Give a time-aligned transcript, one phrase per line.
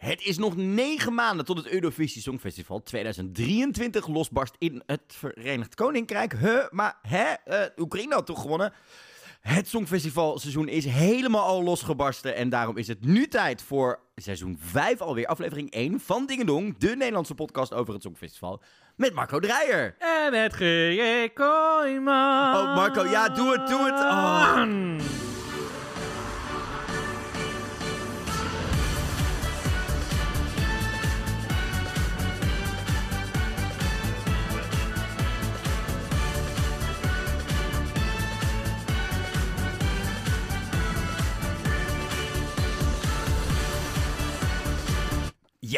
[0.00, 6.32] Het is nog negen maanden tot het Eurovisie Songfestival 2023 losbarst in het Verenigd Koninkrijk.
[6.32, 7.24] Huh, maar hè?
[7.46, 8.72] Uh, Oekraïne had toch gewonnen?
[9.40, 12.34] Het Songfestivalseizoen is helemaal al losgebarsten.
[12.34, 16.78] En daarom is het nu tijd voor seizoen 5 alweer, aflevering 1 van Dingedong.
[16.78, 18.62] De Nederlandse podcast over het Songfestival.
[18.96, 19.96] Met Marco Dreyer.
[19.98, 21.30] En met G.J.
[21.34, 22.56] Kooijman.
[22.56, 24.00] Oh, Marco, ja, doe het, doe het.
[24.00, 25.28] Oh.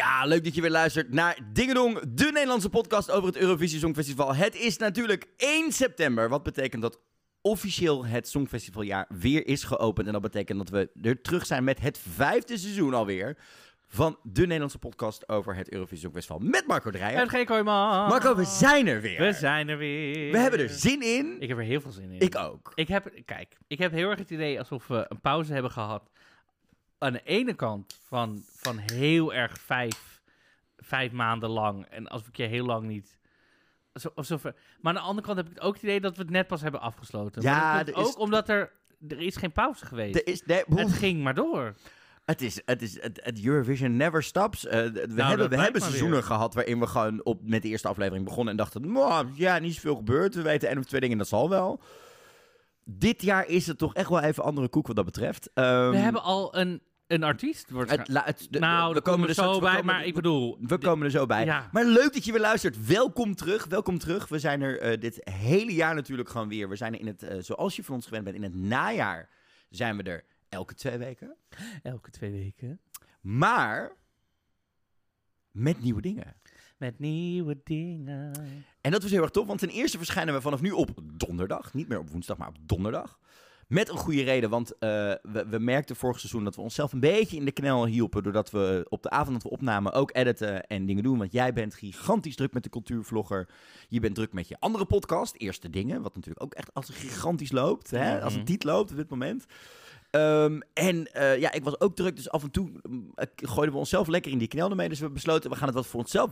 [0.03, 4.35] Ja, leuk dat je weer luistert naar Dingedong, de Nederlandse podcast over het Eurovisie Songfestival.
[4.35, 6.99] Het is natuurlijk 1 september, wat betekent dat
[7.41, 10.07] officieel het Songfestivaljaar weer is geopend.
[10.07, 13.37] En dat betekent dat we er terug zijn met het vijfde seizoen alweer
[13.87, 17.19] van de Nederlandse podcast over het Eurovisie Songfestival met Marco Dreyer.
[17.19, 17.43] En G.
[17.43, 18.07] Kooijman.
[18.07, 19.19] Marco, we zijn er weer.
[19.19, 20.31] We zijn er weer.
[20.31, 21.35] We hebben er zin in.
[21.39, 22.19] Ik heb er heel veel zin in.
[22.19, 22.71] Ik ook.
[22.75, 26.11] Ik heb, kijk, ik heb heel erg het idee alsof we een pauze hebben gehad
[27.03, 30.21] aan de ene kant van, van heel erg vijf,
[30.77, 31.85] vijf maanden lang.
[31.85, 33.17] En als ik je heel lang niet.
[33.93, 36.21] Zo, of zo, maar aan de andere kant heb ik ook het idee dat we
[36.21, 37.41] het net pas hebben afgesloten.
[37.41, 38.71] Ja, ook omdat er,
[39.07, 40.15] er is geen pauze geweest.
[40.15, 41.75] Er is, nee, het ging maar door.
[42.25, 44.65] Het is, het is, het, het Eurovision never stops.
[44.65, 46.23] Uh, we Nou, hebben, we hebben seizoenen weer.
[46.23, 49.73] gehad waarin we gewoon op, met de eerste aflevering begonnen en dachten, "Mwah, ja, niet
[49.73, 50.35] zoveel gebeurd.
[50.35, 51.79] We weten één of twee dingen, dat zal wel.
[52.85, 55.49] Dit jaar is het toch echt wel even andere koek wat dat betreft.
[55.53, 56.81] Ehm, we hebben al een,
[57.13, 57.69] een artiest.
[57.69, 59.83] Wordt het, la- het- de- nou, daar komen we er zo bij.
[59.83, 60.57] Maar ik bedoel...
[60.61, 61.45] We komen er zo bij.
[61.45, 61.69] Ja.
[61.71, 62.85] Maar leuk dat je weer luistert.
[62.85, 63.65] Welkom terug.
[63.65, 64.27] Welkom terug.
[64.27, 66.69] We zijn er eh, dit hele jaar natuurlijk gewoon weer.
[66.69, 69.29] We zijn er in het, eh, zoals je van ons gewend bent, in het najaar
[69.69, 71.35] zijn we er elke twee weken.
[71.83, 72.79] Elke twee weken.
[73.21, 73.91] Maar
[75.51, 76.35] met nieuwe dingen.
[76.77, 78.31] Met nieuwe dingen.
[78.81, 81.73] En dat was heel erg tof, want ten eerste verschijnen we vanaf nu op donderdag.
[81.73, 83.19] Niet meer op woensdag, maar op donderdag.
[83.73, 84.89] Met een goede reden, want eh,
[85.21, 88.23] we, we merkten vorig seizoen dat we onszelf een beetje in de knel hielpen.
[88.23, 91.17] Doordat we op de avond dat we opnamen ook editen en dingen doen.
[91.17, 93.49] Want jij bent gigantisch druk met de cultuurvlogger.
[93.87, 96.01] Je bent druk met je andere podcast, Eerste Dingen.
[96.01, 97.91] Wat natuurlijk ook echt als een gigantisch loopt.
[97.91, 98.21] Hè?
[98.21, 99.45] Als een tiet loopt op dit moment.
[100.09, 103.73] Ehm, en eh, ja, ik was ook druk, dus af en toe mm, eh, gooiden
[103.73, 104.89] we onszelf lekker in die knel ermee.
[104.89, 106.31] Dus we besloten, we gaan het wat voor onszelf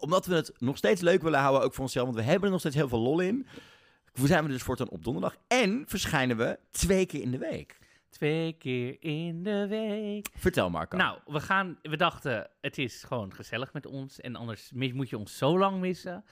[0.00, 2.50] omdat we het nog steeds leuk willen houden, ook voor onszelf, want we hebben er
[2.50, 3.46] nog steeds heel veel lol in.
[4.14, 5.36] Zijn we dus voortaan op donderdag.
[5.48, 7.78] En verschijnen we twee keer in de week.
[8.10, 10.28] Twee keer in de week.
[10.36, 10.96] Vertel Marco.
[10.96, 11.78] Nou, we gaan.
[11.82, 14.20] We dachten, het is gewoon gezellig met ons.
[14.20, 16.24] En anders mis- moet je ons zo lang missen.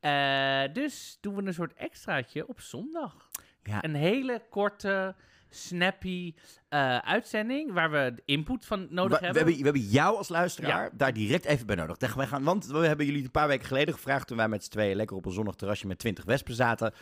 [0.00, 3.30] Eh, dus doen we een soort extraatje op zondag.
[3.62, 5.14] ja, Een hele korte,
[5.56, 6.34] snappy
[6.68, 7.72] eh, uitzending.
[7.72, 9.42] Waar we de input van nodig we hebben.
[9.44, 10.90] hebben, we hebben jou als luisteraar Ja.
[10.92, 12.14] daar direct even bij nodig.
[12.14, 14.26] Wij gaan, want we hebben jullie een paar weken geleden gevraagd...
[14.26, 16.92] toen wij met z'n tweeën lekker op een zonnig terrasje met 20 wespen zaten.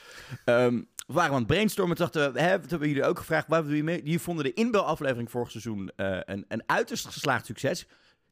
[0.44, 1.96] Ehm, we waren aan het brainstormen.
[1.96, 3.48] Dachten we, hè, wat hebben jullie ook gevraagd?
[3.48, 4.02] Waar je mee?
[4.02, 7.86] Die vonden de inbelaflevering vorig seizoen eh, een, een uiterst geslaagd succes.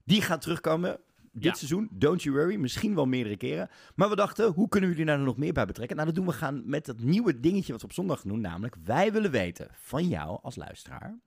[0.05, 1.01] Die gaat terugkomen
[1.33, 1.55] dit Ja.
[1.55, 1.89] seizoen.
[1.91, 2.57] Don't you worry.
[2.57, 3.69] Misschien wel meerdere keren.
[3.95, 5.97] Maar we dachten, hoe kunnen we jullie nou nog meer bij betrekken?
[5.97, 8.41] Nou, dat doen we gaan met dat nieuwe dingetje wat we op zondag doen.
[8.41, 11.19] Namelijk, wij willen weten van jou als luisteraar...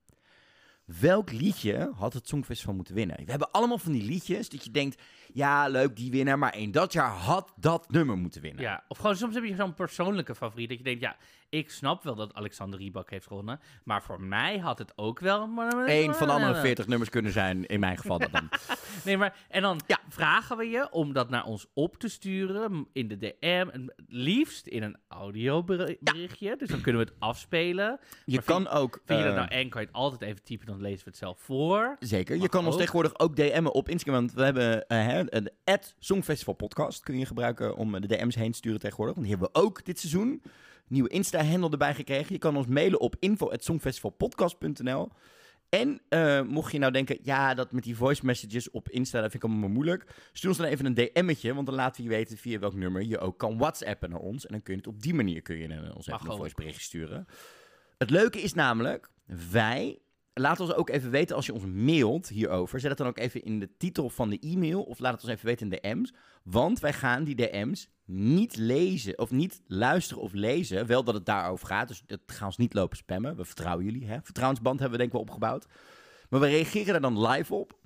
[1.00, 3.18] Welk liedje had het Songfestival moeten winnen?
[3.26, 5.02] We hebben allemaal van die liedjes dat je denkt...
[5.34, 6.40] Ja, leuk, die winnaar.
[6.40, 8.62] Maar in dat jaar had dat nummer moeten winnen.
[8.62, 10.70] Ja, of gewoon soms heb je zo'n persoonlijke favoriet.
[10.70, 11.18] Dat je denkt, ja,
[11.50, 13.60] ik snap wel dat Alexander Rybak heeft gewonnen.
[13.84, 15.42] Maar voor mij had het ook wel...
[15.86, 18.20] Eén van de andere 40 nummers kunnen zijn, in mijn geval.
[18.20, 18.50] Dat dan.
[19.06, 20.00] Nee, maar en dan Ja.
[20.10, 23.88] vragen we je om dat naar ons op te sturen in de DM.
[24.08, 26.56] Liefst in een audioberichtje.
[26.58, 28.00] Dus dan kunnen we het afspelen.
[28.26, 29.02] Je Maar kan ook...
[29.06, 31.10] Vind je dat eh, nou eng, kan je het altijd even typen, dan lezen we
[31.10, 31.96] het zelf voor.
[32.00, 32.38] Zeker.
[32.38, 34.20] Je kan ons tegenwoordig ook DM'en op Instagram.
[34.20, 37.04] Want we hebben hè, een at Songfestival podcast.
[37.04, 39.16] Kun je gebruiken om de DM's heen te sturen tegenwoordig.
[39.16, 40.42] Want die hebben we ook dit seizoen.
[40.88, 42.34] Nieuwe Insta-handle erbij gekregen.
[42.34, 45.10] Je kan ons mailen op info.songfestivalpodcast.nl
[45.70, 49.32] En eh, mocht je nou denken, ja, dat met die voice messages op Insta, dat
[49.32, 50.30] vind ik allemaal moeilijk.
[50.34, 53.04] Stuur ons dan even een DM'tje, want dan laten we je weten via welk nummer
[53.04, 54.46] je ook kan WhatsAppen naar ons.
[54.46, 56.38] En dan kun je het op die manier kun je eh, ons even een ook.
[56.38, 57.28] voice berichtje sturen.
[57.98, 59.10] Het leuke is namelijk,
[59.52, 60.00] wij
[60.38, 62.80] Laat ons ook even weten als je ons mailt hierover.
[62.80, 64.84] Zet het dan ook even in de titel van de e-mail.
[64.84, 66.14] Of laat het ons even weten in de DM's.
[66.44, 69.20] Want wij gaan die DM's niet lezen.
[69.20, 70.86] Of niet luisteren of lezen.
[70.86, 71.88] Wel dat het daarover gaat.
[71.88, 73.36] Dus dat gaan ons niet lopen spammen.
[73.36, 74.08] We vertrouwen jullie.
[74.08, 74.18] Hè?
[74.24, 75.68] Vertrouwensband hebben we denk ik wel opgebouwd.
[76.30, 77.78] Maar we reageren daar dan live op.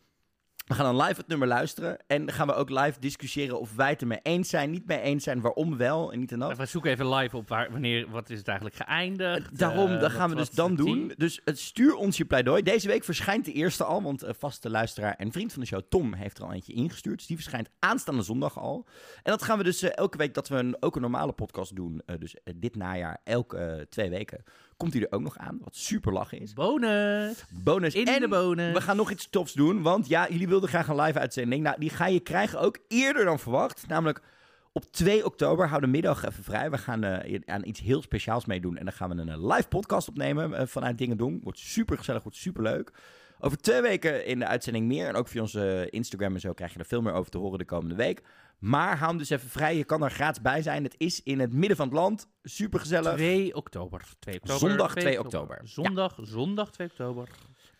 [0.69, 1.97] We gaan dan live het nummer luisteren.
[2.07, 4.99] En dan gaan we ook live discussiëren of wij het ermee eens zijn, niet mee
[4.99, 6.57] eens zijn, waarom wel en niet en dat.
[6.57, 9.59] We zoeken even live op waar, wanneer, wat is het eigenlijk geëindigd.
[9.59, 10.85] Daarom, eh, dat gaan we dus dan doen.
[10.85, 11.11] team?
[11.17, 12.61] Dus het stuur ons je pleidooi.
[12.61, 15.81] Deze week verschijnt de eerste al, want een vaste luisteraar en vriend van de show,
[15.89, 17.17] Tom, heeft er al eentje ingestuurd.
[17.17, 18.87] Dus die verschijnt aanstaande zondag al.
[19.23, 21.75] En dat gaan we dus eh, elke week, dat we een, ook een normale podcast
[21.75, 22.01] doen.
[22.05, 24.43] eh, dus eh, dit najaar, elke eh, twee weken,
[24.79, 25.59] komt hij er ook nog aan.
[25.63, 26.53] Wat super lachen is.
[26.53, 27.45] Bonus!
[27.49, 27.93] Bonus.
[27.93, 28.73] In en de bonus.
[28.73, 31.63] we gaan nog iets tofs doen, want ja, jullie wilden graag een live uitzending.
[31.63, 33.87] Nou, die ga je krijgen ook eerder dan verwacht.
[33.87, 34.21] Namelijk
[34.71, 36.71] op 2 oktober, hou de middag even vrij.
[36.71, 38.77] We gaan eh, aan iets heel speciaals meedoen.
[38.77, 41.39] En dan gaan we een eh, live podcast opnemen eh, vanuit Dingen Doen.
[41.43, 42.91] Wordt super gezellig, wordt super leuk.
[43.39, 45.07] Over twee weken in de uitzending meer.
[45.07, 47.59] En ook via onze Instagram en zo krijg je er veel meer over te horen
[47.59, 48.21] de komende week.
[48.59, 49.77] Maar hou hem dus even vrij.
[49.77, 50.83] Je kan er gratis bij zijn.
[50.83, 52.27] Het is in het midden van het land.
[52.43, 53.13] Super gezellig.
[53.13, 54.01] 2 oktober.
[54.19, 54.69] 2 oktober.
[54.69, 55.61] Zondag 2 oktober.
[55.63, 57.29] Zondag, zondag 2 oktober.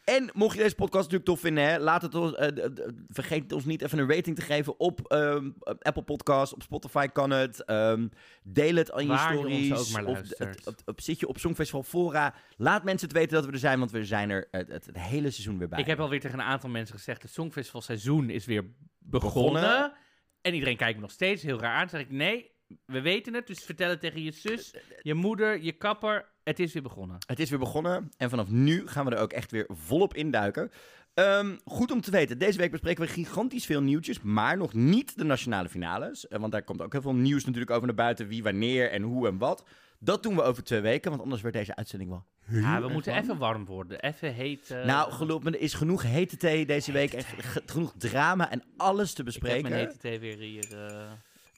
[0.10, 2.66] En mocht je deze podcast natuurlijk tof vinden, hè, laat het ons, eh,
[3.08, 7.30] vergeet ons niet even een rating te geven op ehm, Apple Podcasts, op Spotify kan
[7.30, 7.64] het.
[7.66, 8.08] Ehm,
[8.44, 9.72] deel het aan je Waar je stories.
[9.80, 10.56] ook maar of luistert.
[10.56, 12.34] het- het- het- zit je op Songfestival Fora.
[12.58, 15.58] Laat mensen het weten dat we er zijn, want we zijn er het, hele seizoen
[15.58, 15.80] weer bij.
[15.80, 18.64] Ik heb alweer tegen een aantal mensen gezegd, het Songfestival seizoen is weer
[19.00, 19.62] begonnen.
[19.62, 19.94] Begonnen.
[20.42, 21.80] En iedereen kijkt me nog steeds heel raar aan.
[21.80, 22.52] Dan zeg ik, nee,
[22.86, 23.48] we weten het.
[23.48, 26.26] Dus vertel het tegen je zus, je moeder, je kapper.
[26.44, 27.18] Het is weer begonnen.
[27.28, 30.72] Het is weer begonnen en vanaf nu gaan we er ook echt weer volop induiken.
[31.14, 35.18] Ehm goed om te weten, deze week bespreken we gigantisch veel nieuwtjes, maar nog niet
[35.18, 36.28] de nationale finales.
[36.28, 39.02] Eh, want daar komt ook heel veel nieuws natuurlijk over naar buiten, wie, wanneer en
[39.02, 39.64] hoe en wat.
[40.00, 42.88] Dat doen we over twee weken, want anders wordt deze uitzending wel heel Ja, we
[42.88, 44.00] moeten even warm worden.
[44.00, 44.72] Even heet.
[44.72, 48.52] eh, Nou, geloof me, er is genoeg hete thee deze week en ge- genoeg drama
[48.52, 49.70] en alles te ik heb bespreken.
[49.70, 50.86] mijn hete thee weer hier.
[50.86, 51.12] eh,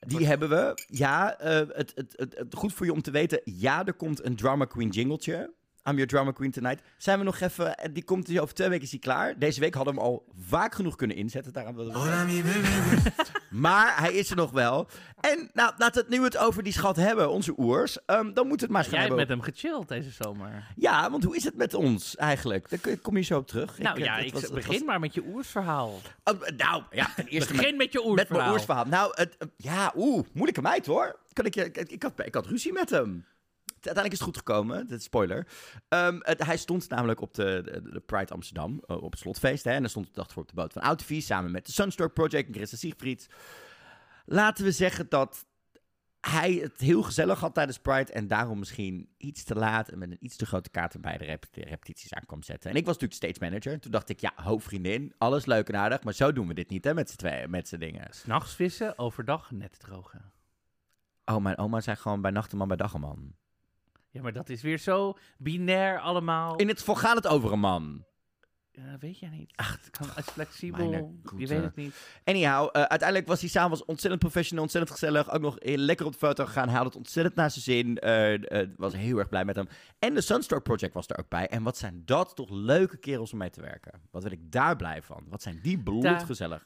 [0.08, 0.84] Die hebben we.
[0.88, 3.42] Ja, eh, het, het, het, het- goed voor je om te weten.
[3.44, 5.54] Ja, er komt een Drama Queen jingletje.
[5.90, 6.82] I'm your Drama Queen tonight.
[6.98, 7.78] Zijn we nog even...
[7.78, 9.40] eh, Die komt dus over twee weken is die klaar.
[9.40, 11.54] Deze week hadden we hem al vaak genoeg kunnen inzetten.
[11.54, 12.00] Daarom wilden we...
[13.50, 14.88] Maar hij is er nog wel.
[15.22, 18.06] En nou, laten we het nu het over die schat hebben, onze oers.
[18.06, 20.68] Ehm, dan moeten we het maar eens gaan Jij hebt met hem gechilled deze zomer.
[20.76, 22.70] Ja, want hoe is het met ons eigenlijk?
[22.84, 23.78] Daar kom je zo op terug.
[23.80, 26.00] nou eh, ja, het ik was- het begin was- maar met je oersverhaal.
[26.24, 28.52] Oh, nou, ja, ten eerste Begin met je met mijn oersverhaal.
[28.52, 28.86] oersverhaal.
[28.86, 31.20] Nou, het, ja, oeh, moeilijke meid hoor.
[31.34, 33.26] Kan ik, je, ik, ik, had, ik had ruzie met hem.
[33.86, 35.48] Uiteindelijk is het goed gekomen, dit is spoiler.
[35.88, 39.64] Ehm, het- hij stond namelijk op de, de, de Pride Amsterdam, eh, op het slotfeest.
[39.64, 41.72] Hè, en daar stond de dag voor op de boot van Autovies, samen met de
[41.72, 43.30] Sunstroke Project en Christa Siegfried.
[44.26, 45.46] Laten we zeggen dat
[46.28, 50.12] hij het heel gezellig had tijdens Pride en daarom misschien iets te laat en met
[50.12, 52.70] een iets te grote kaart erbij de rep- de repetities aan kwam zetten.
[52.70, 53.80] En ik was natuurlijk stage manager.
[53.80, 56.84] Toen dacht ik, ja, hoofdvriendin, alles leuk en aardig, maar zo doen we dit niet
[56.84, 58.08] hè, met z'n tweeën, met z'n dingen.
[58.14, 60.32] S'nachts vissen, overdag net drogen.
[61.26, 63.36] Oh, mijn oma zei gewoon bij nacht een man, bij dag een man.
[64.12, 66.56] Ja, maar dat is weer zo binair allemaal.
[66.56, 68.06] In het geval gaat het over een man.
[68.74, 69.52] Ja, dat weet jij niet.
[69.56, 70.92] Ach, het kan als flexibel.
[71.38, 71.96] Je weet het niet.
[72.24, 75.32] Anyhow, eh, uiteindelijk was hij s'avonds ontzettend professional, ontzettend gezellig.
[75.32, 76.68] Ook nog heel lekker op de foto gegaan.
[76.68, 77.98] Hij had het ontzettend naar zijn zin.
[78.00, 79.68] eh, eh, was heel erg blij met hem.
[80.00, 81.48] En de Sunstroke Project was er ook bij.
[81.48, 83.92] En wat zijn dat toch leuke kerels om mee te werken.
[84.12, 85.24] Wat ben ik daar blij van.
[85.30, 86.66] Wat zijn die bloedgezellig.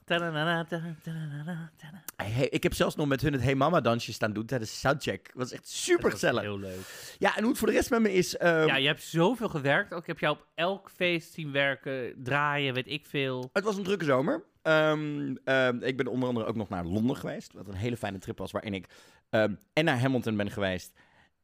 [2.15, 4.77] Hey, ik heb zelfs nog met hun het Hey Mama dansje staan doen tijdens de
[4.77, 5.25] soundcheck.
[5.25, 6.41] Dat was echt super gezellig.
[6.41, 7.15] Heel leuk.
[7.17, 8.37] Ja, en hoe het voor de rest met me is...
[8.37, 9.93] eh, Ja, je hebt zoveel gewerkt.
[9.93, 13.49] Ook ik heb jou op elk feest zien werken, draaien, weet ik veel.
[13.53, 14.43] Het was een drukke zomer.
[14.61, 17.53] Ehm, ehm, ik ben onder andere ook nog naar Londen geweest.
[17.53, 18.87] Wat een hele fijne trip was, waarin ik
[19.29, 20.93] ehm, en naar Hamilton ben geweest,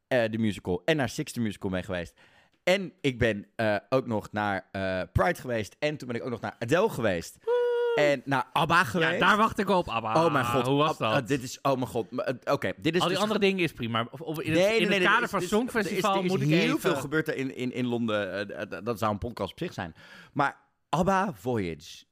[0.07, 2.19] eh, de musical, en naar Six the Musical ben geweest.
[2.63, 5.75] En ik ben eh, ook nog naar eh, Pride geweest.
[5.79, 7.37] En toen ben ik ook nog naar Adele geweest.
[7.95, 9.11] En naar ABBA geweest.
[9.11, 10.25] Ja, daar wacht ik op, Abba.
[10.25, 10.67] Oh mijn god.
[10.67, 11.13] Hoe was dat?
[11.13, 12.07] ah, dit is, oh mijn god.
[12.19, 14.07] Eh, Oké, dit is Al die dus andere dingen is prima.
[14.11, 16.31] Of, of in Nee, het, in nee, het er kader van er Songfestival er moet
[16.41, 18.49] er ik is heel veel gebeurd er in, in, in Londen.
[18.71, 19.95] eh, dat zou een podcast op zich zijn.
[20.33, 20.57] Maar
[20.89, 22.03] ABBA Voyage.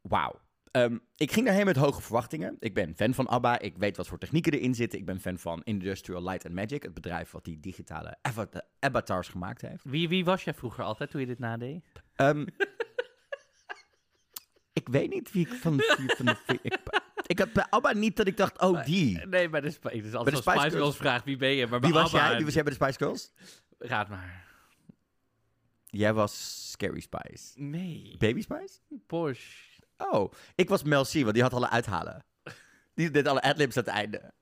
[0.00, 0.42] Wauw.
[0.70, 2.56] Ehm, ik ging daarheen met hoge verwachtingen.
[2.58, 3.58] Ik ben fan van ABBA.
[3.58, 4.98] Ik weet wat voor technieken erin zitten.
[4.98, 6.82] Ik ben fan van Industrial Light and Magic.
[6.82, 9.84] Het bedrijf wat die digitale avat- avatars gemaakt heeft.
[9.84, 11.84] Wie, wie was jij vroeger altijd toen je dit nadeed?
[12.14, 12.46] Ehm,
[14.74, 15.76] ik weet niet wie ik van...
[15.76, 16.78] De, ik,
[17.26, 19.26] ik had bij ABBA niet dat ik dacht, oh die.
[19.26, 20.72] Nee, bij de, is altijd de zo'n Spice Girls.
[20.74, 22.36] Girls vraag wie ben je, maar bij Wie was ABBA- jij?
[22.36, 23.32] Wie was jij bij de Spice Girls?
[23.78, 24.44] Raad maar.
[25.86, 27.52] Jij was Scary Spice.
[27.54, 28.14] Nee.
[28.18, 28.78] Baby Spice?
[29.06, 29.82] Porsche.
[29.96, 32.24] Oh, ik was Mel C, want die had alle uithalen.
[32.94, 34.32] Die deed alle adlibs aan het einde.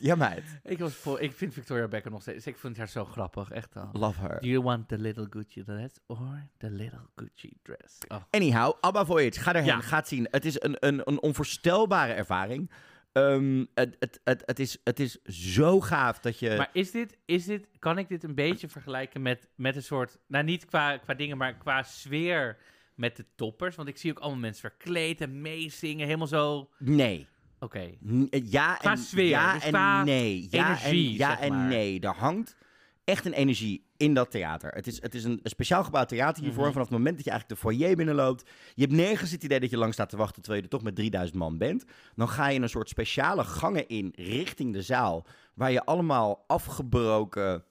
[0.00, 0.60] Ja, meid.
[0.64, 2.46] Ik, was ik vind Victoria Beckham nog steeds...
[2.46, 3.88] Ik vind haar zo grappig, echt al.
[3.92, 4.40] Love her.
[4.40, 7.98] Do you want the little Gucci dress or the little Gucci dress?
[8.08, 8.22] Oh.
[8.30, 9.40] Anyhow, ABBA Voyage.
[9.40, 9.80] Ga erheen, Ja.
[9.80, 10.28] ga het zien.
[10.30, 12.70] Het is een, een, een onvoorstelbare ervaring.
[13.12, 16.54] Ehm, het, het, het, het, is, het is zo gaaf dat je...
[16.56, 20.18] Maar is dit, is dit, kan ik dit een beetje vergelijken met, met een soort,
[20.26, 22.56] nou niet qua, qua dingen, maar qua sfeer
[22.94, 23.76] met de toppers?
[23.76, 26.70] Want ik zie ook allemaal mensen verkleed en meezingen, helemaal zo...
[26.78, 27.26] Nee.
[27.60, 27.90] Oké.
[28.30, 30.46] Eh, Ja en, sfeer, ja dus en nee.
[30.50, 32.00] Ja energie, en, ja zeg en nee.
[32.00, 32.56] Er hangt
[33.04, 34.70] echt een energie in dat theater.
[34.74, 36.62] Het is, het is een, een speciaal gebouwd theater hiervoor.
[36.62, 36.72] Mhm.
[36.72, 38.50] Vanaf het moment dat je eigenlijk de foyer binnenloopt.
[38.74, 40.86] Je hebt nergens het idee dat je lang staat te wachten terwijl je er toch
[40.86, 41.84] met 3000 man bent.
[42.14, 45.26] Dan ga je een soort speciale gangen in richting de zaal.
[45.54, 47.64] Waar je allemaal afgebroken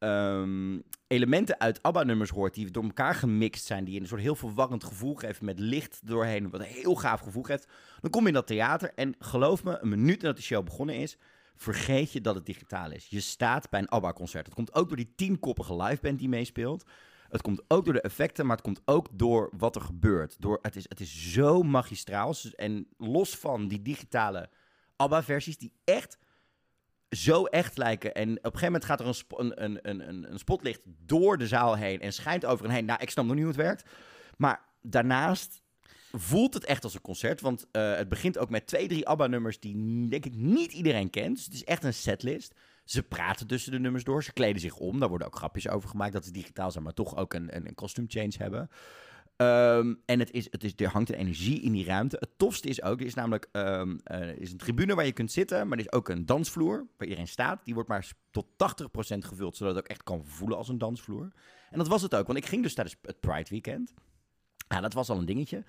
[0.00, 2.54] ehm, elementen uit ABBA-nummers hoort.
[2.54, 3.84] Die door elkaar gemixt zijn.
[3.84, 6.50] Die een soort heel verwarrend gevoel geven met licht doorheen.
[6.50, 7.68] Wat een heel gaaf gevoel geeft.
[8.00, 10.94] Dan kom je in dat theater en geloof me, een minuut nadat de show begonnen
[10.94, 11.18] is,
[11.56, 13.06] vergeet je dat het digitaal is.
[13.06, 14.46] Je staat bij een ABBA-concert.
[14.46, 16.84] Het komt ook door die tienkoppige liveband die meespeelt.
[17.28, 20.36] Het komt ook door de effecten, maar het komt ook door wat er gebeurt.
[20.38, 22.34] Door, het, is, het is zo magistraal.
[22.56, 24.50] En los van die digitale
[24.96, 26.18] ABBA-versies die echt
[27.10, 28.14] zo echt lijken.
[28.14, 31.38] En op een gegeven moment gaat er een, een, een, een, een- een spotlicht door
[31.38, 32.84] de zaal heen en schijnt over en heen.
[32.84, 33.90] Nou, ik snap nog niet hoe het werkt.
[34.36, 35.62] Maar daarnaast
[36.12, 37.40] voelt het echt als een concert.
[37.40, 41.36] Want eh, het begint ook met twee, drie ABBA-nummers die denk ik niet iedereen kent.
[41.36, 42.54] Dus het is echt een setlist.
[42.84, 44.22] Ze praten tussen de nummers door.
[44.24, 44.98] Ze kleden zich om.
[45.00, 47.66] Daar worden ook grapjes over gemaakt dat ze digitaal zijn, maar toch ook een, een,
[47.66, 48.70] een costume change hebben.
[49.40, 52.16] Ehm, en het is, het is, er hangt een energie in die ruimte.
[52.20, 55.32] Het tofste is ook, er is namelijk ehm, eh, is een tribune waar je kunt
[55.32, 57.64] zitten, maar er is ook een dansvloer waar iedereen staat.
[57.64, 61.32] Die wordt maar tot 80% gevuld, zodat het ook echt kan voelen als een dansvloer.
[61.70, 63.94] En dat was het ook, want ik ging dus tijdens het Pride Weekend.
[64.68, 65.64] Ja, dat was al een dingetje.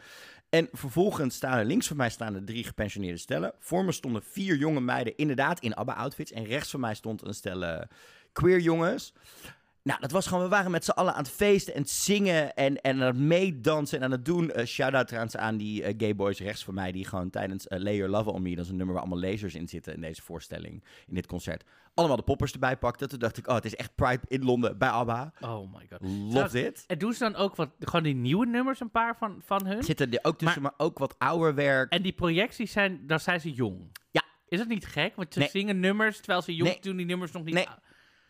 [0.50, 3.54] En vervolgens staan er links van mij staan er drie gepensioneerde stellen.
[3.60, 6.32] Voor me stonden vier jonge meiden, inderdaad in ABBA-outfits.
[6.32, 7.86] En rechts van mij stond een stel
[8.32, 9.13] queer jongens.
[9.84, 12.54] Nou, dat was gewoon, we waren met z'n allen aan het feesten en het zingen
[12.56, 14.52] en, en aan het meedansen en aan het doen.
[14.52, 17.80] Eh Shout-out trouwens aan die eh, gay boys rechts van mij, die gewoon tijdens eh,
[17.80, 20.02] Lay Your Love On Me, dat is een nummer waar allemaal lasers in zitten in
[20.02, 23.10] deze voorstelling, in dit concert, allemaal de poppers erbij pakten.
[23.10, 25.34] Toen dacht ik, oh, het is echt Pride in Londen bij ABBA.
[25.40, 26.00] Oh my god.
[26.34, 26.84] Love it.
[26.88, 29.84] En doen ze dan ook wat, gewoon die nieuwe nummers, een paar van, van hun?
[29.84, 31.92] Zitten er ook tussen, maar, ook wat ouder werk.
[31.92, 33.92] En die projecties zijn, dan zijn ze jong.
[34.12, 34.24] Ja.
[34.48, 35.16] Is dat niet gek?
[35.16, 35.50] Want ze Nee.
[35.50, 36.82] zingen nummers, terwijl ze jong Nee.
[36.82, 37.54] doen die nummers nog niet...
[37.54, 37.68] Nee.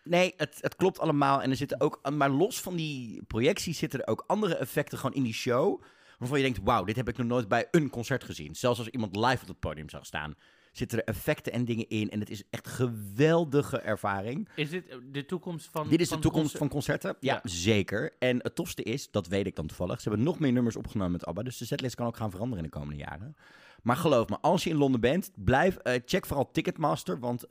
[0.03, 1.41] Nee, het, het klopt allemaal.
[1.41, 5.15] En er zitten ook, maar los van die projecties zitten er ook andere effecten gewoon
[5.15, 5.81] in die show.
[6.19, 8.55] Waarvan je denkt, wauw, dit heb ik nog nooit bij een concert gezien.
[8.55, 10.35] Zelfs als iemand live op het podium zag staan,
[10.71, 12.09] zitten er effecten en dingen in.
[12.09, 14.49] En het is echt een geweldige ervaring.
[14.55, 15.89] Is dit de toekomst van...
[15.89, 17.15] Dit is de toekomst van concerten.
[17.19, 17.49] Ja, Ja.
[17.49, 18.15] zeker.
[18.19, 21.11] En het tofste is, dat weet ik dan toevallig, ze hebben nog meer nummers opgenomen
[21.11, 21.43] met ABBA.
[21.43, 23.35] Dus de setlist kan ook gaan veranderen in de komende jaren.
[23.81, 27.19] Maar geloof me, als je in Londen bent, blijf, eh, check vooral Ticketmaster.
[27.19, 27.49] Want eh,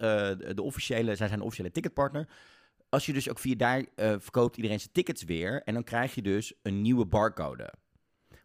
[0.54, 2.28] de, officiële, zij zijn officiële ticketpartner.
[2.88, 5.62] Als je dus ook via daar eh, verkoopt iedereen zijn tickets weer.
[5.62, 7.72] En dan krijg je dus een nieuwe barcode.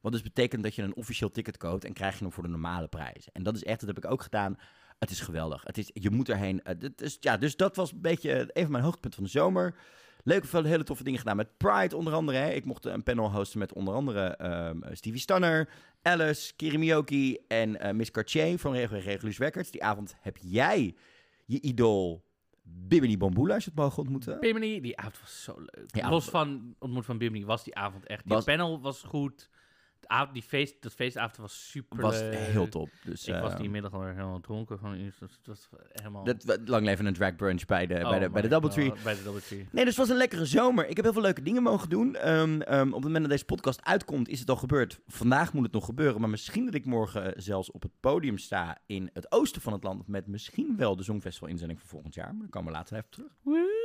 [0.02, 2.50] Wat dus betekent dat je een officieel ticket koopt en krijg je hem voor de
[2.50, 3.32] normale prijs.
[3.32, 4.58] En dat is echt, dat heb ik ook gedaan.
[5.00, 5.64] Het is geweldig.
[5.64, 6.62] Het is, je moet erheen.
[6.78, 9.76] Dit is, ja, dus dat was een beetje een van mijn hoogtepunten van de zomer.
[10.24, 12.38] Leuke, veel hele toffe dingen gedaan met Pride onder andere.
[12.38, 12.50] Hè.
[12.50, 15.70] Ik mocht een panel hosten met onder andere ehm, Stevie Stunner,
[16.10, 19.72] Alice, Kirimiyoki en eh, Miss Cartier van Reg- Regulus Records.
[19.72, 20.96] Die avond heb jij
[21.46, 22.24] je idool
[22.64, 24.40] Bimini Bamboula, als je het mogen ontmoeten.
[24.40, 26.06] Bimini, die avond was zo leuk.
[26.10, 28.24] Los van ontmoet van Bimini was die avond echt.
[28.24, 29.50] Die Was- panel was goed.
[30.34, 32.90] Die feest, dat feestavond was super was heel top.
[33.04, 34.80] Dus, Ik was eh, die middag al helemaal dronken.
[34.80, 36.24] Van, dus het was helemaal...
[36.24, 38.90] dat, lang leven een drag brunch bij de, Oh bij de, bij de Doubletree.
[38.90, 39.68] God, Bij de Doubletree.
[39.72, 40.88] Nee, dus het was een lekkere zomer.
[40.88, 42.16] Ik heb heel veel leuke dingen mogen doen.
[42.16, 45.00] Ehm, ehm, op het moment dat deze podcast uitkomt, is het al gebeurd.
[45.08, 46.20] Vandaag moet het nog gebeuren.
[46.22, 49.74] Maar misschien dat ik morgen eh, zelfs op het podium sta in het oosten van
[49.74, 50.08] het land.
[50.08, 52.32] Met misschien wel de Songfestival inzending voor volgend jaar.
[52.32, 53.85] Maar daar komen we later even terug.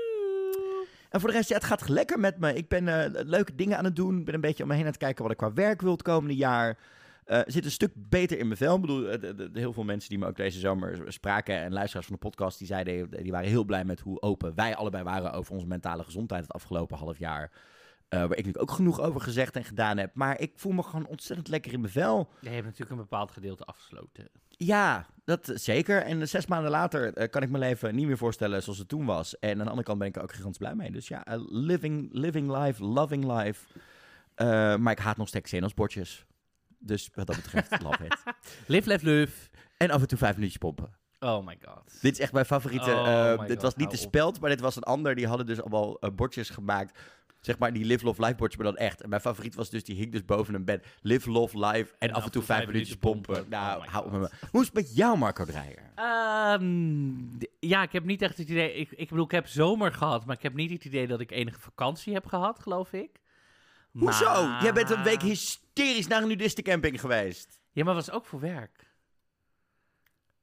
[1.10, 2.54] En voor de rest, ja, het gaat lekker met me.
[2.54, 4.24] Ik ben eh, leuke dingen aan het doen.
[4.24, 6.02] Ben een beetje om me heen aan het kijken wat ik qua werk wil het
[6.02, 6.78] komende jaar.
[7.24, 8.74] Eh zit een stuk beter in mijn vel.
[8.74, 12.14] Ik bedoel, eh, heel veel mensen die me ook deze zomer spraken en luisteraars van
[12.14, 15.54] de podcast, die zeiden, die waren heel blij met hoe open wij allebei waren over
[15.54, 17.50] onze mentale gezondheid het afgelopen half jaar.
[18.10, 20.14] Eh, waar ik natuurlijk ook genoeg over gezegd en gedaan heb.
[20.14, 22.30] Maar ik voel me gewoon ontzettend lekker in mijn vel.
[22.40, 24.28] Je hebt natuurlijk een bepaald gedeelte afgesloten.
[24.48, 26.02] Ja, dat eh, zeker.
[26.02, 29.04] En zes maanden later eh, kan ik mijn leven niet meer voorstellen zoals het toen
[29.04, 29.38] was.
[29.38, 30.90] En aan de andere kant ben ik er ook gigantisch blij mee.
[30.90, 33.66] Dus ja, eh, living, living life, loving life.
[34.34, 36.24] Eh, maar ik haat nog steeds zenuwsportjes.
[36.78, 38.16] Dus wat dat betreft, love it.
[38.66, 39.48] Live, live, live.
[39.76, 40.98] En af en toe vijf minuutjes pompen.
[41.18, 42.00] Oh my god.
[42.00, 42.90] Dit is echt mijn favoriete.
[42.90, 45.14] Oh eh, dit God, was niet de speld, maar dit was een ander.
[45.14, 46.98] Die hadden dus allemaal eh, bordjes gemaakt.
[47.40, 49.00] Zeg maar die Live Love Life bordjes, maar dan echt.
[49.02, 50.86] En mijn favoriet was dus, die hing dus boven een bed.
[51.00, 53.46] Live Love Life en, af en toe vijf minuutjes pompen.
[53.48, 54.20] Nou, Oh hou op God.
[54.20, 54.48] met me.
[54.50, 55.92] Hoe is het met jou, Marco Dreyer?
[55.94, 57.14] Ehm,
[57.60, 58.74] ja, ik heb niet echt het idee.
[58.74, 61.30] Ik, ik bedoel, ik heb zomer gehad, maar ik heb niet het idee dat ik
[61.30, 63.10] enige vakantie heb gehad, geloof ik.
[63.92, 64.42] Hoezo?
[64.62, 67.60] Jij bent een week hysterisch naar een nudistencamping geweest.
[67.72, 68.89] Ja, maar was ook voor werk.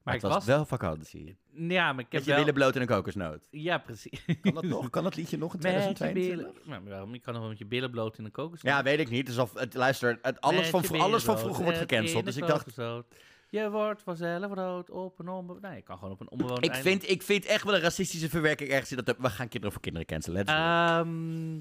[0.07, 0.55] Maar ik het was was...
[0.55, 1.37] wel vakantie.
[1.53, 2.39] Ja, maar ik heb Met je wel...
[2.39, 3.47] billen bloot en een kokosnoot.
[3.51, 4.25] Ja, precies.
[4.41, 4.89] Kan dat nog?
[4.89, 6.63] Kan dat liedje nog in Met je 2022?
[6.63, 6.69] billen...
[6.69, 7.13] Maar waarom?
[7.13, 8.61] Je kan nog wel met je billen bloot in een kokos.
[8.61, 9.25] Ja, weet ik niet.
[9.25, 12.25] Dus of, het, luister, het, alles, Met van, alles van vroeger wordt gecanceld.
[12.25, 13.05] Dus ik dacht, kokosnoot.
[13.49, 15.61] Je wordt vanzelf rood op een onbewoond...
[15.61, 16.89] Nee, je kan gewoon op een onbewoond ik eiland.
[16.89, 19.15] vind, ik vind echt wel een racistische verwerking ergens in dat...
[19.17, 20.45] We gaan kinderen voor kinderen cancelen.
[20.45, 21.59] Ehm,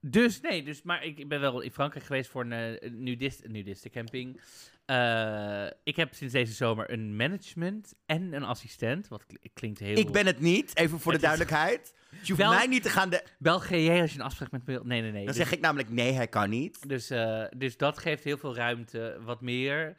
[0.00, 4.40] dus nee, dus, maar ik ben wel in Frankrijk geweest voor een eh, nudist, nudistencamping.
[4.84, 9.08] Eh ik heb sinds deze zomer een management en een assistent.
[9.08, 9.96] Wat kl- klinkt heel...
[9.98, 11.94] Ik ben het niet, even voor de is- duidelijkheid.
[12.10, 13.10] Dus je hoeft Wel- mij niet te gaan...
[13.10, 13.24] De...
[13.38, 14.84] België als je een afspraak met me wil.
[14.84, 15.24] Nee, nee, nee.
[15.24, 16.88] Dan Dus- zeg ik namelijk, nee, hij kan niet.
[16.88, 19.94] Dus, eh, dus dat geeft heel veel ruimte, wat meer.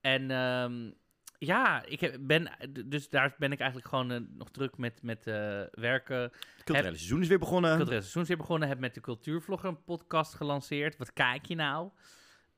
[0.00, 0.90] En ehm,
[1.38, 2.50] ja, ik heb, ben,
[2.86, 5.34] dus daar ben ik eigenlijk gewoon eh, nog druk met, met eh,
[5.70, 6.20] werken.
[6.20, 7.76] Het culturele seizoen is weer begonnen.
[7.76, 8.68] Cultureel seizoen is weer begonnen.
[8.68, 10.96] Heb met de Cultuurvlogger een podcast gelanceerd.
[10.96, 11.90] Wat kijk je nou?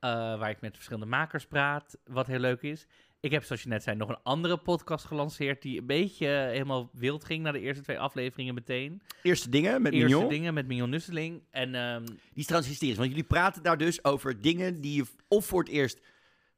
[0.00, 2.86] Eh, waar ik met verschillende makers praat, wat heel leuk is.
[3.20, 5.62] Ik heb, zoals je net zei, nog een andere podcast gelanceerd...
[5.62, 9.02] die een beetje helemaal wild ging na de eerste twee afleveringen meteen.
[9.22, 10.28] Eerste dingen met Eerste Mignon.
[10.28, 11.42] dingen met Mignon Nusseling.
[11.50, 15.04] En ehm, Die is trouwens hysterisch, want jullie praten daar dus over dingen die je
[15.28, 16.00] of voor het eerst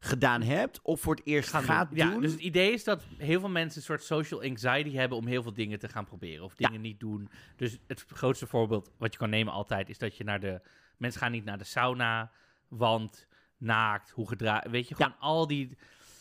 [0.04, 1.98] gedaan hebt, of voor het eerst gaan gaat doen.
[1.98, 5.26] Ja, dus het idee is dat heel veel mensen een soort social anxiety hebben om
[5.26, 6.66] heel veel dingen te gaan proberen of Ja.
[6.66, 7.30] dingen niet doen.
[7.56, 10.60] Dus het grootste voorbeeld wat je kan nemen altijd is dat je naar de
[10.96, 12.30] mensen gaan niet naar de sauna,
[12.68, 15.76] want naakt, hoe gedra, weet je, gewoon al die.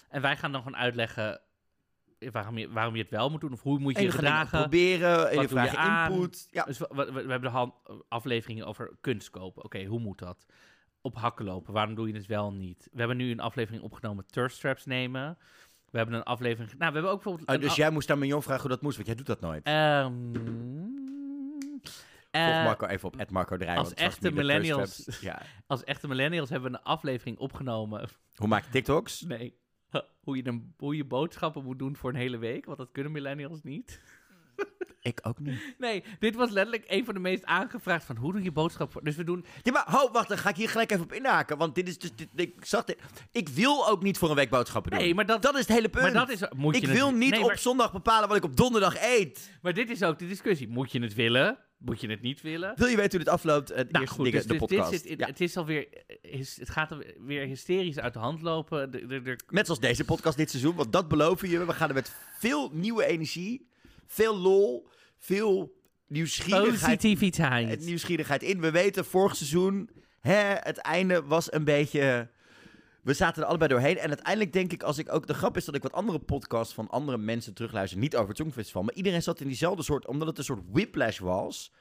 [0.09, 1.41] En wij gaan dan gewoon uitleggen
[2.31, 4.59] waarom je, waarom je het wel moet doen of hoe moet je je gedragen.
[4.59, 6.47] proberen, en je vragen input.
[6.51, 6.63] Ja.
[6.63, 7.73] Dus we, we, we hebben de hand,
[8.09, 9.63] afleveringen over kunst kopen.
[9.63, 10.45] Oké, hoe moet dat?
[11.01, 11.73] Op hakken lopen.
[11.73, 12.89] Waarom doe je het wel niet?
[12.91, 15.37] We hebben nu een aflevering opgenomen turf straps nemen.
[15.89, 16.69] We hebben een aflevering...
[16.69, 17.49] Nou, we hebben ook bijvoorbeeld...
[17.57, 19.63] Oh, dus jij moest aan Mignon vragen hoe dat moest, want jij doet dat nooit.
[19.63, 20.11] Ehm,
[22.31, 25.41] Volg eh, Marco even op Marco als echte millennials- Ja.
[25.67, 28.09] als echte millennials hebben we een aflevering opgenomen.
[28.35, 29.21] Hoe maak je TikToks?
[29.21, 29.59] Nee.
[30.23, 32.65] Hoe je, een, hoe je boodschappen moet doen voor een hele week.
[32.65, 34.01] Want dat kunnen millennials niet.
[35.01, 35.75] Ik ook niet.
[35.77, 39.03] Nee, dit was letterlijk een van de meest aangevraagd van hoe doe je boodschappen voor...
[39.03, 39.45] Dus we doen...
[39.61, 41.57] Ja, maar ho, wacht, dan ga ik hier gelijk even op inhaken.
[41.57, 42.97] Want dit is dus, dit, ik zag dit.
[43.31, 44.99] Ik wil ook niet voor een week boodschappen doen.
[44.99, 46.03] Nee, maar dat, dat is het hele punt.
[46.03, 46.41] maar dat is...
[46.55, 48.95] Moet je ik het- wil niet nee, op maar- zondag bepalen wat ik op donderdag
[49.01, 49.57] eet.
[49.61, 50.67] Maar dit is ook de discussie.
[50.67, 51.57] Moet je het willen?
[51.77, 52.73] Moet je het niet willen?
[52.75, 53.69] Wil je weten hoe dit afloopt?
[53.69, 55.01] Het Nou eerste goed, dingen, dus, de dus dit podcast.
[55.01, 55.25] zit in- Ja.
[55.27, 55.87] het is alweer,
[56.21, 58.91] eh, het gaat weer hysterisch uit de hand lopen.
[58.91, 61.65] De, de, de- Net zoals deze podcast dit seizoen, want dat beloven je.
[61.65, 63.69] We gaan er met veel nieuwe energie,
[64.11, 67.69] veel lol, veel nieuwsgierigheid, positiviteit.
[67.69, 68.61] het nieuwsgierigheid in.
[68.61, 72.29] We weten, vorig seizoen, hè, het einde was een beetje...
[73.03, 73.97] We zaten er allebei doorheen.
[73.97, 75.27] En uiteindelijk denk ik, als ik ook...
[75.27, 77.99] De grap is dat ik wat andere podcasts van andere mensen terugluister.
[77.99, 78.83] Niet over het Songfestival.
[78.83, 80.07] Maar iedereen zat in diezelfde soort...
[80.07, 81.73] Omdat het een soort whiplash was.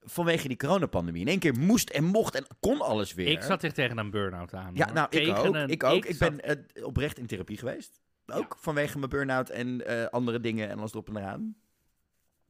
[0.00, 1.20] Vanwege die coronapandemie.
[1.20, 3.26] In één keer moest en mocht en kon alles weer.
[3.28, 4.74] Ik zat echt tegen een burn-out aan.
[4.74, 4.94] Ja, hoor.
[4.94, 5.54] nou, ik Tegen ook.
[5.54, 6.04] een- ik ook.
[6.04, 8.00] Ik, ben eh, oprecht in therapie geweest.
[8.26, 11.56] Ook vanwege mijn burn-out en eh, andere dingen en alles erop en eraan.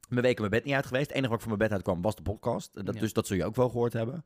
[0.07, 1.07] Mijn weken mijn bed niet uit geweest.
[1.07, 2.75] Het enige wat ik van mijn bed uitkwam was de podcast.
[2.75, 2.99] En Dat, Ja.
[3.01, 4.23] Dus dat zul je ook wel gehoord hebben.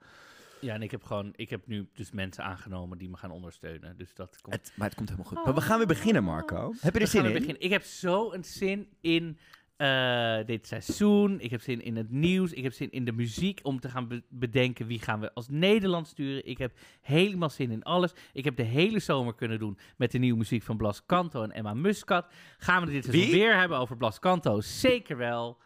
[0.60, 1.34] Ja, en ik heb gewoon...
[1.36, 3.98] Ik heb nu dus mensen aangenomen die me gaan ondersteunen.
[3.98, 4.56] Dus dat komt...
[4.56, 5.44] Het, maar het komt helemaal goed.
[5.46, 6.74] Maar we gaan weer beginnen, Marco.
[6.80, 7.32] Heb je er We zin gaan in?
[7.36, 7.63] weer beginnen.
[7.63, 9.38] Ik heb zo een zin in
[9.78, 11.39] eh, dit seizoen.
[11.39, 12.52] Ik heb zin in het nieuws.
[12.54, 15.48] Ik heb zin in de muziek om te gaan be- bedenken wie gaan we als
[15.50, 16.46] Nederland sturen.
[16.48, 18.12] Ik heb helemaal zin in alles.
[18.34, 21.52] Ik heb de hele zomer kunnen doen met de nieuwe muziek van Blas Canto en
[21.52, 22.26] Emma Muscat.
[22.58, 23.34] Gaan we dit seizoen Wie?
[23.41, 24.62] weer hebben over Blas Canto?
[24.62, 25.58] Zeker wel.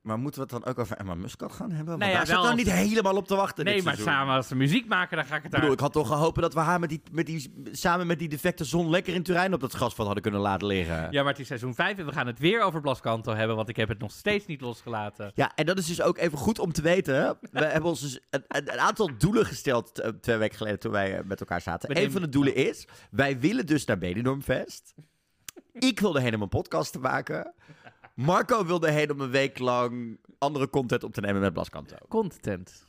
[0.00, 1.86] Maar moeten we het dan ook over Emma Muscat gaan hebben?
[1.86, 3.82] Want Nou ja, daar zit wel dan als- niet helemaal op te wachten nee, maar
[3.82, 4.06] seizoen.
[4.06, 5.70] samen als de muziek maken, dan ga ik het Ik daar...
[5.70, 8.64] ik had toch gehoopt dat we haar met die, met die, samen met die defecte
[8.64, 11.08] zon lekker in Turijn op dat gasvat hadden kunnen laten liggen.
[11.10, 13.56] Ja, maar het is seizoen 5 en we gaan het weer over Blas Canto hebben,
[13.56, 15.30] want ik heb het nog steeds niet losgelaten.
[15.34, 17.38] Ja, en dat is dus ook even goed om te weten.
[17.52, 21.24] We hebben ons dus een, aantal doelen gesteld eh, twee weken geleden toen wij eh,
[21.24, 21.88] met elkaar zaten.
[21.88, 24.94] We Een van de doelen is, wij willen dus naar Benidormfest.
[25.72, 27.54] Ik wilde om een podcast maken.
[28.20, 31.96] Marco wilde heen om een week lang andere content op te nemen met Blaskanto.
[32.08, 32.88] Content.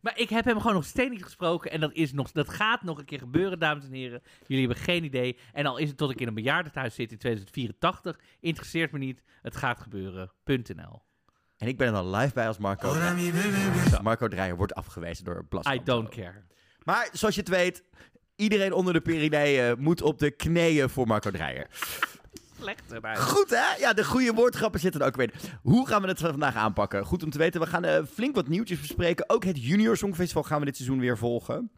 [0.00, 1.70] Maar ik heb hem gewoon nog steeds niet gesproken.
[1.70, 4.22] En dat, is nog, dat gaat nog een keer gebeuren, dames en heren.
[4.46, 5.38] Jullie hebben geen idee.
[5.52, 9.22] En al is het tot ik in een bejaardentehuis zit in 2084, interesseert me niet.
[9.42, 10.32] Het gaat gebeuren.
[10.44, 11.02] .nl.
[11.56, 12.94] En ik ben er dan live bij als Marco.
[14.02, 15.84] Marco Dreyer wordt afgewezen door I Blaskanto.
[15.84, 16.44] don't care.
[16.84, 17.82] Maar zoals je het weet,
[18.36, 21.66] iedereen onder de Pyreneeën moet op de knieën voor Marco Dreyer.
[23.16, 23.76] Goed hè?
[23.78, 25.30] Ja, de goede woordgrappen zitten er ook weer.
[25.32, 25.50] in.
[25.62, 27.04] Hoe gaan we het vandaag aanpakken?
[27.04, 29.30] Goed om te weten, we gaan eh, flink wat nieuwtjes bespreken.
[29.30, 31.70] Ook het Junior Songfestival gaan we dit seizoen weer volgen.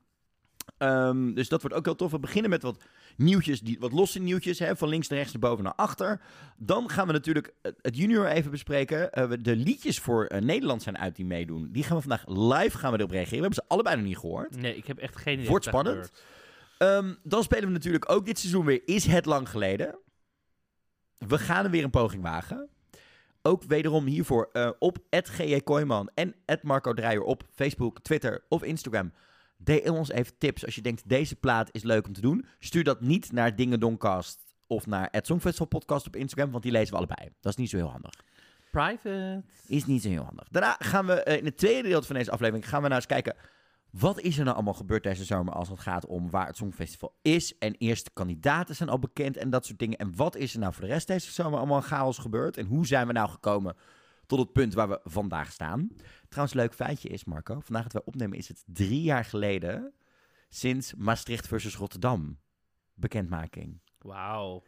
[0.79, 2.11] Ehm, dus dat wordt ook heel tof.
[2.11, 2.85] We beginnen met wat
[3.16, 6.20] nieuwtjes, die, wat losse nieuwtjes, hè, van links naar rechts, naar boven naar achter.
[6.57, 9.12] Dan gaan we natuurlijk het Junior even bespreken.
[9.12, 11.68] Eh, de liedjes voor eh, Nederland zijn uit die meedoen.
[11.72, 13.37] Die gaan we vandaag live gaan we erop reageren.
[13.37, 14.57] We hebben ze allebei nog niet gehoord.
[14.61, 15.48] Nee, ik heb echt geen idee.
[15.48, 16.12] Wordt spannend.
[16.79, 19.98] Ehm, dan spelen we natuurlijk ook dit seizoen weer Is het lang geleden?
[21.28, 22.68] We gaan er weer een poging wagen.
[23.42, 29.12] Ook wederom hiervoor eh, op GJ Kooijman en Marco Dreyer op Facebook, Twitter of Instagram.
[29.56, 32.46] Deel ons even tips als je denkt deze plaat is leuk om te doen.
[32.59, 36.90] Stuur dat niet naar Dingedoncast of naar het Songfestival podcast op Instagram, want die lezen
[36.90, 37.28] we allebei.
[37.40, 38.14] Dat is niet zo heel handig.
[38.70, 39.42] Private.
[39.66, 40.48] Is niet zo heel handig.
[40.48, 43.06] Daarna gaan we eh, in het tweede deel van deze aflevering gaan we nou eens
[43.06, 43.35] kijken
[43.92, 47.18] wat is er nou allemaal gebeurd deze zomer als het gaat om waar het Songfestival
[47.22, 47.59] is?
[47.59, 49.98] En eerste kandidaten zijn al bekend en dat soort dingen.
[49.98, 52.57] En wat is er nou voor de rest deze zomer allemaal chaos gebeurd?
[52.57, 53.76] En hoe zijn we nou gekomen
[54.26, 55.88] tot het punt waar we vandaag staan?
[56.29, 57.61] Trouwens, leuk feitje is, Marco.
[57.61, 59.92] Vandaag dat we opnemen is het drie jaar geleden
[60.48, 62.38] sinds Maastricht versus Rotterdam.
[62.94, 63.81] Bekendmaking.
[63.98, 64.62] Wauw.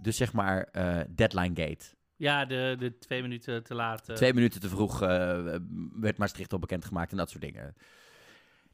[0.00, 1.84] Dus zeg maar uh, deadline gate.
[2.16, 4.04] Ja, de, de twee minuten te laat.
[4.14, 5.08] Twee minuten te vroeg uh,
[5.92, 7.74] werd Maastricht al bekendgemaakt en dat soort dingen.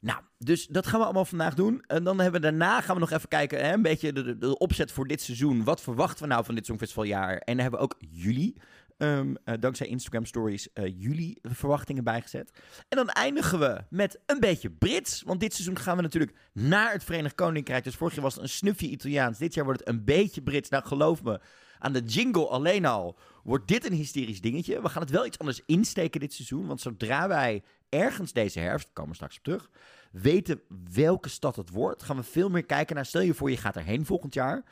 [0.03, 1.85] Nou, dus dat gaan we allemaal vandaag doen.
[1.87, 4.93] En dan hebben we daarna gaan we nog even kijken, hè, een beetje de, opzet
[4.93, 5.65] voor dit seizoen.
[5.65, 7.37] Wat verwachten we nou van dit Songfestivaljaar?
[7.37, 8.57] En dan hebben we ook juli,
[8.99, 12.51] um, uh, dankzij Instagram Stories, uh, juli verwachtingen bijgezet.
[12.89, 15.23] En dan eindigen we met een beetje Brits.
[15.23, 17.85] Want dit seizoen gaan we natuurlijk naar het Verenigd Koninkrijk.
[17.85, 19.39] Dus vorig jaar was het een snufje Italiaans.
[19.39, 20.69] Dit jaar wordt het een beetje Brits.
[20.69, 21.41] Nou, geloof me,
[21.79, 24.83] aan de jingle alleen al wordt dit een hysterisch dingetje.
[24.83, 26.67] We gaan het wel iets anders insteken dit seizoen.
[26.67, 29.71] Want zodra wij ergens deze herfst, komen we straks op terug,
[30.13, 30.61] weten
[30.93, 33.77] welke stad het wordt, gaan we veel meer kijken naar, stel je voor je gaat
[33.77, 34.65] erheen volgend jaar.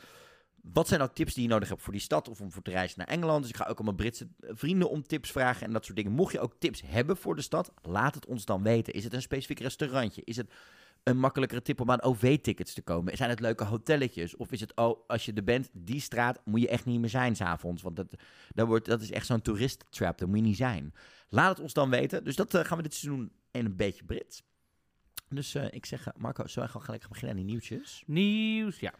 [0.63, 2.71] Wat zijn nou tips die je nodig hebt voor die stad of om voor te
[2.71, 3.41] reizen naar Engeland?
[3.41, 6.13] Dus ik ga ook al mijn Britse vrienden om tips vragen en dat soort dingen.
[6.13, 8.93] Mocht je ook tips hebben voor de stad, laat het ons dan weten.
[8.93, 10.23] Is het een specifiek restaurantje?
[10.25, 10.51] Is het
[11.03, 13.17] een makkelijkere tip om aan OV-tickets te komen?
[13.17, 14.37] Zijn het leuke hotelletjes?
[14.37, 17.09] Of is het, oh, als je er bent, die straat moet je echt niet meer
[17.09, 17.83] zijn s'avonds.
[17.83, 18.15] Want dat,
[18.55, 20.95] dat, wordt, dat is echt zo'n toerist-trap, daar moet je niet zijn.
[21.29, 22.25] Laat het ons dan weten.
[22.25, 24.43] Dus dat uh, gaan we dit seizoen in een beetje Brits.
[25.29, 28.03] Dus uh, ik zeg, Marco, zullen we gewoon gelijk beginnen aan die nieuwtjes?
[28.07, 28.95] Nieuws, ja.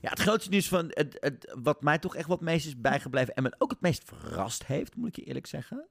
[0.00, 3.34] Ja, het grootste nieuws van het, het, wat mij toch echt wat meest is bijgebleven
[3.34, 5.86] en me ook het meest verrast heeft, moet ik je eerlijk zeggen,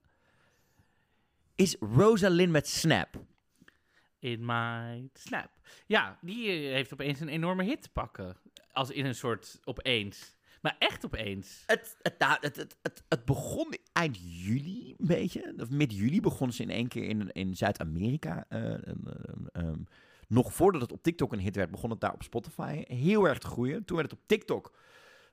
[1.56, 3.24] is Rosalind met Snap.
[4.26, 5.50] In my Snap.
[5.86, 8.38] Ja, die eh, heeft opeens een enorme hit te pakken.
[8.72, 10.36] Als in een soort opeens.
[10.62, 11.64] Maar echt opeens.
[11.66, 15.54] Het, het, nou, het, het, het, het, begon eind juli een beetje.
[15.58, 18.46] Of mid juli begon ze in één keer in, in Zuid-Amerika.
[18.50, 18.78] Uh,
[19.54, 19.88] um,
[20.28, 23.38] nog voordat het op TikTok een hit werd, begon het daar op Spotify heel erg
[23.38, 23.86] te groeien.
[23.86, 24.74] Toen werd het op TikTok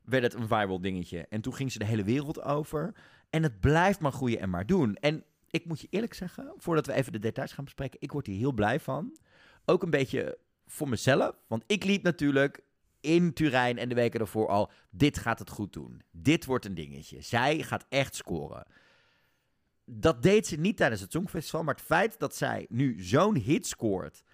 [0.05, 1.27] werd het een viral dingetje.
[1.29, 2.95] En toen ging ze de hele wereld over.
[3.31, 4.95] En het blijft maar groeien en maar doen.
[4.95, 8.27] En ik moet je eerlijk zeggen, voordat we even de details gaan bespreken, ik word
[8.27, 9.17] hier heel blij van.
[9.65, 11.37] Ook een beetje voor mezelf.
[11.47, 12.63] Want ik liep natuurlijk
[13.01, 16.03] in Turijn en de weken daarvoor al, dit gaat het goed doen.
[16.11, 17.21] Dit wordt een dingetje.
[17.21, 18.67] Zij gaat echt scoren.
[19.85, 23.67] Dat deed ze niet tijdens het Songfestival, maar het feit dat zij nu zo'n hit
[23.67, 24.25] scoort...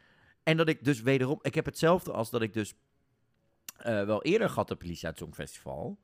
[0.42, 1.38] en dat ik dus wederom...
[1.42, 2.74] Ik heb hetzelfde als dat ik dus
[3.78, 5.98] uh, wel eerder gehad op Lisa het Songfestival...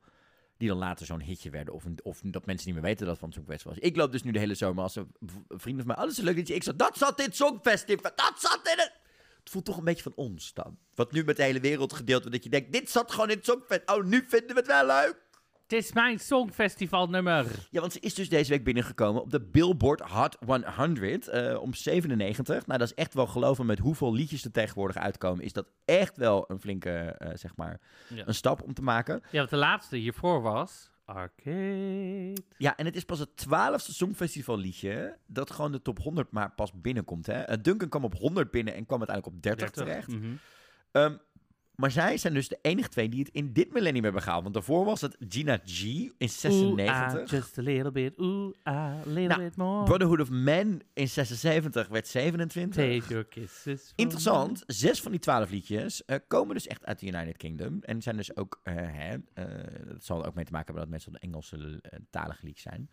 [0.57, 1.73] die dan later zo'n hitje werden.
[1.73, 3.83] Of, of dat mensen niet meer weten dat het van het Songfestival was.
[3.83, 5.11] Ik loop dus nu de hele zomer als een
[5.47, 5.95] vriend van mij...
[5.95, 6.55] alles is een leuk liedje.
[6.55, 8.11] Ik zeg, dat zat in het Songfestival.
[8.15, 8.91] Dat zat in het...
[9.39, 10.77] Het voelt toch een beetje van ons dan.
[10.95, 12.35] Wat nu met de hele wereld gedeeld wordt.
[12.35, 13.97] Dat je denkt, dit zat gewoon in het Songfestival.
[13.97, 15.24] Oh, nu vinden we het wel leuk.
[15.67, 17.67] Het is mijn Songfestivalnummer.
[17.71, 20.37] Ja, want ze is dus deze week binnengekomen op de Billboard Hot
[20.75, 22.65] 100 uh, om 97.
[22.65, 25.43] Nou, dat is echt wel geloven met hoeveel liedjes er tegenwoordig uitkomen.
[25.43, 28.27] Is dat echt wel een flinke, uh, zeg maar, ja.
[28.27, 29.21] een stap om te maken.
[29.31, 32.37] Ja, wat de laatste hiervoor was Arcade.
[32.57, 36.51] Ja, en het is pas het twaalfde Songfestival liedje dat gewoon de top 100 maar
[36.51, 37.25] pas binnenkomt.
[37.25, 37.51] Hè?
[37.51, 39.83] Uh, Duncan kwam op 100 binnen en kwam uiteindelijk op 30, 30.
[39.83, 40.07] terecht.
[40.07, 40.39] Mm -hmm.
[41.01, 41.19] um,
[41.75, 44.41] maar zij zijn dus de enige twee die het in dit millennium hebben gehaald.
[44.41, 45.83] Want daarvoor was het Gina G
[46.17, 46.95] in 96.
[46.95, 49.83] Ooh, ah, just a little bit, ooh, ah, a little nou, bit more.
[49.83, 52.75] Brotherhood of Man in 76 werd 27.
[52.75, 57.05] Take your kisses Interessant, zes van die twaalf liedjes uh, komen dus echt uit de
[57.05, 57.79] United Kingdom.
[57.81, 60.83] En zijn dus ook, uh, hè, uh, dat zal er ook mee te maken hebben
[60.83, 62.89] dat mensen de Engelse talige liedjes zijn.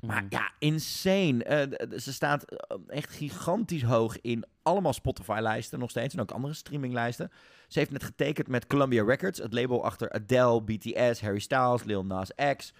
[0.00, 0.32] Maar mhm.
[0.34, 1.68] ja, insane.
[1.68, 2.44] Uh, ze staat
[2.86, 6.14] echt gigantisch hoog in allemaal Spotify-lijsten nog steeds.
[6.14, 7.30] En ook andere streaminglijsten.
[7.68, 12.04] Ze heeft net getekend met Columbia Records, het label achter Adele, BTS, Harry Styles, Lil
[12.04, 12.72] Nas X.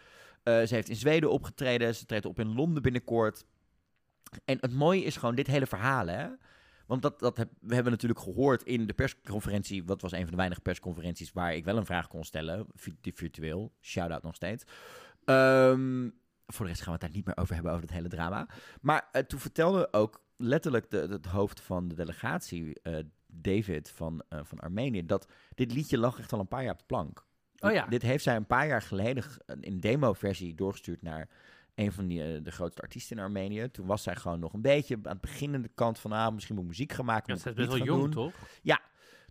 [0.45, 1.95] Uh, ze heeft in Zweden opgetreden.
[1.95, 3.45] Ze treedt op in Londen binnenkort.
[4.45, 6.27] En het mooie is gewoon dit hele verhaal, hè.
[6.87, 9.85] Want dat, dat heb, we hebben natuurlijk gehoord in de persconferentie.
[9.85, 12.67] Wat was een van de weinige persconferenties waar ik wel een vraag kon stellen.
[13.03, 13.73] Virtueel.
[13.81, 14.65] Shout-out nog steeds.
[15.25, 16.15] Um,
[16.47, 18.49] voor de rest gaan we het daar niet meer over hebben, over het hele drama.
[18.81, 24.23] Maar uh, toen vertelde ook letterlijk de, het hoofd van de delegatie, uh, David van,
[24.29, 27.27] uh, van Armenië, dat dit liedje lag echt al een paar jaar op de plank.
[27.59, 27.87] Oh ja.
[27.87, 29.25] Dit heeft zij een paar jaar geleden
[29.61, 31.29] in demo-versie doorgestuurd naar
[31.75, 33.71] een van die, de grootste artiesten in Armenië.
[33.71, 36.67] Toen was zij gewoon nog een beetje aan het beginnende kant van, ah, misschien moet
[36.67, 37.35] muziek gaan maken.
[37.35, 38.11] Ja, ze is best wel jong, doen.
[38.11, 38.35] toch?
[38.63, 38.81] Ja,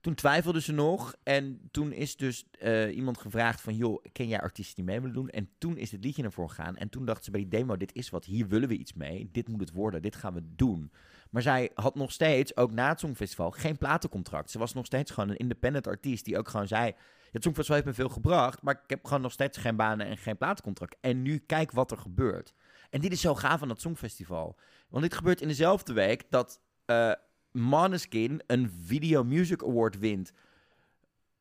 [0.03, 1.15] Toen twijfelde ze nog.
[1.23, 3.75] En toen is dus eh, iemand gevraagd van...
[3.75, 5.29] joh, ken jij artiesten die mee willen doen?
[5.29, 6.77] En toen is dit liedje ervoor gegaan.
[6.77, 7.77] En toen dacht ze bij die demo...
[7.77, 9.29] dit is wat, hier willen we iets mee.
[9.31, 10.91] Dit moet het worden, dit gaan we doen.
[11.29, 13.51] Maar zij had nog steeds, ook na het Songfestival...
[13.51, 14.51] geen platencontract.
[14.51, 16.25] Ze was nog steeds gewoon een independent artiest...
[16.25, 16.93] die ook gewoon zei...
[17.31, 18.61] Het Songfestival heeft me veel gebracht...
[18.61, 20.95] maar ik heb gewoon nog steeds geen banen en geen platencontract.
[21.01, 22.53] En nu kijk wat er gebeurt.
[22.89, 24.59] En dit is zo gaaf aan dat Songfestival.
[24.89, 26.61] Want dit gebeurt in dezelfde week dat...
[26.85, 27.11] eh
[27.53, 30.31] Måneskin een Video Music Award wint.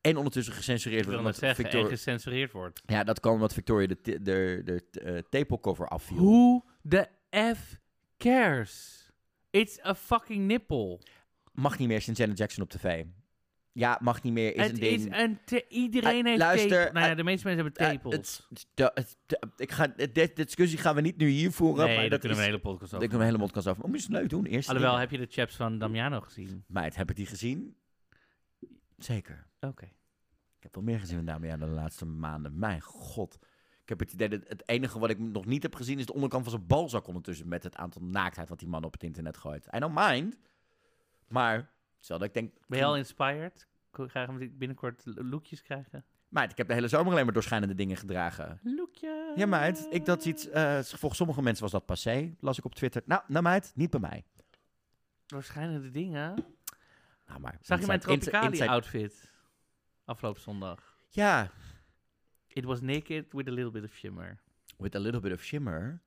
[0.01, 1.41] En ondertussen gecensureerd Ik wil wordt.
[1.41, 2.81] net omdat zeggen, Victor- en gecensureerd wordt.
[2.85, 6.17] Ja, dat kwam omdat Victoria de, de, de, de eh, tepelcover afviel.
[6.17, 7.07] Who the
[7.55, 7.79] F
[8.17, 9.01] cares?
[9.49, 10.99] It's a fucking nipple.
[11.51, 13.03] Mag niet meer sinds Janet Jackson op tv.
[13.75, 14.93] Ja, mag niet meer, is Het een ding.
[15.13, 16.93] is een te- iedereen Eh, heeft luister.
[16.93, 18.47] Nou ja, eh, de meeste mensen hebben Eh, tepels.
[18.49, 19.05] het- de-
[19.57, 21.85] ik ga, de, discussie gaan we niet nu hier voeren.
[21.85, 23.09] nee, maar dat kunnen we een hele podcast Ik over.
[23.09, 23.81] doe een hele mondkast over.
[23.81, 24.45] Maar moet je het leuk doen.
[24.45, 26.63] Eerst Alhoewel, heb je de chaps van Damiano gezien?
[26.67, 27.75] Meid, heb ik die gezien?
[28.97, 29.47] Zeker.
[29.59, 29.85] Oké.
[30.57, 32.59] Ik heb wel meer gezien dan Damian de laatste maanden.
[32.59, 33.39] Mijn god.
[33.81, 36.13] Ik heb het idee dat het enige wat ik nog niet heb gezien is de
[36.13, 39.37] onderkant van zijn balzak ondertussen met het aantal naaktheid wat die man op het internet
[39.37, 39.67] gooit.
[39.75, 40.37] I don't mind.
[41.27, 41.71] Maar,
[42.07, 42.53] dat ik denk...
[42.67, 43.67] Ben je al inspired?
[43.91, 46.05] We binnenkort lookjes krijgen?
[46.27, 48.59] Meid, ik heb de hele zomer alleen maar doorschijnende dingen gedragen.
[48.63, 49.33] Lookje.
[49.35, 50.49] Ja, meid, ik dat iets...
[50.49, 53.01] eh, volgens sommige mensen was dat passé, las ik op Twitter.
[53.05, 54.25] Nou, nou meid, niet bij mij.
[55.27, 56.35] Waarschijnlijk de dingen.
[57.27, 57.57] Nou, maar...
[57.61, 59.31] Zag je mijn inside- inside- Tropicali inside- outfit?
[60.05, 60.97] Afgelopen zondag.
[61.09, 61.51] Ja,
[62.47, 64.39] It was naked with a little bit of shimmer.
[64.77, 66.01] with a little bit of shimmer.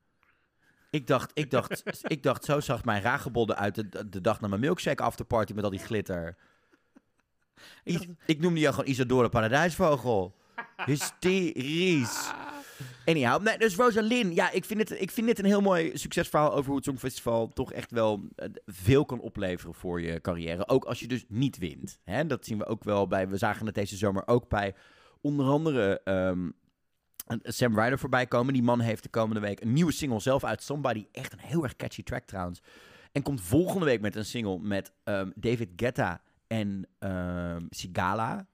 [0.89, 4.47] Ik dacht, ik dacht, ik dacht zo zag mijn ragebolde uit de, de dag na
[4.47, 6.37] mijn milkshake afterparty met al die glitter.
[7.83, 10.35] Ik Ik, ik noemde jou gewoon Isadora Paradijsvogel.
[10.85, 12.31] Hysterisch.
[13.05, 14.35] Anyhow, nee, dus Rosalind.
[14.35, 17.47] Ja, ik vind, het, ik vind dit een heel mooi succesverhaal over hoe het Songfestival
[17.47, 20.67] toch echt wel eh, veel kan opleveren voor je carrière.
[20.67, 21.99] Ook als je dus niet wint.
[22.03, 22.25] Hè?
[22.25, 24.75] Dat zien we ook wel bij, we zagen het deze zomer ook bij
[25.21, 26.49] onder andere ehm,
[27.41, 28.53] Sam Ryder voorbij komen.
[28.53, 30.63] Die man heeft de komende week een nieuwe single zelf uit.
[30.63, 32.61] Somebody, echt een heel erg catchy track trouwens.
[33.11, 38.47] En komt volgende week met een single met ehm, David Guetta en ehm, Sigala.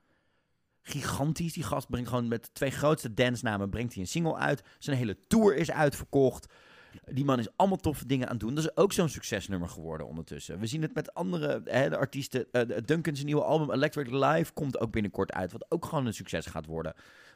[0.82, 1.54] Gigantisch.
[1.54, 4.62] Die gast brengt gewoon met de twee grootste dansnamen brengt hij een single uit.
[4.80, 6.54] Zijn hele tour is uitverkocht.
[7.06, 8.56] Die man is allemaal toffe dingen aan het doen.
[8.56, 10.60] Dat is ook zo'n succesnummer geworden ondertussen.
[10.60, 12.48] We zien het met andere hè, de artiesten.
[12.52, 15.52] de- Duncan's nieuwe album Electric Live komt ook binnenkort uit.
[15.52, 16.94] Wat ook gewoon een succes gaat worden.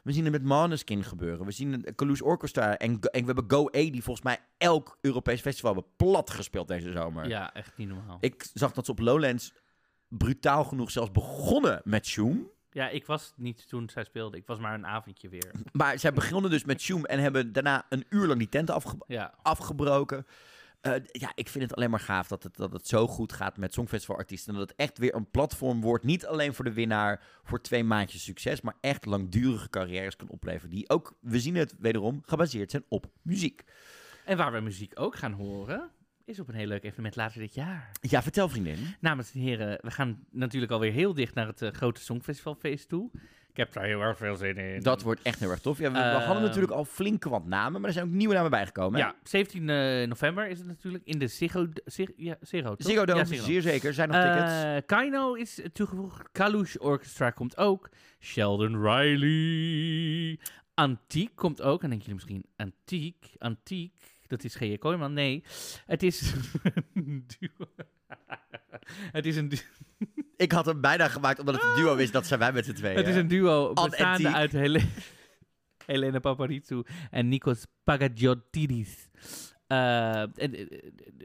[0.08, 1.46] We zien het met Måneskin gebeuren.
[1.46, 2.76] We zien het Calouche Orchestra.
[2.78, 6.68] En, en we hebben Go A, die volgens mij elk Europees festival hebben plat gespeeld
[6.68, 7.28] deze zomer.
[7.28, 8.18] Ja, echt niet normaal.
[8.20, 9.52] Ik zag dat ze op Lowlands
[10.08, 12.50] brutaal genoeg zelfs begonnen met Shoom.
[12.70, 14.36] Ja, ik was niet toen zij speelde.
[14.36, 15.52] Ik was maar een avondje weer.
[15.72, 18.98] Maar zij begonnen dus met Shoom en hebben daarna een uur lang die tent afge-
[19.06, 19.34] Ja.
[19.42, 20.26] afgebroken.
[20.94, 23.56] Eh, ja, ik vind het alleen maar gaaf dat het, dat het zo goed gaat
[23.56, 24.52] met Songfestivalartiesten.
[24.52, 26.04] En dat het echt weer een platform wordt.
[26.04, 28.60] Niet alleen voor de winnaar voor twee maandjes succes.
[28.60, 30.70] Maar echt langdurige carrières kan opleveren.
[30.70, 33.62] Die ook, we zien het wederom, gebaseerd zijn op muziek.
[34.24, 35.90] En waar we muziek ook gaan horen,
[36.24, 37.90] is op een heel leuk evenement later dit jaar.
[38.00, 38.94] Ja, vertel vriendin.
[39.00, 43.10] Dames en heren, we gaan natuurlijk alweer heel dicht naar het eh, grote Songfestivalfeest toe.
[43.58, 44.80] Ik heb daar heel erg veel zin in.
[44.82, 45.78] Dat wordt echt heel erg tof.
[45.78, 46.24] Ja, we, we Ehm.
[46.24, 47.80] hadden natuurlijk al flink wat namen.
[47.80, 49.00] Maar er zijn ook nieuwe namen bijgekomen.
[49.00, 49.06] hè?
[49.06, 51.66] Ja, 17 eh, november is het natuurlijk in de Ziggo...
[51.84, 52.86] Zig, ja, Ziggo, toch?
[52.86, 53.44] Ziggo Dome, Ja, Ziggo.
[53.44, 53.88] zeer zeker.
[53.88, 54.62] Er zijn nog tickets.
[54.62, 56.28] Eh, Kaino is toegevoegd.
[56.32, 57.88] Kalush Orchestra komt ook.
[58.20, 60.38] Sheldon Riley.
[60.74, 61.82] Antiek komt ook.
[61.82, 63.26] En denken jullie misschien, Antiek?
[63.38, 63.92] Antiek?
[64.26, 64.76] Dat is G.J.
[64.78, 65.12] Kooijman?
[65.12, 65.42] Nee.
[65.86, 66.32] Het is
[66.94, 67.66] een duo.
[69.18, 69.52] het is een,
[70.38, 72.10] Ik had hem bijna gemaakt omdat het een duo is.
[72.10, 72.96] Dat zijn wij met z'n tweeën.
[72.96, 74.34] het is een duo An bestaande Antiek.
[74.34, 74.80] uit Hele
[75.86, 79.08] Helena Paparizou en Nikos Pagagiotidis.
[79.66, 80.66] Eh, en, eh,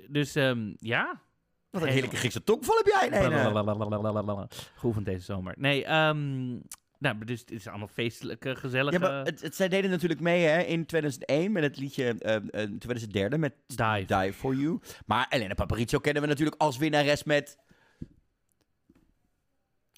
[0.07, 1.21] dus ehm, ja,
[1.69, 3.09] Wat een heerlijke Griekse tongval heb jij.
[3.09, 4.47] Nee.
[4.75, 5.53] Geoefend deze zomer.
[5.57, 6.57] Nee, ehm
[7.03, 8.99] nou, dus het is allemaal feestelijke, gezellige...
[8.99, 12.35] Ja, maar het, het, zij deden natuurlijk mee hè, in 2001 met het liedje, eh,
[12.35, 14.05] eh, toen werden ze derde met Dive.
[14.05, 14.79] Die For You.
[15.05, 17.57] Maar Elena Paparizou kennen we natuurlijk als winnares met...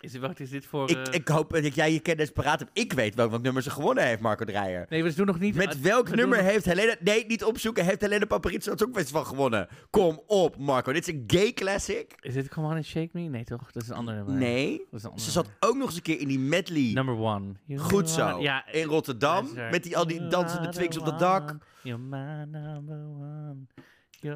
[0.05, 0.89] Is wat is dit voor...
[0.89, 2.71] Ik, eh, ik hoop dat jij je kennis paraat hebt.
[2.73, 4.85] Ik weet welk, nummer ze gewonnen heeft, Marco Dreyer.
[4.89, 5.55] Nee, we doen nog niet...
[5.55, 6.95] Met welk we nummer heeft Helena...
[6.99, 7.85] Nee, niet opzoeken.
[7.85, 9.67] Heeft Helena Paparizou het Songfestival gewonnen?
[9.89, 10.93] Kom op, Marco.
[10.93, 12.15] Dit is een gay classic.
[12.19, 13.21] Is dit Come On and Shake Me?
[13.21, 13.71] Nee, toch?
[13.71, 14.33] Dat is een ander nummer.
[14.33, 14.77] Nee.
[14.77, 16.91] Dat is een ander Ze zat ook nog eens een keer in die medley.
[16.93, 17.53] Number one.
[17.75, 18.41] Goed zo.
[18.41, 19.57] Ja, in Rotterdam.
[19.57, 19.69] er.
[19.71, 21.57] Met die, al die dansende the op het dak.
[21.81, 23.67] You're my number one.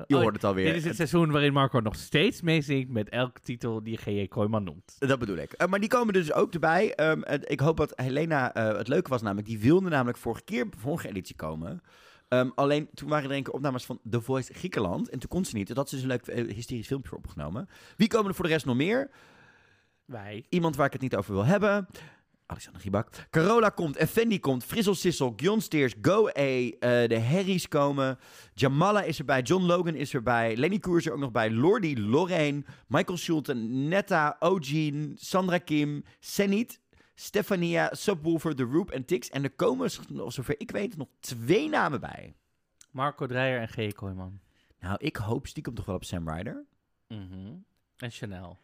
[0.08, 0.65] Je Oh, hoort het alweer.
[0.65, 4.28] Dit is het seizoen waarin Marco nog steeds meezingt met elke titel die G.J.
[4.28, 4.95] Kooijman noemt.
[4.99, 5.52] Dat bedoel ik.
[5.54, 6.95] Eh, maar die komen dus ook erbij.
[6.95, 8.54] Ehm, ik hoop dat Helena...
[8.54, 9.47] eh, het leuke was namelijk...
[9.47, 11.82] Die wilde namelijk vorige keer, vorige editie komen.
[12.28, 15.10] Ehm, alleen toen waren er een keer opnames van The Voice Griekenland.
[15.10, 15.75] En toen kon ze niet.
[15.75, 17.69] Dat is dus een leuk eh, hysterisch filmpje voor opgenomen.
[17.97, 19.10] Wie komen er voor de rest nog meer?
[20.06, 20.45] Wij.
[20.49, 21.88] Iemand waar ik het niet over wil hebben.
[22.50, 23.28] Alexander Gibak.
[23.30, 28.18] Carola komt, Effendi komt, Frissel Sissel, Gjon Steers, Go A, eh, de Harrys komen.
[28.54, 32.02] Jamala is erbij, John Logan is erbij, Lenny Koer is er ook nog bij, Lordi,
[32.02, 36.80] Lorraine, Michael Schulte, Netta, Ogene, Sandra Kim, Senit,
[37.16, 39.30] Stefania, Subwoofer, The Roop en Tix.
[39.30, 39.90] En er komen,
[40.32, 42.34] zover ik weet, nog twee namen bij.
[42.92, 43.94] Marco Dreyer en G.
[43.94, 44.40] Kooijman.
[44.80, 46.66] Nou, ik hoop stiekem toch wel op Sam Ryder.
[47.08, 47.56] Mhm.
[47.98, 48.60] En Chanel.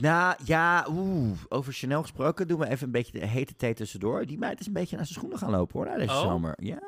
[0.00, 4.26] Nou, ja, oeh, over Chanel gesproken, doen we even een beetje de hete thee tussendoor.
[4.26, 6.20] Die meid is een beetje naar zijn schoenen gaan lopen, hoor, na deze Oh?
[6.20, 6.54] zomer.
[6.56, 6.78] Ja.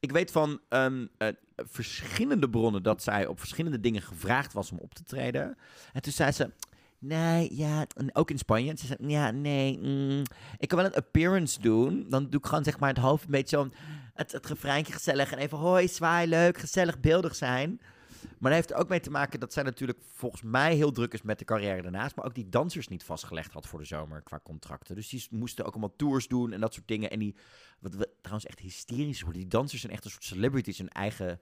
[0.00, 4.78] Ik weet van ehm, eh, verschillende bronnen dat zij op verschillende dingen gevraagd was om
[4.78, 5.56] op te treden.
[5.92, 6.50] En toen zei ze,
[6.98, 8.70] nee, ja, ook in Spanje.
[8.70, 10.22] En ze zei, ja, nee, mm,
[10.58, 12.06] ik kan wel een appearance doen.
[12.08, 13.68] Dan doe ik gewoon zeg maar het hoofd een beetje zo,
[14.14, 17.80] het, het refreintje gezellig en even hoi, zwaai, leuk, gezellig, beeldig zijn.
[18.42, 21.12] Maar dat heeft er ook mee te maken dat zij natuurlijk volgens mij heel druk
[21.12, 22.16] is met de carrière daarnaast.
[22.16, 24.94] Maar ook die dansers niet vastgelegd had voor de zomer qua contracten.
[24.94, 27.10] Dus die moesten ook allemaal tours doen en dat soort dingen.
[27.10, 27.36] En die,
[27.78, 29.40] wat we trouwens echt hysterisch worden.
[29.40, 31.40] Die dansers zijn echt een soort celebrities, hun eigen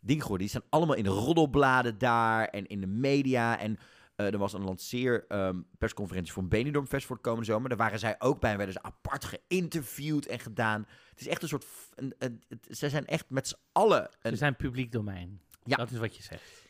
[0.00, 0.46] ding geworden.
[0.46, 3.58] Die staan allemaal in de roddelbladen daar en in de media.
[3.58, 3.78] En
[4.16, 7.68] eh, er was een lanceer ehm, persconferentie voor een Benidorm Fest voor de komende zomer.
[7.68, 10.86] Daar waren zij ook bij en werden ze apart geïnterviewd en gedaan.
[11.10, 11.66] Het is echt een soort...
[11.94, 14.10] Een, een, zij zijn echt met z'n allen...
[14.22, 15.40] Ze zijn publiek domein.
[15.68, 15.76] Ja.
[15.76, 16.66] Dat is wat je zegt.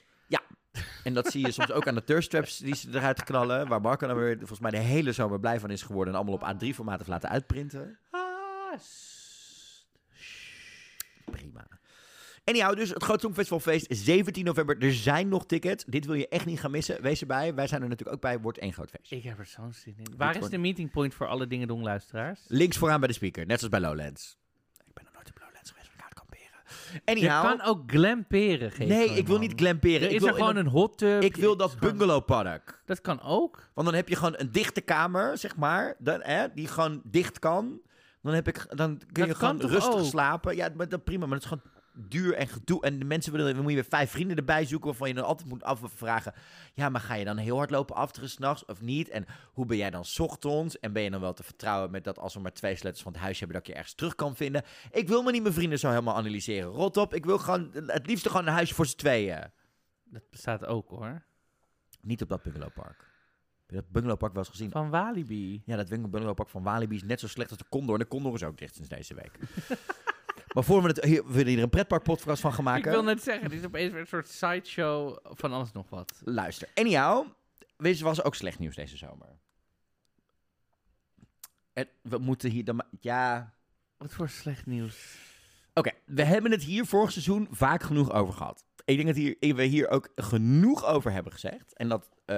[1.05, 3.69] En dat zie je soms ook aan de thirststraps die ze eruit knallen.
[3.69, 6.15] Waar Marco dan weer volgens mij de hele zomer blij van is geworden.
[6.15, 7.99] En allemaal op A3-formaat heeft laten uitprinten.
[8.11, 8.79] Ah,
[11.25, 11.67] Prima.
[12.45, 14.79] Anyhow, dus het Groot Songfestivalfeest 17 november.
[14.79, 15.85] Er zijn nog tickets.
[15.85, 17.03] Dit wil je echt niet gaan missen.
[17.03, 17.55] Wees erbij.
[17.55, 18.41] Wij zijn er natuurlijk ook bij.
[18.41, 19.13] Wordt één groot feest.
[19.13, 20.17] Ik heb er zo'n zin in.
[20.17, 22.41] Waar is de meeting point voor alle dingen doen luisteraars?
[22.47, 23.47] Links vooraan bij de speaker.
[23.47, 24.39] Net zoals bij Lowlands.
[24.85, 25.89] Ik ben nog nooit op Lowlands geweest.
[25.89, 26.19] Maar ik ga het
[26.91, 27.21] kamperen.
[27.23, 27.59] Je Anyhow.
[27.59, 28.89] kan ook glamperen geven.
[28.97, 30.01] nee, ik wil niet glamperen.
[30.01, 31.23] Er ik is wil er gewoon een hot tub.
[31.23, 32.83] Ik wil dat is gewoon- bungalow park.
[32.87, 33.69] Dat kan ook.
[33.75, 37.39] Want dan heb je gewoon een dichte kamer, zeg maar, dan, hè, die gewoon dicht
[37.39, 37.81] kan.
[38.23, 40.05] Dan, heb ik, dan kun je gewoon rustig ook?
[40.05, 40.57] slapen.
[40.57, 42.83] Ja, maar dat prima, maar dat is gewoon duur en gedoe.
[42.83, 45.25] En de mensen willen, dan moet je weer vijf vrienden erbij zoeken, waarvan je dan
[45.25, 46.33] altijd moet afvragen.
[46.75, 49.09] Ja, maar ga je dan heel hard lopen afteren s'nachts of niet?
[49.09, 50.79] En hoe ben jij dan ochtends?
[50.79, 53.13] En ben je dan wel te vertrouwen met dat als we maar twee sleutels van
[53.13, 54.63] het huis hebben, dat ik je ergens terug kan vinden?
[54.91, 56.71] Ik wil me niet mijn vrienden zo helemaal analyseren.
[56.71, 59.51] Rot op, ik wil gewoon het liefst gewoon een huisje voor z'n tweeën.
[60.05, 61.25] Dat bestaat ook hoor.
[62.01, 63.07] Niet op dat bungalowpark.
[63.57, 64.71] Heb je dat bungalowpark wel eens gezien?
[64.71, 65.63] Van Walibi.
[65.65, 67.95] Ja, dat winkelbungalowpark van Walibi is net zo slecht als de Condor.
[67.95, 69.39] En de Condor is ook dicht sinds deze week.
[70.55, 72.85] maar voor we het hier, we willen hier een pretparkpodcast van gaan maken.
[72.85, 76.21] Ik wil net zeggen, dit is opeens weer een soort sideshow van alles nog wat.
[76.25, 76.69] Luister.
[76.75, 77.27] Anyhow,
[77.77, 79.39] weet je, was ook slecht nieuws deze zomer.
[81.73, 82.83] En we moeten hier dan...
[83.01, 83.55] Ja...
[83.97, 85.19] Wat voor slecht nieuws.
[85.75, 88.65] Oké, we hebben het hier vorig seizoen vaak genoeg over gehad.
[88.85, 91.75] Ik denk dat hier, we hier ook genoeg over hebben gezegd.
[91.75, 92.37] En dat eh,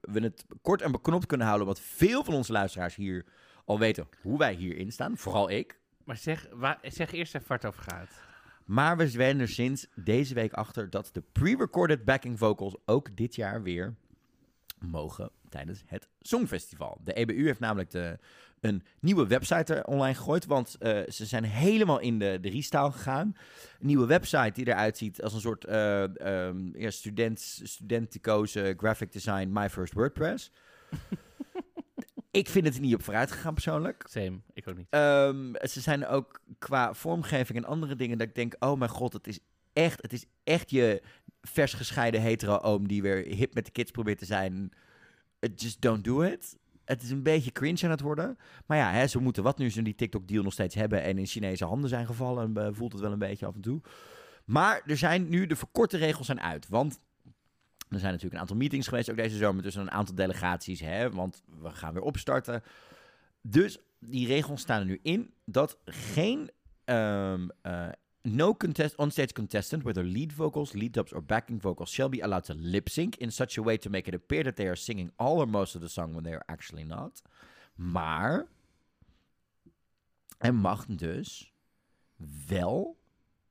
[0.00, 1.66] we het kort en beknopt kunnen houden.
[1.66, 3.24] Want veel van onze luisteraars hier
[3.64, 5.16] al weten hoe wij hierin staan.
[5.16, 5.80] Vooral ik.
[6.08, 8.10] Maar zeg, wa- zeg eerst even waar het over gaat.
[8.64, 13.34] Maar we zijn er sinds deze week achter dat de pre-recorded backing vocals ook dit
[13.34, 13.94] jaar weer
[14.78, 17.00] mogen tijdens het Songfestival.
[17.04, 18.18] De EBU heeft namelijk de,
[18.60, 22.92] een nieuwe website er online gegooid, want eh, ze zijn helemaal in de, de restyle
[22.92, 23.36] gegaan.
[23.80, 28.18] Een nieuwe website die eruit ziet als een soort eh ehm, ja, student,
[28.76, 30.52] graphic design My First WordPress.
[32.38, 34.04] Ik vind het er niet op vooruit gegaan persoonlijk.
[34.08, 34.86] Same, ik ook niet.
[34.90, 39.12] Ehm, ze zijn ook qua vormgeving en andere dingen dat ik denk, oh mijn god,
[39.12, 39.38] het is
[39.72, 41.02] echt, het is echt je
[41.42, 44.72] vers gescheiden hetero-oom die weer hip met de kids probeert te zijn.
[45.54, 46.56] Just don't do it.
[46.84, 48.38] Het is een beetje cringe aan het worden.
[48.66, 51.26] Maar ja, hè, ze moeten wat nu ze die TikTok-deal nog steeds hebben en in
[51.26, 52.56] Chinese handen zijn gevallen.
[52.56, 53.80] eh, voelt het wel een beetje af en toe.
[54.44, 56.68] Maar er zijn nu, de verkorte regels zijn uit.
[56.68, 57.00] Want
[57.90, 60.80] er zijn natuurlijk een aantal meetings geweest ook deze zomer tussen een aantal delegaties.
[60.80, 62.62] Hè, want we gaan weer opstarten.
[63.42, 66.50] Dus die regels staan er nu in dat geen
[66.84, 67.88] ehm, eh,
[68.22, 72.44] no contest onstage contestant, whether lead vocals, lead dubs or backing vocals, shall be allowed
[72.44, 75.12] to lip sync in such a way to make it appear that they are singing
[75.16, 77.22] all or most of the song when they are actually not.
[77.74, 78.46] Maar
[80.38, 81.52] er mag dus
[82.46, 82.98] wel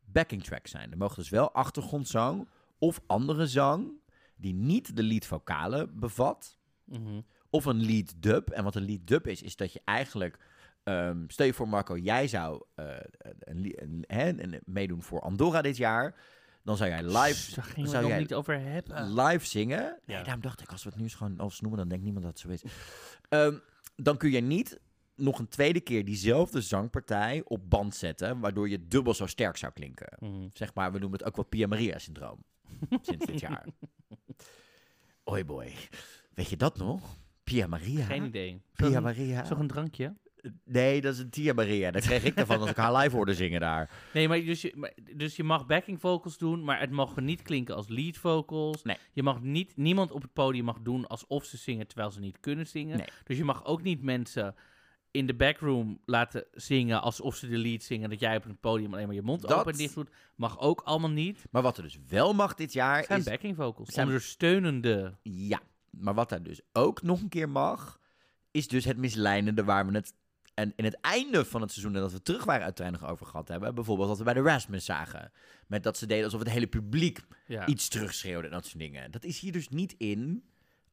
[0.06, 0.92] backing track zijn.
[0.92, 2.48] Er mogen dus wel achtergrondzang
[2.78, 3.92] of andere zang
[4.38, 7.22] die niet de lead vocalen bevat Mhm.
[7.50, 8.50] of een lead dub.
[8.50, 10.40] En wat een lead dub is, is dat je eigenlijk...
[10.84, 12.86] ehm, stel je voor, Marco, jij zou eh,
[13.40, 16.16] een, een, meedoen voor Andorra dit jaar.
[16.64, 19.14] Dan zou jij live, Daar zou jij niet over hebben.
[19.14, 20.00] live zingen.
[20.06, 20.24] Nee, Ja.
[20.24, 22.34] daarom dacht ik, als we het nu eens gewoon als noemen, dan denkt niemand dat
[22.34, 22.74] het zo is.
[23.30, 23.58] Ehm,
[23.96, 24.80] dan kun je niet
[25.16, 29.74] nog een tweede keer diezelfde zangpartij op band zetten, waardoor je dubbel zo sterk zou
[29.74, 30.18] klinken.
[30.20, 30.48] Mhm.
[30.54, 32.44] Zeg maar, we noemen het ook wel Pia Maria syndroom.
[33.02, 33.66] Sinds dit jaar.
[35.24, 35.74] Oi boy.
[36.34, 37.18] Weet je dat nog?
[37.44, 38.06] Pia Maria.
[38.06, 38.62] Geen idee.
[38.76, 39.42] Pia Maria.
[39.42, 40.16] is toch een drankje?
[40.64, 41.92] Nee, dat is een Tia Maria.
[41.92, 43.90] Dat kreeg ik ervan als ik haar live hoorde zingen daar.
[44.14, 47.42] Nee, maar dus, je, maar- dus je mag backing vocals doen, maar het mag niet
[47.42, 48.84] klinken als lead vocals.
[48.84, 48.98] Nee.
[49.12, 52.40] Je mag niet, niemand op het podium mag doen alsof ze zingen terwijl ze niet
[52.40, 52.98] kunnen zingen.
[52.98, 53.08] Nee.
[53.24, 54.56] Dus je mag ook niet mensen
[55.18, 58.10] in de backroom laten zingen alsof ze de lead zingen.
[58.10, 60.10] Dat jij op het podium alleen maar je mond Dat- open en dicht doet.
[60.36, 61.46] Mag ook allemaal niet.
[61.52, 63.26] Maar wat er dus wel mag dit jaar zijn is...
[63.26, 63.90] backing vocals.
[63.90, 65.18] zijn- Ondersteunende.
[65.22, 65.60] Ja,
[65.90, 68.00] maar wat daar dus ook nog een keer mag,
[68.52, 70.14] is dus het misleidende waar we het
[70.54, 73.48] en in het einde van het seizoen, en dat we terug waren uiteindelijk over gehad
[73.48, 75.32] hebben, bijvoorbeeld wat we bij de Rasmus zagen.
[75.68, 77.66] Met dat ze deden alsof het hele publiek Ja.
[77.66, 79.12] iets terugschreeuwde en dat soort dingen.
[79.12, 80.44] Dat is hier dus niet in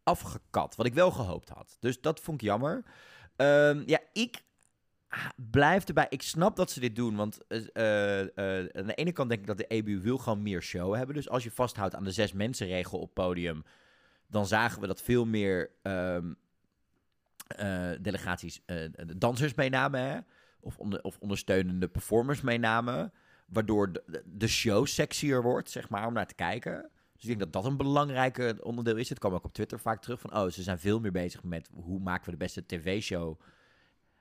[0.02, 1.76] afgekat, wat ik wel gehoopt had.
[1.80, 2.82] Dus dat vond ik jammer.
[3.37, 4.43] Ehm, ja, ik
[5.09, 6.07] ah, blijf erbij.
[6.09, 9.41] Ik snap dat ze dit doen, want eh, eh, eh, aan de ene kant denk
[9.41, 11.14] ik dat de EBU wil gewoon meer show hebben.
[11.14, 13.64] Dus als je vasthoudt aan de zes mensen regel op podium,
[14.26, 16.32] dan zagen we dat veel meer ehm,
[17.47, 20.26] eh, delegaties de dansers meenamen?
[20.61, 23.12] Of, of ondersteunende performers meenamen.
[23.47, 26.91] Waardoor de, de show sexier wordt, zeg maar, om naar te kijken.
[27.24, 29.08] Dus ik denk dat dat een belangrijk onderdeel is.
[29.08, 30.36] Het kwam ook op Twitter vaak terug van...
[30.36, 33.40] oh, ze zijn veel meer bezig met hoe maken we de beste tv-show.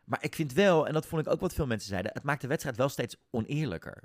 [0.04, 2.12] Maar ik vind wel, en dat vond ik ook wat veel mensen zeiden...
[2.14, 4.04] het maakt de wedstrijd wel steeds oneerlijker.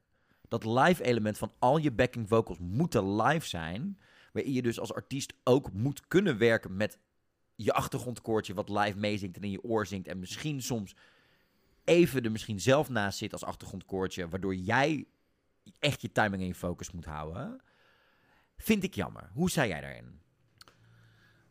[0.48, 3.98] Dat live element van al je backing vocals moeten live zijn...
[4.32, 6.98] waarin je dus als artiest ook moet kunnen werken met
[7.54, 8.54] je achtergrondkoortje...
[8.54, 10.08] wat live meezingt en in je oor zingt...
[10.08, 10.96] en misschien soms
[11.84, 14.28] even er misschien zelf naast zit als achtergrondkoortje...
[14.28, 15.06] waardoor jij
[15.78, 17.60] echt je timing en je focus moet houden...
[18.58, 19.30] Vind ik jammer.
[19.32, 20.20] Hoe sta jij daarin?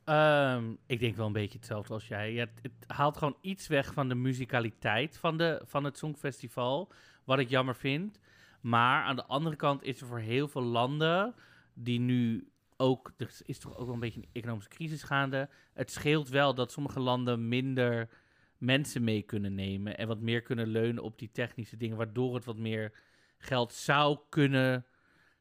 [0.04, 2.34] Ehm, ik denk wel een beetje hetzelfde als jij.
[2.34, 2.50] Het,
[2.88, 6.92] haalt gewoon iets weg van de muzikaliteit van, de, van het Songfestival.
[7.24, 8.20] Wat ik jammer vind.
[8.62, 11.36] Maar aan de andere kant is er voor heel veel landen
[11.74, 13.14] die nu ook...
[13.18, 15.50] Er is toch ook wel een beetje een economische crisis gaande.
[15.74, 18.10] Het scheelt wel dat sommige landen minder
[18.58, 19.98] mensen mee kunnen nemen.
[19.98, 21.98] En wat meer kunnen leunen op die technische dingen.
[21.98, 22.94] Waardoor het wat meer
[23.38, 24.86] geld zou kunnen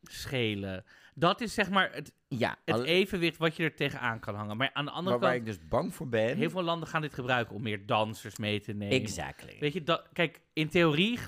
[0.03, 0.85] schelen.
[1.19, 4.57] Dat is zeg maar het, Ja, het evenwicht wat je er tegenaan kan hangen.
[4.57, 6.37] Maar aan de andere maar waar kant, ik dus bang voor ben...
[6.37, 9.01] heel veel landen gaan dit gebruiken om meer dansers mee te nemen.
[9.01, 9.57] Exactly.
[9.61, 11.19] Weet je, dat, kijk, in theorie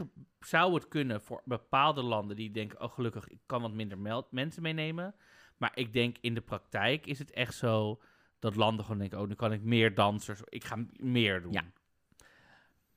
[0.41, 4.63] zou het kunnen voor bepaalde landen die denken, oh gelukkig, ik kan wat minder mensen
[4.63, 5.15] meenemen.
[5.57, 8.01] Maar ik denk in de praktijk is het echt zo
[8.39, 11.53] dat landen gewoon denken, oh nu kan ik meer dansers, ik ga meer doen.
[11.53, 11.65] Ja.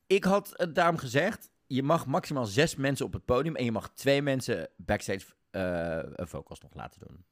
[0.08, 3.56] Ik had het daarom gezegd, je mag maximaal zes mensen op het podium...
[3.56, 5.26] en je mag twee mensen backstage
[6.16, 7.26] vocals nog laten doen.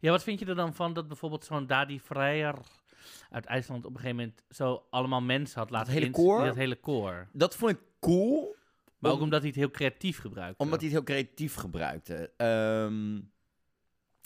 [0.00, 2.54] Ja, wat vind je er dan van dat bijvoorbeeld zo'n Dadi Vrijer
[3.30, 6.44] uit IJsland op een gegeven moment zo allemaal mensen had laten hele ins- koor?
[6.44, 7.28] Dat hele koor.
[7.32, 8.54] Dat vond ik cool,
[8.98, 10.62] Maar Om- ook omdat hij het heel creatief gebruikte.
[10.62, 12.32] omdat hij het heel creatief gebruikte.
[12.36, 13.20] Ehm,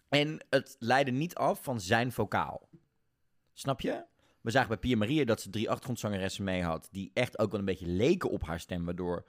[0.08, 2.68] en het leidde niet af van zijn vocaal.
[3.52, 4.04] Snap je?
[4.40, 6.88] We zagen bij Pia Maria dat ze drie achtergrondzangeressen mee had...
[6.90, 8.84] die echt ook wel een beetje leken op haar stem...
[8.84, 9.24] waardoor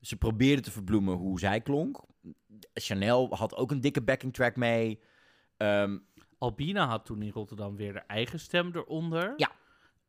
[0.00, 2.04] ze probeerde te verbloemen hoe zij klonk.
[2.72, 5.00] Chanel had ook een dikke backing track mee...
[5.56, 5.98] Ehm,
[6.38, 9.34] Albina had toen in Rotterdam weer haar eigen stem eronder.
[9.36, 9.50] Ja.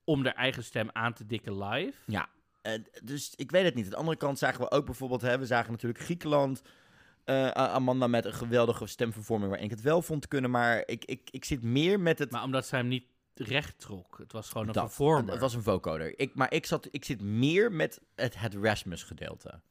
[0.03, 1.97] Om haar eigen stem aan te dikken live.
[2.05, 2.29] Ja,
[2.61, 2.73] eh,
[3.03, 3.83] dus ik weet het niet.
[3.83, 6.61] Aan de andere kant zagen we ook bijvoorbeeld, hè, we zagen natuurlijk Griekenland.
[7.23, 10.51] eh, Amanda met een geweldige stemvervorming waarin ik het wel vond kunnen.
[10.51, 12.31] Maar ik, ik, ik zit meer met het...
[12.31, 14.17] Maar omdat zij hem niet recht trok.
[14.17, 15.33] Het was gewoon een dat.
[15.33, 16.19] Het was een vocoder.
[16.19, 19.61] Ik, maar ik, zat, ik zit meer met het, het Rasmus gedeelte.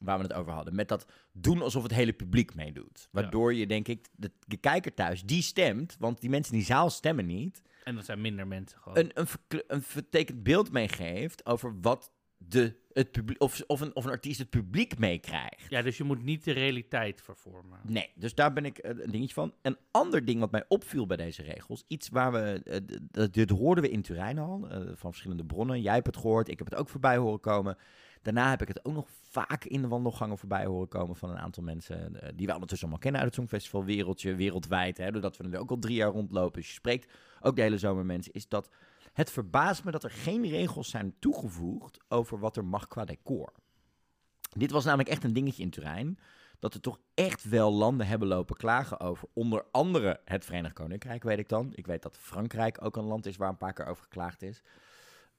[0.00, 0.74] Waar we het over hadden.
[0.74, 3.08] Met dat doen alsof het hele publiek meedoet.
[3.10, 5.96] Waardoor je, denk ik, de, de kijker thuis, die stemt.
[5.98, 7.62] Want die mensen in die zaal stemmen niet.
[7.84, 8.98] En dat zijn minder mensen gewoon.
[8.98, 12.12] een, een, een vertekend beeld meegeeft over wat
[12.48, 15.66] de, het publiek, of, of, een, of een artiest het publiek meekrijgt.
[15.68, 17.78] Ja, dus je moet niet de realiteit vervormen.
[17.82, 19.54] Nee, dus daar ben ik eh, een dingetje van.
[19.62, 22.62] Een ander ding wat mij opviel bij deze regels, iets waar we,
[23.12, 25.80] eh, dit hoorden we in Turijn al, eh, van verschillende bronnen.
[25.80, 27.76] Jij hebt het gehoord, ik heb het ook voorbij horen komen.
[28.22, 31.38] Daarna heb ik het ook nog vaak in de wandelgangen voorbij horen komen van een
[31.38, 34.96] aantal mensen eh, die we ondertussen allemaal kennen uit het Songfestival wereldje, wereldwijd.
[34.98, 36.60] Hè, doordat we er ook al drie jaar rondlopen.
[36.60, 38.70] Dus je spreekt ook de hele zomer mensen, is dat
[39.12, 43.52] het verbaast me dat er geen regels zijn toegevoegd over wat er mag qua decor.
[44.56, 46.18] Dit was namelijk echt een dingetje in Turijn.
[46.58, 49.28] Dat er toch echt wel landen hebben lopen klagen over.
[49.32, 51.72] Onder andere het Verenigd Koninkrijk, weet ik dan.
[51.74, 54.62] Ik weet dat Frankrijk ook een land is waar een paar keer over geklaagd is.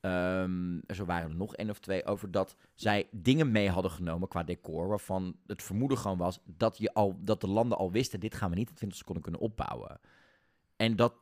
[0.02, 3.91] Ehm, er zo waren er nog één of twee over dat zij dingen mee hadden
[3.91, 4.88] genomen qua decor.
[4.88, 8.49] Waarvan het vermoeden gewoon was dat, je al, dat de landen al wisten: dit gaan
[8.49, 9.99] we niet in 20 seconden kunnen opbouwen.
[10.76, 11.14] En dat,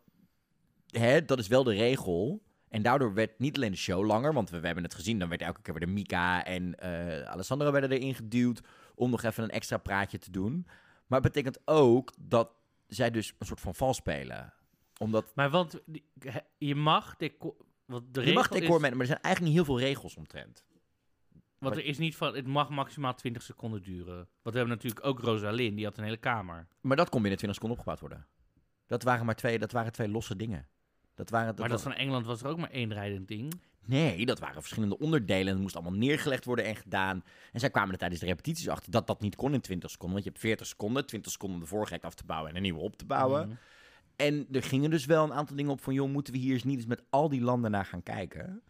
[0.87, 2.41] hè, dat is wel de regel.
[2.69, 5.19] En daardoor werd niet alleen de show langer, want we, hebben het gezien.
[5.19, 8.61] Dan werd elke keer weer de Mika en eh Alessandra werden erin geduwd
[8.95, 10.65] om nog even een extra praatje te doen.
[11.07, 12.51] Maar het betekent ook dat
[12.87, 14.53] zij dus een soort van vals spelen.
[14.97, 15.81] Omdat Maar want
[16.57, 17.55] je mag decor...
[17.89, 20.65] Want de je mag decor is, maar er zijn eigenlijk niet heel veel regels omtrent.
[21.57, 24.15] Want er is niet van, het mag maximaal 20 seconden duren.
[24.15, 26.67] Want we hebben natuurlijk ook Rosalind, die had een hele kamer.
[26.81, 28.27] Maar dat kon binnen 20 seconden opgebouwd worden.
[28.85, 30.67] Dat waren maar twee, dat waren twee losse dingen.
[31.13, 33.61] Dat waren, dat maar dat was- van Engeland was er ook maar één rijdend ding.
[33.85, 35.53] Nee, dat waren verschillende onderdelen.
[35.53, 37.23] Het moest allemaal neergelegd worden en gedaan.
[37.51, 40.13] En zij kwamen er tijdens de repetities achter dat dat niet kon in 20 seconden.
[40.13, 42.55] Want je hebt 40 seconden, 20 seconden om de vorige act af te bouwen en
[42.55, 43.47] een nieuwe op te bouwen.
[43.47, 43.55] Mhm.
[44.19, 45.93] En er gingen dus wel een aantal dingen op van...
[45.93, 48.63] joh, moeten we hier eens niet eens met al die landen naar gaan kijken?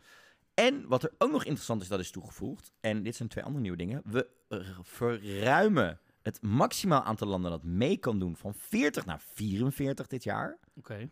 [0.53, 2.71] En wat er ook nog interessant is, dat is toegevoegd...
[2.79, 4.01] en dit zijn twee andere nieuwe dingen...
[4.05, 8.35] we eh, verruimen het maximaal aantal landen dat mee kan doen...
[8.35, 10.59] van 40 naar 44 dit jaar.
[10.75, 11.09] Oké,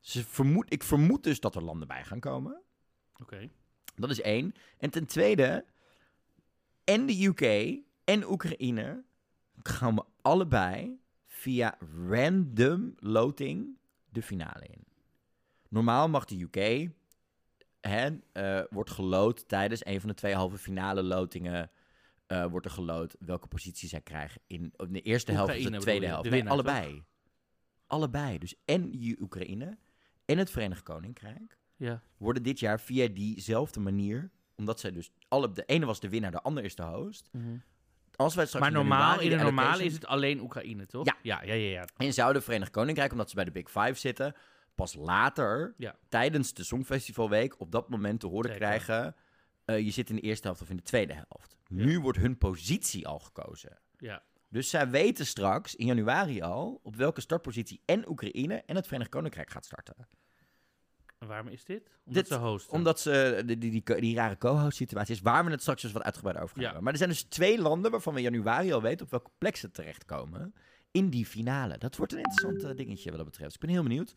[0.00, 2.62] Ze vermoed, ik vermoed dus dat er landen bij gaan komen.
[3.20, 3.50] oké.
[3.96, 4.54] Dat is één.
[4.78, 5.64] En ten tweede,
[6.84, 7.40] en de UK
[8.04, 9.04] en Oekraïne
[9.62, 10.98] gaan we allebei
[11.44, 11.78] via
[12.08, 13.78] random loting
[14.10, 14.84] de finale in.
[15.68, 16.88] Normaal mag de UK,
[17.80, 21.70] hè, eh, wordt geloot tijdens een van de twee halve finale lotingen.
[22.26, 26.06] eh, wordt er geloot welke positie zij krijgen in de eerste helft of de tweede
[26.06, 26.22] helft.
[26.24, 27.04] de Nee, winnaar, allebei.
[27.86, 28.38] Allebei.
[28.38, 29.78] Dus en je Oekraïne
[30.24, 32.02] en het Verenigd Koninkrijk Ja.
[32.16, 36.30] worden dit jaar via diezelfde manier, omdat zij dus alle, de ene was de winnaar,
[36.30, 37.30] de ander is de host.
[38.16, 41.06] Als wij straks Maar normaal, in de normale is het alleen Oekraïne, toch?
[41.06, 41.16] Ja.
[41.22, 41.70] Ja, ja, ja.
[41.70, 41.84] ja.
[41.96, 44.34] En zou de Verenigd Koninkrijk, omdat ze bij de Big Five zitten,
[44.74, 45.94] pas later, Ja.
[46.08, 49.16] tijdens de Songfestivalweek, op dat moment te horen krijgen,
[49.64, 51.56] eh, je zit in de eerste helft of in de tweede helft.
[51.68, 53.78] Nu wordt hun positie al gekozen.
[53.98, 54.22] ja.
[54.48, 59.10] Dus zij weten straks, in januari al, op welke startpositie en Oekraïne en het Verenigd
[59.10, 59.94] Koninkrijk gaat starten.
[61.24, 61.90] En waarom is dit?
[62.06, 62.72] Omdat Dit- ze hosten.
[62.72, 65.92] Omdat ze die, die, die, die rare co-host situatie is, waar we het straks dus
[65.92, 66.70] wat uitgebreider over gaan Ja.
[66.72, 66.84] hebben.
[66.84, 69.56] Maar er zijn dus twee landen waarvan we in januari al weten op welke plek
[69.56, 70.54] ze terechtkomen
[70.90, 71.78] in die finale.
[71.78, 73.46] Dat wordt een interessant eh, dingetje wat dat betreft.
[73.52, 74.14] Dus ik ben heel benieuwd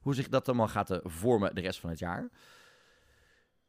[0.00, 2.28] hoe zich dat allemaal gaat eh, vormen de rest van het jaar.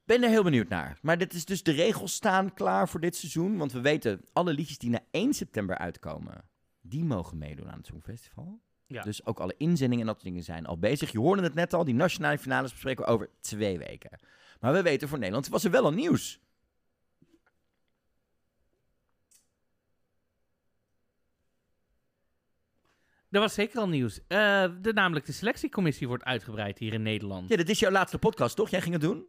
[0.04, 0.98] Ben er heel benieuwd naar.
[1.02, 3.58] Maar dit is dus de regels staan klaar voor dit seizoen.
[3.58, 6.44] Want we weten, alle liedjes die na 1 september uitkomen,
[6.82, 8.60] die mogen meedoen aan het Songfestival.
[8.88, 9.02] Ja.
[9.02, 11.12] Dus ook alle inzendingen en dat soort dingen zijn al bezig.
[11.12, 14.20] Je hoorde het net al, die nationale finales bespreken we over twee weken.
[14.60, 16.40] Maar we weten voor Nederland was er wel al nieuws.
[23.30, 24.20] Er was zeker al nieuws.
[24.28, 27.50] Eh, de, namelijk de selectiecommissie wordt uitgebreid hier in Nederland.
[27.50, 28.70] Ja, dit is jouw laatste podcast, toch?
[28.70, 29.28] Jij ging het doen?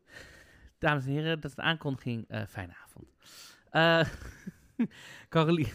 [0.79, 2.25] Dames en heren, dat is een aankondiging.
[2.29, 3.07] Eh fijne avond.
[3.71, 4.09] Eh
[5.29, 5.69] Caroline...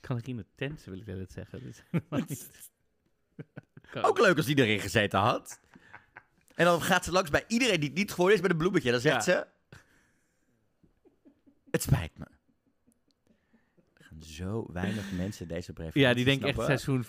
[0.00, 1.62] Caroline Tense wil ik net zeggen.
[2.26, 2.48] Dus,
[4.02, 5.60] Ook leuk als die erin gezeten had.
[6.54, 8.90] En dan gaat ze langs bij iedereen die het niet geworden is met een bloemetje.
[8.90, 9.32] Dan zegt Ja.
[9.32, 9.46] ze...
[11.70, 12.24] Het spijt me.
[13.98, 17.04] Er gaan zo weinig mensen deze brief Ja, die denken echt seizoen...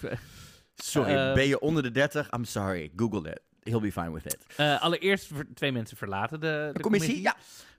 [0.75, 2.31] Sorry, Eh, ben je onder de 30?
[2.33, 2.91] I'm sorry.
[2.95, 3.39] Google it.
[3.63, 4.37] He'll be fine with it.
[4.57, 7.21] Eh, allereerst twee mensen verlaten de, de, De commissie?
[7.21, 7.35] Ja.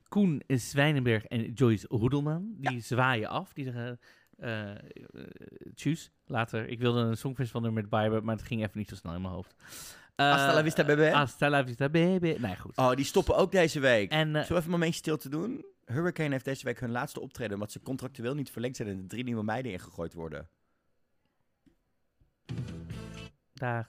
[0.08, 2.54] Koen Zwijnenberg en Joyce Roedelman.
[2.56, 3.52] Die zwaaien af.
[3.52, 4.00] Die zeggen,
[4.38, 4.70] eh,
[5.74, 6.68] tjus, later.
[6.68, 9.20] Ik wilde een songfestival nummer met Bijbel, maar het ging even niet zo snel in
[9.20, 9.54] mijn hoofd.
[10.14, 11.02] Eh, Hasta la vista, baby.
[11.02, 12.36] Hasta la vista, baby.
[12.38, 12.76] Nee, goed.
[12.76, 14.10] Oh, die stoppen ook deze week.
[14.10, 15.64] En Zullen we even een momentje stil te doen?
[15.84, 17.54] Hurricane heeft deze week hun laatste optreden...
[17.54, 18.88] omdat ze contractueel niet verlengd zijn...
[18.88, 20.48] en er drie nieuwe meiden ingegooid worden.
[23.58, 23.86] Dag.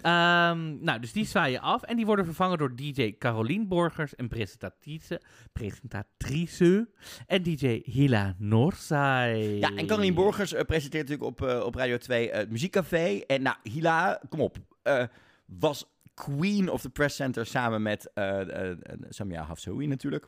[0.00, 1.82] Ehm, nou, dus die zwaaien af.
[1.82, 5.20] En die worden vervangen door DJ Carolien Borgers en presentatrice,
[5.52, 6.88] presentatrice
[7.26, 9.58] en DJ Hila Noorzai.
[9.58, 13.20] Ja, en Caroline Borgers eh, presenteert natuurlijk op, eh, op Radio 2 het Muziekcafé.
[13.26, 15.04] En nou, Hila, kom op, eh,
[15.46, 15.86] was
[16.18, 20.26] queen of the press center samen met eh eh, eh, Samia Hafsaoui natuurlijk.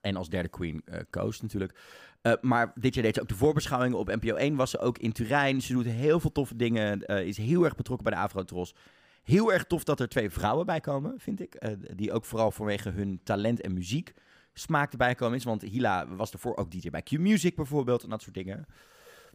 [0.00, 1.78] En als derde queen eh Koos natuurlijk.
[2.22, 4.56] Eh, maar dit jaar deed ze ook de voorbeschouwingen op NPO 1.
[4.56, 5.60] Was ze ook in Turijn.
[5.60, 7.06] Ze doet heel veel toffe dingen.
[7.06, 8.74] eh, is heel erg betrokken bij de Afrotros.
[9.22, 11.54] Heel erg tof dat er twee vrouwen bij komen, vind ik.
[11.54, 14.14] Eh, die ook vooral vanwege hun talent en muziek
[14.52, 15.44] smaak erbij komen is.
[15.44, 18.66] Want Hila was ervoor ook DJ bij Q-Music bijvoorbeeld en dat soort dingen.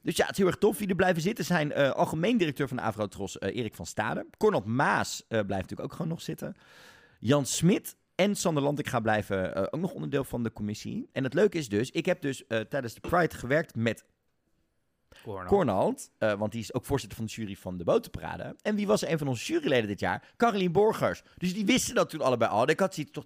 [0.02, 0.78] Dus ja, het is heel erg tof.
[0.78, 4.26] Wie er blijven zitten zijn algemeen directeur van de Afrotros, eh Erik van Stade.
[4.38, 6.56] Cornel Maas blijft natuurlijk ook gewoon nog zitten.
[7.20, 11.10] Jan Smit en Sander Lantinga blijven eh, ook nog onderdeel van de commissie.
[11.12, 14.06] En het leuke is dus, ik heb dus eh, tijdens de Pride gewerkt met.
[15.48, 18.56] Cornald, eh, want die is ook voorzitter van de jury van de Botenparade.
[18.62, 20.34] En wie was een van onze juryleden dit jaar?
[20.38, 21.24] Caroline Borgers.
[21.38, 22.70] Dus die wisten dat toen allebei al.
[22.70, 23.26] Ik had zoiets- toch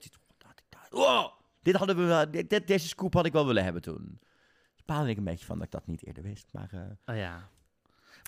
[0.90, 1.32] wow,
[1.62, 4.20] dit hadden we wel, dit, dit- deze scoop had ik wel willen hebben toen.
[4.76, 6.50] Dus baalde ik een beetje van dat ik dat niet eerder wist.
[6.52, 7.50] Maar, Oh ja.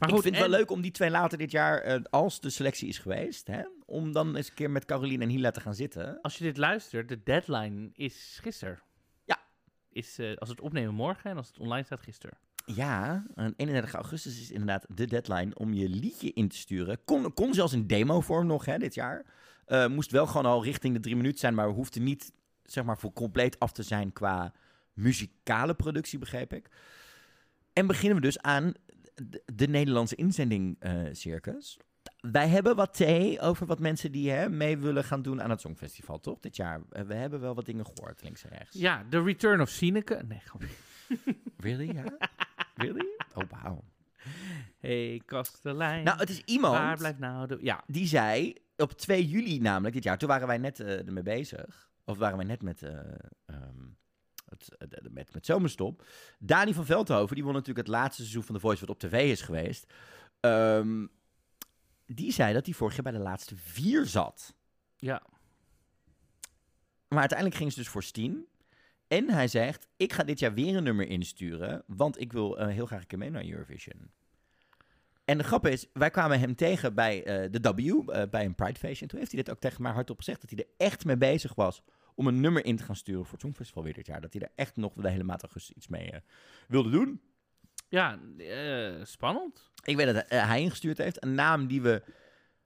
[0.02, 2.50] Maar ik vind het wel leuk om die twee later dit jaar, eh, als de
[2.50, 5.76] selectie is geweest, hè, om dan eens een keer met Caroline en Hila te gaan
[5.76, 6.22] zitten.
[6.22, 8.80] Als je dit luistert, de deadline is gisteren.
[9.26, 9.40] Ja.
[9.90, 12.38] Is, eh, als we het opnemen morgen en als het online staat, gisteren.
[12.66, 17.04] Ja, en 31 augustus is inderdaad de deadline om je liedje in te sturen.
[17.06, 19.26] Kon, kon zelfs in demovorm nog hè, dit jaar.
[19.66, 22.32] Eh, moest wel gewoon al richting de drie minuten zijn, maar hoefde niet
[22.64, 24.54] zeg maar voor compleet af te zijn qua
[24.94, 26.70] muzikale productie, begreep ik.
[27.74, 28.74] En beginnen we dus aan
[29.16, 31.78] de, de Nederlandse inzending eh, circus.
[32.20, 35.62] Wij hebben wat thee over wat mensen die hè, mee willen gaan doen aan het
[35.62, 36.40] Songfestival, toch?
[36.40, 36.82] Dit jaar.
[36.90, 38.78] We hebben wel wat dingen gehoord, links en rechts.
[38.78, 40.24] Ja, The Return of Sineke.
[40.28, 40.68] Nee, gewoon.
[41.58, 41.94] Really?
[41.94, 42.04] Ja?
[42.76, 43.08] really?
[43.34, 43.84] Oh, wauw.
[44.80, 46.04] Hey, kastelein.
[46.04, 47.58] Nou, het is iemand Waar blijft nou de...
[47.62, 51.24] Ja, die zei op 2 juli namelijk dit jaar, toen waren wij net eh, ermee
[51.24, 51.90] bezig.
[52.06, 53.00] Of waren wij net met, eh,
[53.46, 53.88] ehm,
[54.78, 56.06] het, met, met zomerstop.
[56.40, 59.32] Dani van Veldhoven, die won natuurlijk het laatste seizoen van The Voice wat op tv
[59.32, 59.94] is geweest.
[60.40, 61.08] Ehm,
[62.06, 64.54] die zei dat hij vorig jaar bij de laatste vier zat.
[64.98, 65.22] ja.
[67.08, 68.48] Maar uiteindelijk ging ze dus voor Steen.
[69.08, 72.68] En hij zegt, ik ga dit jaar weer een nummer insturen, want ik wil eh,
[72.68, 74.12] heel graag een keer mee naar Eurovision.
[75.26, 78.56] En de grap is, wij kwamen hem tegen bij eh, de W, eh, bij een
[78.56, 79.02] Pridefeestje.
[79.02, 81.18] En toen heeft hij dit ook tegen mij hardop gezegd, dat hij er echt mee
[81.18, 81.82] bezig was
[82.22, 84.22] om een nummer in te gaan sturen voor het Songfestival weer dit jaar.
[84.22, 86.20] Dat hij er echt nog de hele maand augustus iets mee eh,
[86.68, 87.22] wilde doen.
[87.90, 89.72] Ja, eh, spannend.
[89.84, 91.24] Ik weet dat eh, hij ingestuurd heeft.
[91.24, 92.04] Een naam die we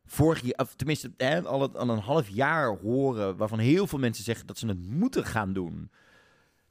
[0.05, 3.99] vorig jaar, of tenminste hè, al, het- al een half jaar horen, waarvan heel veel
[3.99, 5.91] mensen zeggen dat ze het moeten gaan doen.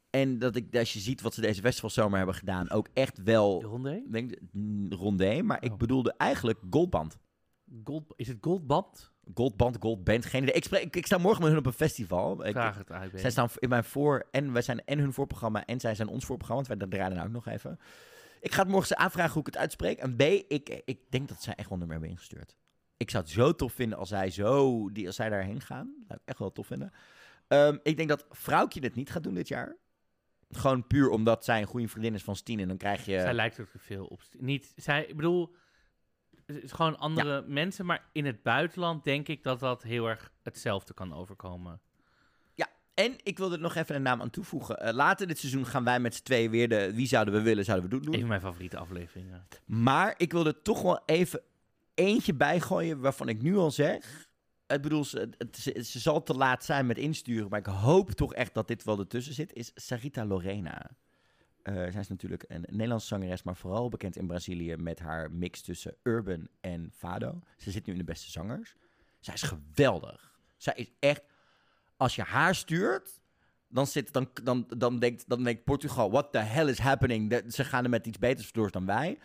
[0.09, 3.59] En dat ik, als je ziet wat ze deze festivalzomer hebben gedaan, ook echt wel,
[3.59, 3.95] De ronde?
[3.95, 5.77] ik denk, mm, rondé, maar ik Oh.
[5.77, 7.17] bedoelde eigenlijk goldband.
[7.83, 9.11] Gold, is het Goldband?
[9.33, 10.55] Goldband, goldband, geen idee.
[10.55, 12.45] Ik, spreek, ik, ik sta morgen met hun op een festival.
[12.45, 13.19] Ik- Vraag het uit.
[13.19, 16.25] zij staan in mijn voor en wij zijn en hun voorprogramma en zij zijn ons
[16.25, 17.79] voorprogramma, want wij draaien ook nog even.
[18.41, 19.97] Ik ga het morgen ze aanvragen hoe ik het uitspreek.
[19.97, 22.55] En B, ik, ik denk dat zij echt wel een nummer hebben ingestuurd.
[22.97, 25.93] Ik zou het zo tof vinden als zij, zo, die, als zij daarheen gaan.
[25.97, 26.91] Dat zou ik echt wel tof vinden.
[27.47, 29.75] Ehm, ik denk dat Vrouwtje het niet gaat doen dit jaar.
[30.49, 32.59] Gewoon puur omdat zij een goede vriendin is van Stien.
[32.59, 33.19] En dan krijg je...
[33.19, 34.21] Zij lijkt ook te veel op...
[34.37, 35.55] Niet, zij, ik bedoel,
[36.45, 40.93] is gewoon andere mensen, maar in het buitenland denk ik dat dat heel erg hetzelfde
[40.93, 41.81] kan overkomen.
[42.95, 44.79] En ik wilde er nog even een naam aan toevoegen.
[44.79, 47.65] Eh, later dit seizoen gaan wij met z'n tweeën weer de Wie zouden we willen,
[47.65, 48.05] zouden we doen.
[48.05, 48.13] doen.
[48.13, 49.47] Een van mijn favoriete afleveringen.
[49.65, 51.41] Maar ik wil er toch wel even
[51.93, 54.27] eentje bijgooien waarvan ik nu al zeg.
[54.67, 55.29] Ik bedoel, ze,
[55.83, 58.99] ze zal te laat zijn met insturen, maar ik hoop toch echt dat dit wel
[58.99, 59.53] ertussen zit.
[59.53, 60.89] Is Sarita Lorena.
[61.65, 65.61] Eh, zij is natuurlijk een Nederlandse zangeres, maar vooral bekend in Brazilië met haar mix
[65.61, 67.41] tussen urban en fado.
[67.57, 68.75] Ze zit nu in de beste zangers.
[69.19, 70.39] Zij is geweldig.
[70.57, 71.23] Zij is echt,
[71.97, 73.21] als je haar stuurt,
[73.67, 77.41] dan, zit, dan, dan, dan, denkt, dan denkt Portugal, what the hell is happening?
[77.47, 79.19] Ze gaan er met iets beters door dan wij.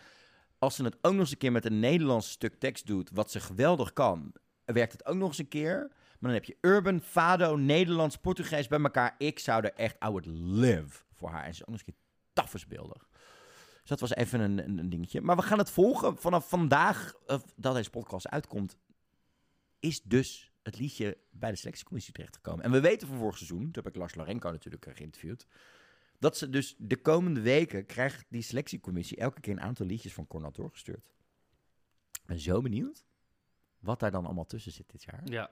[0.59, 3.31] Als ze het ook nog eens een keer met een Nederlands stuk tekst doet, wat
[3.31, 4.33] ze geweldig kan,
[4.65, 5.77] werkt het ook nog eens een keer.
[5.89, 9.15] Maar dan heb je urban, fado, Nederlands, Portugees bij elkaar.
[9.17, 11.43] Ik zou er echt, I would live voor haar.
[11.43, 13.09] En ze is ook nog eens een keer tafelsbeeldig.
[13.79, 15.21] Dus dat was even een, een, dingetje.
[15.21, 16.17] Maar we gaan het volgen.
[16.17, 18.77] Vanaf vandaag, eh, dat deze podcast uitkomt,
[19.79, 22.63] is dus het liedje bij de selectiecommissie terechtgekomen.
[22.63, 25.47] En we weten van vorig seizoen, toen heb ik Lars Larenko natuurlijk eh, geïnterviewd,
[26.19, 30.27] dat ze dus de komende weken krijgt die selectiecommissie elke keer een aantal liedjes van
[30.27, 31.13] Cornel doorgestuurd.
[32.25, 33.05] Ben zo benieuwd
[33.79, 35.21] wat daar dan allemaal tussen zit dit jaar.
[35.25, 35.51] Ja.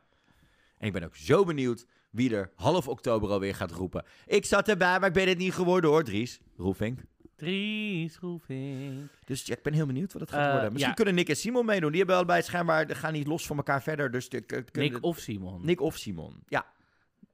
[0.80, 4.06] En ik ben ook zo benieuwd wie er half oktober alweer gaat roepen.
[4.26, 6.40] Ik zat erbij, maar ik ben het niet geworden hoor, Dries.
[6.58, 7.00] Roefink.
[7.36, 9.10] Dries Roefink.
[9.26, 10.68] Dus ja, ik ben heel benieuwd wat het gaat Eh, worden.
[10.72, 10.96] Misschien ja.
[10.96, 11.90] kunnen Nick en Simon meedoen.
[11.90, 14.12] Die hebben allebei schijnbaar, die gaan niet los van elkaar verder.
[14.12, 15.66] Dus de, k- kunnen- Nick of Simon.
[15.66, 16.44] Nick of Simon.
[16.48, 16.66] Ja.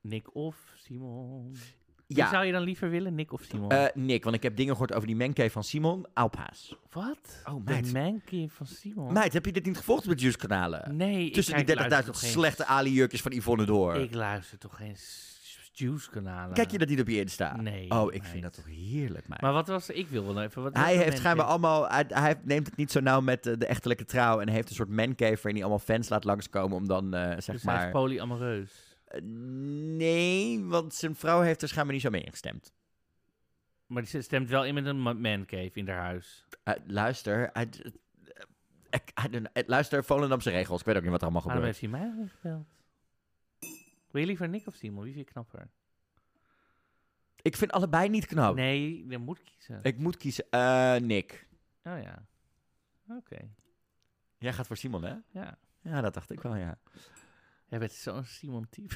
[0.01, 1.55] Nick of Simon.
[2.07, 2.29] Wie Ja.
[2.29, 3.69] zou je dan liever willen, Nick of Simon?
[3.71, 6.05] Eh, Nick, want ik heb dingen gehoord over die mancave van Simon.
[6.13, 6.75] Alpaas.
[6.91, 7.41] Wat?
[7.45, 7.93] Oh, De meid.
[7.93, 9.13] mankie van Simon?
[9.13, 10.95] Meid, heb je dit niet gevolgd op de Juice-kanalen?
[10.95, 13.95] Nee, Tussen ik die kijk- 30.000 luister toch geen- slechte Ali-jurkjes van Yvonne Door.
[13.95, 14.95] Ik luister toch geen
[15.73, 16.53] Juice-kanalen?
[16.53, 17.55] Kijk je dat niet op je Insta?
[17.55, 17.91] Nee.
[17.91, 18.31] Oh, ik meid.
[18.31, 19.41] vind dat toch heerlijk, meid.
[19.41, 19.89] Maar wat was...
[19.89, 20.63] Ik wil wel even...
[20.63, 21.89] Wat Hij heeft schijnbaar allemaal...
[21.89, 24.39] Hij, hij neemt het niet zo nauw met eh, de echtelijke trouw.
[24.39, 27.35] En heeft een soort mancave waarin hij allemaal fans laat langskomen om dan, eh, zeg
[27.35, 27.85] Dus hij maar...
[27.85, 28.71] is polyamoreus.
[29.24, 32.74] Nee, want zijn vrouw heeft er schijnbaar niet zo mee ingestemd.
[33.86, 36.45] Maar die stemt wel in met een ma- mancave in haar huis.
[36.63, 39.41] Eh, luister, eh, I.
[39.53, 40.80] Eh, luister, Volendamse regels.
[40.80, 41.82] Ik weet ook niet wat er allemaal Waarom gebeurt.
[41.82, 42.68] heeft hij mij gebeld?
[44.11, 45.03] Wil je liever Nick of Simon?
[45.03, 45.70] Wie vind je knapper?
[47.41, 48.55] Ik vind allebei niet knap.
[48.55, 49.80] Nee, je moet kiezen.
[49.84, 50.45] Ik moet kiezen.
[51.05, 51.47] Nick.
[51.84, 52.26] Oh ja.
[53.09, 53.38] Oké.
[54.38, 55.16] Jij gaat voor Simon, hè?
[55.32, 55.57] Ja.
[55.82, 56.78] Ja, dat dacht ik wel, ja.
[57.68, 58.95] Jij bent zo'n Simon-type.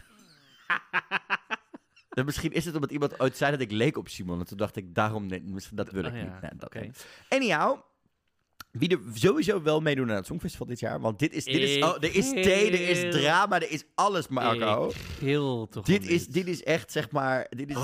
[2.10, 4.40] En misschien is het omdat iemand ooit zei dat ik leek op Simon.
[4.40, 6.42] En toen dacht ik, daarom, nee, misschien dat wil ik Oh ja, niet.
[6.42, 6.80] Nee, dat oké.
[6.80, 7.06] niet.
[7.30, 7.80] Anyhow,
[8.72, 11.00] wie er sowieso wel meedoen aan het Songfestival dit jaar.
[11.00, 13.84] Want dit is, dit is, oh, er is thee, er is heel- drama, er is
[13.96, 14.90] alles, Marco.
[14.90, 17.76] Ik gil toch Dit is, dit is echt, zeg maar, dit is...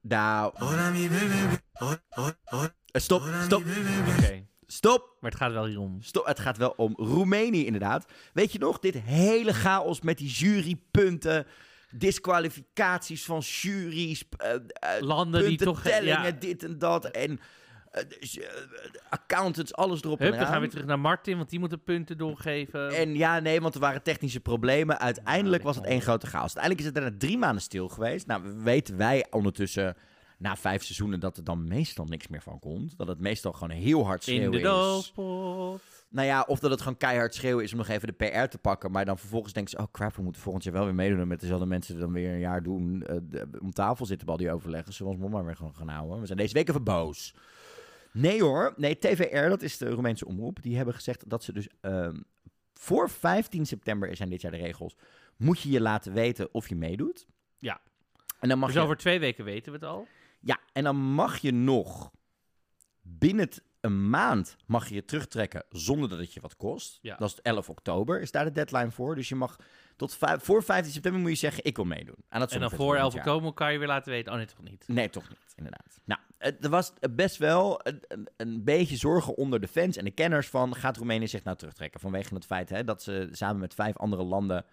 [0.00, 0.52] Nou,
[2.90, 3.62] Eh, stop, stop,
[4.16, 5.16] Oké, stop.
[5.20, 5.96] maar het gaat wel hier om.
[6.00, 8.12] Stop, het gaat wel om Roemenië inderdaad.
[8.32, 11.46] Weet je nog, dit hele chaos met die jurypunten,
[11.90, 14.60] disqualificaties van juries, eh, eh,
[15.00, 15.82] Landen die toch...
[15.82, 17.40] puntentellingen, Ja, dit en dat en
[17.90, 18.38] eh, dus,
[19.08, 21.78] accountants, alles erop hup, en dan gaan we terug naar Martin, want die moet de
[21.78, 22.90] punten doorgeven.
[22.90, 25.00] En ja, nee, want er waren technische problemen.
[25.00, 26.56] Uiteindelijk was het één grote chaos.
[26.56, 28.26] Uiteindelijk is het daarna drie maanden stil geweest.
[28.26, 29.96] Nou, weten wij ondertussen
[30.38, 32.96] na vijf seizoenen dat er dan meestal niks meer van komt.
[32.98, 34.64] Dat het meestal gewoon heel hard In schreeuwen de is.
[36.10, 38.58] Nou ja, of dat het gewoon keihard schreeuwen is om nog even de PR te
[38.58, 38.90] pakken.
[38.90, 41.20] Maar dan vervolgens denken ze, oh crap, we moeten volgend jaar wel weer meedoen.
[41.20, 43.02] En met dezelfde mensen die dan weer een jaar doen.
[43.02, 44.92] eh, de- om tafel zitten bij al die overleggen.
[44.92, 46.20] Zoals we ons maar weer gewoon gaan houden.
[46.20, 47.34] We zijn deze week even boos.
[48.12, 50.62] Nee hoor, nee, TVR, dat is de Roemeense omroep.
[50.62, 52.16] Die hebben gezegd dat ze dus ehm,
[52.74, 54.96] voor 15 september zijn dit jaar de regels.
[55.36, 57.26] Moet je je laten weten of je meedoet.
[57.58, 57.80] Ja.
[58.40, 60.06] En dan mag Dus je over twee weken weten we het al.
[60.40, 62.10] Ja, en dan mag je nog
[63.02, 63.48] binnen
[63.80, 66.98] een maand mag je je terugtrekken zonder dat het je wat kost.
[67.02, 67.16] Ja.
[67.16, 69.14] Dat is 11 oktober, is daar de deadline voor.
[69.14, 69.56] Dus je mag
[69.96, 72.14] tot vijf- voor 15 september moet je zeggen, ik wil meedoen.
[72.28, 73.26] Aan dat En dan voor dit 11 jaar.
[73.26, 74.32] oktober kan je weer laten weten.
[74.32, 74.84] Oh nee, toch niet.
[74.88, 76.00] Nee, toch niet, inderdaad.
[76.04, 80.10] Nou, er was best wel een, een, een beetje zorgen onder de fans en de
[80.10, 80.74] kenners van...
[80.74, 82.00] gaat Roemenië zich nou terugtrekken?
[82.00, 84.64] Vanwege het feit hè, dat ze samen met vijf andere landen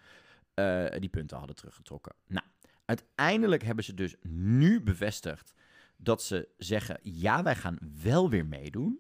[0.54, 2.16] eh, die punten hadden teruggetrokken.
[2.28, 2.46] Nou,
[2.86, 5.54] uiteindelijk hebben ze dus nu bevestigd
[5.98, 7.00] dat ze zeggen...
[7.02, 9.00] ja, wij gaan wel weer meedoen.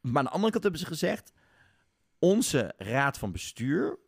[0.00, 1.32] Maar aan de andere kant hebben ze gezegd...
[2.18, 3.98] onze raad van bestuur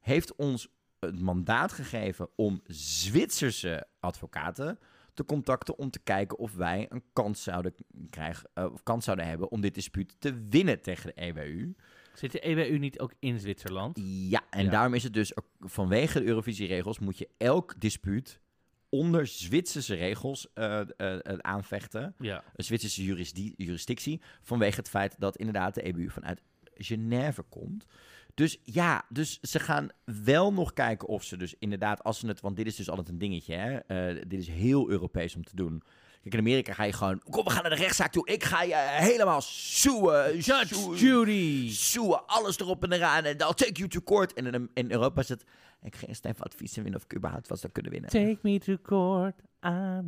[0.00, 0.68] heeft ons
[0.98, 4.78] het mandaat gegeven om Zwitserse advocaten
[5.14, 7.74] te contacten om te kijken of wij een kans zouden
[8.10, 11.74] krijgen eh, of kans zouden hebben om dit dispuut te winnen tegen de EWU.
[12.14, 13.98] Zit de EWU niet ook in Zwitserland?
[14.28, 14.70] Ja, en Ja.
[14.70, 18.40] daarom is het dus vanwege de Eurovisieregels moet je elk dispuut
[18.88, 22.14] onder Zwitserse regels eh, eh, eh, aanvechten.
[22.18, 22.44] Ja.
[22.56, 24.20] Een Zwitserse jurisdi- jurisdictie.
[24.42, 26.40] Vanwege het feit dat inderdaad de EBU vanuit
[26.74, 27.86] Genève komt.
[28.34, 29.88] Dus ja, dus ze gaan
[30.24, 33.08] wel nog kijken of ze dus inderdaad, als ze het, want dit is dus altijd
[33.08, 34.14] een dingetje, hè?
[34.26, 35.82] dit is heel Europees om te doen.
[36.22, 38.26] Kijk, in Amerika ga je gewoon, kom, we gaan naar de rechtszaak toe.
[38.26, 40.38] Ik ga je helemaal soeën.
[40.38, 41.70] Judge Judy!
[41.70, 43.24] soeën, alles erop en eraan.
[43.24, 44.32] En I'll take you to court.
[44.32, 45.44] En in, in Europa is het,
[45.82, 48.10] ik ga eerst even advies winnen of ik überhaupt wat zou kunnen winnen.
[48.10, 49.34] Take me to court.
[49.60, 49.98] Oh,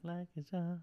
[0.00, 0.80] like a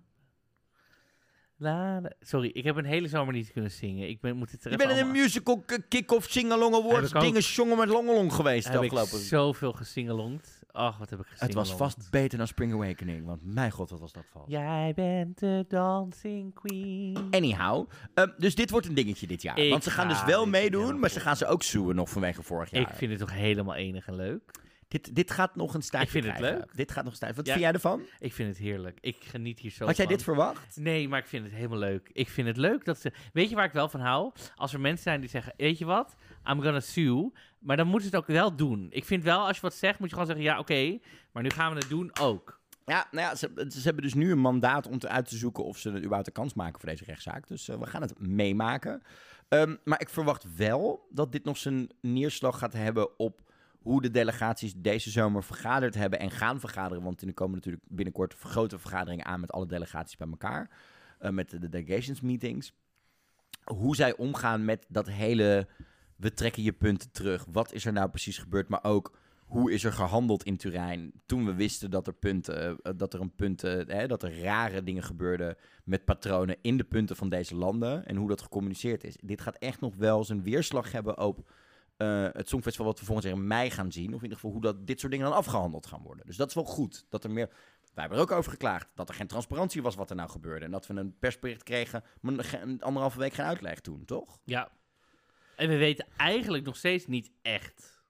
[1.59, 2.11] La, la.
[2.19, 4.09] Sorry, ik heb een hele zomer niet kunnen zingen.
[4.09, 7.87] Ik ben, moet het Je bent in een musical kick-off sing-along awards dingen jongen met
[7.87, 9.19] longelong geweest heb ik afgelopen.
[9.19, 10.61] zoveel gesingelongd.
[10.71, 11.69] Ach, wat heb ik Het gesingelongd.
[11.69, 14.45] was vast beter dan Spring Awakening, want mijn god, wat was dat vals.
[14.47, 17.27] Jij bent de dancing queen.
[17.31, 19.57] Anyhow, ehm, dus dit wordt een dingetje dit jaar.
[19.57, 22.43] Ik want ze gaan dus wel meedoen, maar ze gaan ze ook zoeken nog vanwege
[22.43, 22.81] vorig jaar.
[22.81, 24.41] Ik vind het toch helemaal enig en leuk.
[24.87, 26.75] Dit, dit gaat nog een staartje Ik vind het leuk.
[26.75, 27.37] Dit gaat nog een staartje.
[27.37, 27.51] Wat Ja.
[27.53, 28.01] vind jij ervan?
[28.19, 28.97] Ik vind het heerlijk.
[29.01, 30.15] Ik geniet hier zo Had jij van.
[30.15, 30.77] dit verwacht?
[30.77, 32.09] Nee, maar ik vind het helemaal leuk.
[32.13, 33.11] Ik vind het leuk dat ze...
[33.33, 34.31] Weet je waar ik wel van hou?
[34.55, 36.15] Als er mensen zijn die zeggen, weet je wat?
[36.49, 37.31] I'm gonna sue.
[37.59, 38.87] Maar dan moeten ze het ook wel doen.
[38.89, 40.99] Ik vind wel, als je wat zegt, moet je gewoon zeggen, ja, oké.
[41.31, 42.55] maar nu gaan we het doen ook.
[42.85, 45.63] Ja, nou ja, ze, ze hebben dus nu een mandaat om te uit te zoeken
[45.63, 47.47] of ze er überhaupt een kans maken voor deze rechtszaak.
[47.47, 49.01] Dus eh, we gaan het meemaken.
[49.47, 53.41] Ehm, maar ik verwacht wel dat dit nog zijn neerslag gaat hebben op
[53.87, 57.03] hoe de delegaties deze zomer vergaderd hebben en gaan vergaderen.
[57.03, 60.69] Want er komen natuurlijk binnenkort grote vergaderingen aan met alle delegaties bij elkaar.
[61.19, 62.73] eh, met de, de delegations meetings.
[63.63, 65.67] Hoe zij omgaan met dat hele,
[66.15, 67.45] we trekken je punten terug.
[67.51, 68.69] Wat is er nou precies gebeurd?
[68.69, 72.91] Maar ook, hoe is er gehandeld in Turijn toen we wisten dat er punten, eh,
[72.95, 77.15] dat er een punten, hè, dat er rare dingen gebeurden met patronen in de punten
[77.15, 79.17] van deze landen en hoe dat gecommuniceerd is.
[79.21, 81.49] Dit gaat echt nog wel zijn weerslag hebben op
[81.97, 84.07] eh, het Songfestival wat we volgend jaar in mei gaan zien.
[84.07, 86.25] Of in ieder geval hoe dat, dit soort dingen dan afgehandeld gaan worden.
[86.25, 87.05] Dus dat is wel goed.
[87.09, 87.47] Dat er meer...
[87.93, 90.65] Wij hebben er ook over geklaagd dat er geen transparantie was wat er nou gebeurde.
[90.65, 94.39] En dat we een persbericht kregen, maar anderhalve week geen uitleg toen, toch?
[94.43, 94.71] Ja.
[95.55, 98.03] En we weten eigenlijk nog steeds niet echt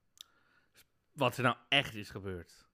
[1.12, 2.67] wat er nou echt is gebeurd.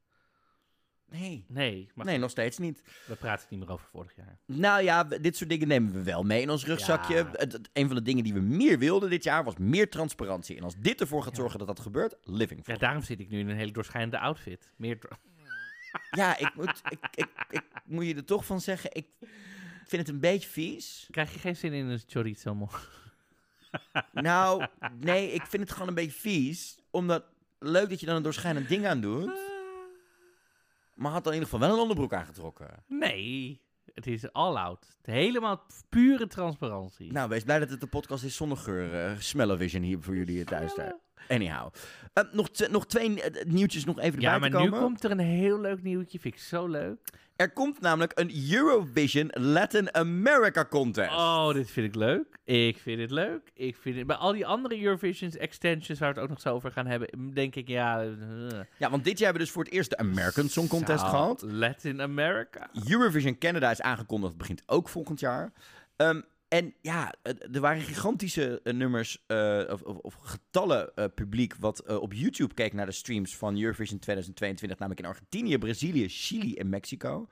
[1.20, 1.46] Nee.
[1.48, 2.82] Nee, maar Nee, nog steeds niet.
[3.08, 4.38] we praten niet meer over vorig jaar.
[4.46, 7.16] Nou ja, dit soort dingen nemen we wel mee in ons rugzakje.
[7.16, 7.30] Ja.
[7.32, 10.58] Het, het- een van de dingen die we meer wilden dit jaar was meer transparantie.
[10.58, 12.74] En als dit ervoor gaat zorgen dat dat gebeurt, living for.
[12.74, 14.72] Ja, daarom zit ik nu in een hele doorschijnende outfit.
[14.76, 14.98] Meer
[16.12, 19.08] Ja, ik moet, ik, ik, ik moet je er toch van zeggen, ik
[19.86, 21.08] vind het een beetje vies.
[21.12, 22.70] Krijg je geen zin in een chorizo, mo?
[24.12, 24.66] Nou,
[25.00, 26.78] nee, ik vind het gewoon een beetje vies.
[26.92, 27.24] Omdat,
[27.60, 29.32] leuk dat je dan een doorschijnend ding aan doet.
[30.94, 32.84] Maar had dan in ieder geval wel een onderbroek aangetrokken.
[32.88, 33.62] Nee,
[33.94, 34.98] het is all out.
[35.02, 37.12] Helemaal pure transparantie.
[37.12, 39.12] Nou, wees blij dat het een podcast is zonder geur.
[39.12, 40.96] Uh, Smell-o-vision hier voor jullie thuis daar.
[41.34, 41.74] Anyhow.
[42.14, 44.86] Eh, nog, nog twee eh, nieuwtjes nog even Ja, erbij maar te nu komen.
[44.88, 46.20] komt er een heel leuk nieuwtje.
[46.20, 46.98] Vind ik zo leuk.
[47.36, 51.12] Er komt namelijk een Eurovision Latin America contest.
[51.12, 52.26] Oh, dit vind ik leuk.
[52.44, 53.52] Ik vind het leuk.
[53.54, 54.08] Ik vind het...
[54.08, 57.34] Bij al die andere Eurovisions extensions waar we het ook nog zo over gaan hebben,
[57.34, 58.02] denk ik, ja...
[58.04, 58.10] eh,
[58.78, 61.42] Ja, want dit jaar hebben we dus voor het eerst de American Song Contest gehad.
[61.48, 62.70] Latin America.
[62.90, 65.54] Eurovision Canada is aangekondigd, begint ook volgend jaar.
[65.96, 66.22] Ehm,
[66.54, 72.00] en ja, eh, er waren gigantische eh, nummers eh, of, of, of getallen publiek wat
[72.00, 76.70] op YouTube keek naar de streams van Eurovision 2022, namelijk in Argentinië, Brazilië, Chili en
[76.70, 77.28] Mexico.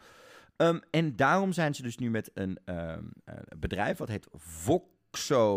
[0.62, 5.52] Ehm, en daarom zijn ze dus nu met een ehm, eh, bedrijf wat heet Voxovation.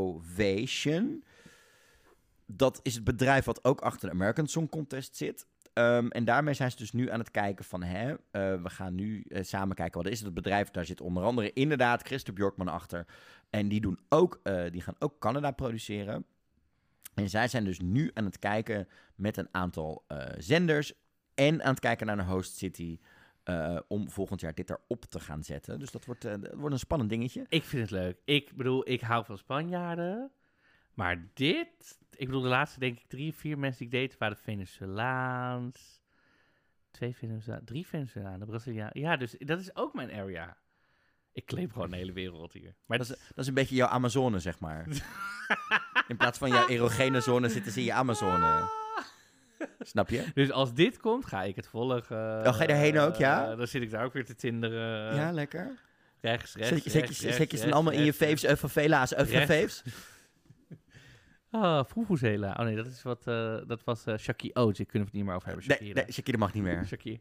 [2.46, 5.46] Dat is het bedrijf wat ook achter de American Song Contest zit.
[5.74, 8.94] Ehm, en daarmee zijn ze dus nu aan het kijken van, hè, eh, we gaan
[8.94, 10.70] nu eh, samen kijken wat is het bedrijf.
[10.70, 13.06] Daar zit onder andere inderdaad Christer Bjorkman achter.
[13.50, 16.24] En die, doen ook, eh, die gaan ook Canada produceren.
[17.14, 20.04] En zij zijn dus nu aan het kijken met een aantal
[20.38, 20.92] zenders
[21.34, 22.98] en aan het kijken naar een host city
[23.88, 25.78] om volgend jaar dit erop te gaan zetten.
[25.78, 27.46] Dus dat wordt, dat wordt een spannend dingetje.
[27.48, 28.18] Ik vind het leuk.
[28.24, 30.30] Ik bedoel, ik hou van Spanjaarden.
[30.94, 31.98] Maar dit...
[32.16, 36.00] Ik bedoel, de laatste, denk ik, drie, vier mensen die ik deed waren Venezolaans.
[36.90, 37.64] Twee Venezolaans.
[37.64, 38.46] Drie Venezolanen.
[38.46, 38.90] Braziliaan.
[38.92, 40.56] Ja, dus dat is ook mijn area.
[41.32, 42.74] Ik claim gewoon de hele wereld hier.
[42.86, 44.86] Maar Dat is, dat is een beetje jouw Amazone, zeg maar.
[46.08, 48.70] In plaats van jouw erogene zone zitten ze in je Amazone.
[49.80, 50.24] Snap je?
[50.34, 52.46] Dus als dit komt, ga ik het volgen.
[52.46, 53.50] Oh, ga je daarheen ook, ja?
[53.50, 55.14] Eh, dan zit ik daar ook weer te tinderen.
[55.14, 55.78] ja, lekker.
[56.20, 59.82] Rechts, rechts, Zet je, zet rechts, je, rechts, zet je ze allemaal in je faves?
[61.54, 62.56] Ah, Fufuzela.
[62.58, 64.48] Oh nee, dat, is wat, eh, dat was eh Shaki.
[64.48, 65.64] Ik kunnen het niet meer over hebben.
[65.64, 66.02] Shakira.
[66.02, 66.84] nee, Shakira mag niet meer.
[66.86, 67.20] Shaki.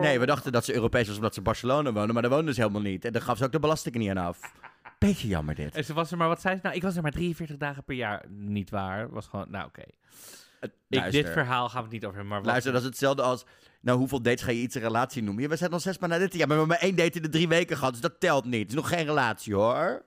[0.00, 2.60] Nee, we dachten dat ze Europees was omdat ze Barcelona wonen, maar daar woonden ze
[2.60, 3.04] helemaal niet.
[3.04, 4.40] En daar gaf ze ook de belastingen niet aan af.
[4.98, 5.74] Beetje jammer dit.
[5.74, 6.74] En ze was er maar, wat zei ze nou?
[6.74, 8.24] Ik was er maar 43 dagen per jaar.
[8.28, 9.10] Niet waar.
[9.10, 9.80] Was gewoon, nou oké.
[9.80, 9.88] Eh,
[10.60, 12.36] Ik Luister, Dit verhaal gaan we het niet over hebben.
[12.36, 13.44] Maar luister, dat is hetzelfde als...
[13.80, 15.42] Nou, hoeveel dates ga je iets een relatie noemen?
[15.42, 16.34] Ja, we zijn al zes maanden na dit.
[16.34, 18.44] Ja, maar we hebben maar één date in de drie weken gehad, dus dat telt
[18.44, 18.60] niet.
[18.60, 20.04] Het is nog geen relatie, hoor.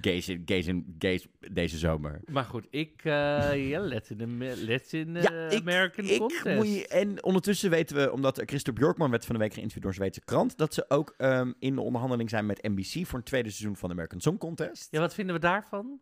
[0.00, 2.20] Gays, in- gays, in- gays deze zomer.
[2.30, 3.00] Maar goed, ik...
[3.04, 6.56] eh ja, let's in, let's in the Ja, ik- American Ik contest.
[6.56, 9.92] moet je, en ondertussen weten we, omdat Christophe Bjorkman werd van de week geïnterviewd door
[9.92, 13.24] een Zweedse krant, dat ze ook ehm, in de onderhandeling zijn met NBC voor een
[13.24, 14.88] tweede seizoen van de American Song Contest.
[14.90, 16.00] Ja, wat vinden we daarvan?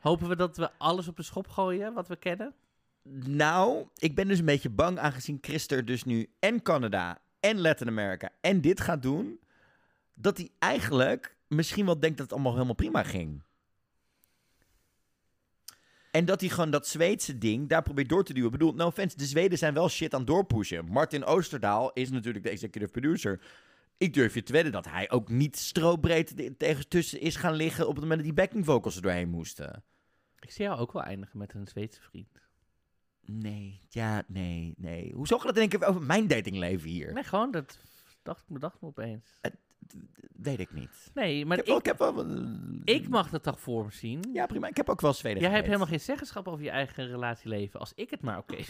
[0.00, 2.54] Hopen we dat we alles op de schop gooien wat we kennen?
[3.26, 7.88] Nou, ik ben dus een beetje bang, aangezien Christer dus nu en Canada en Latin
[7.88, 9.38] America en dit gaat doen,
[10.14, 13.42] dat hij eigenlijk misschien wel denkt dat het allemaal helemaal prima ging.
[16.10, 18.52] En dat hij gewoon dat Zweedse ding daar probeert door te duwen.
[18.52, 20.84] Ik bedoel, no offense, de Zweden zijn wel shit aan het doorpushen.
[20.84, 23.40] Martin Oosterdaal is natuurlijk de executive producer.
[23.96, 27.54] Ik durf je te wedden dat hij ook niet strobreed de- tegen tussen is gaan
[27.54, 29.84] liggen op het moment dat die backing vocals er doorheen moesten.
[30.38, 32.42] Ik zie jou ook wel eindigen met een Zweedse vriend.
[33.20, 35.12] Nee, ja, nee, nee.
[35.14, 37.12] Hoezo gaat het denk ik over mijn datingleven hier?
[37.12, 37.78] Nee, gewoon, dat
[38.22, 39.38] dacht, bedacht me opeens.
[40.36, 41.10] Weet ik niet.
[41.14, 42.44] Nee, maar ik, ik, heb wel, ik heb wel...
[42.84, 44.24] ik mag dat toch voor me zien?
[44.32, 44.68] Ja, prima.
[44.68, 47.80] Ik heb ook wel Zweden Jij hebt helemaal geen zeggenschap over je eigen relatieleven.
[47.80, 48.56] Als ik het maar oké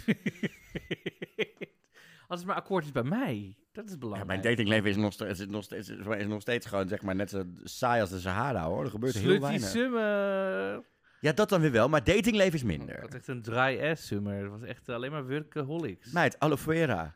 [2.29, 3.57] Als het maar akkoord is bij mij.
[3.73, 4.27] Dat is Ja, belangrijk.
[4.29, 7.31] mijn datingleven is nog, steeds, is, nog steeds, is nog steeds gewoon zeg maar, net
[7.31, 8.85] zo saai als de Sahara, hoor.
[8.85, 9.69] Er gebeurt heel weinig.
[9.69, 10.83] summer.
[11.21, 13.01] Ja, dat dan weer wel, maar datingleven is Dat minder.
[13.01, 14.43] was echt een dry ass summer.
[14.43, 16.13] Het was echt alleen maar workaholics.
[16.13, 17.15] Meid, aloe vera.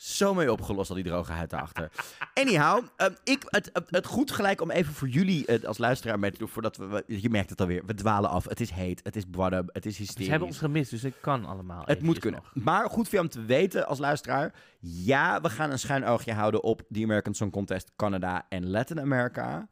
[0.00, 1.90] Zo mee opgelost, al die droge huid daarachter.
[2.34, 6.18] Anyhow, ehm, ik, het, het, het goed gelijk om even voor jullie eh, als luisteraar
[6.18, 8.44] mee te doen, voordat we, je merkt het alweer, we dwalen af.
[8.48, 10.24] Het is heet, het is bwadden, het is hysterisch.
[10.24, 11.82] Ze hebben ons gemist, dus het kan allemaal.
[11.84, 12.40] Het moet kunnen.
[12.54, 12.64] nog.
[12.64, 14.54] Maar goed voor je om te weten als luisteraar.
[14.80, 19.00] Ja, we gaan een schuin oogje houden op de American Song Contest Canada en Latin
[19.00, 19.68] America.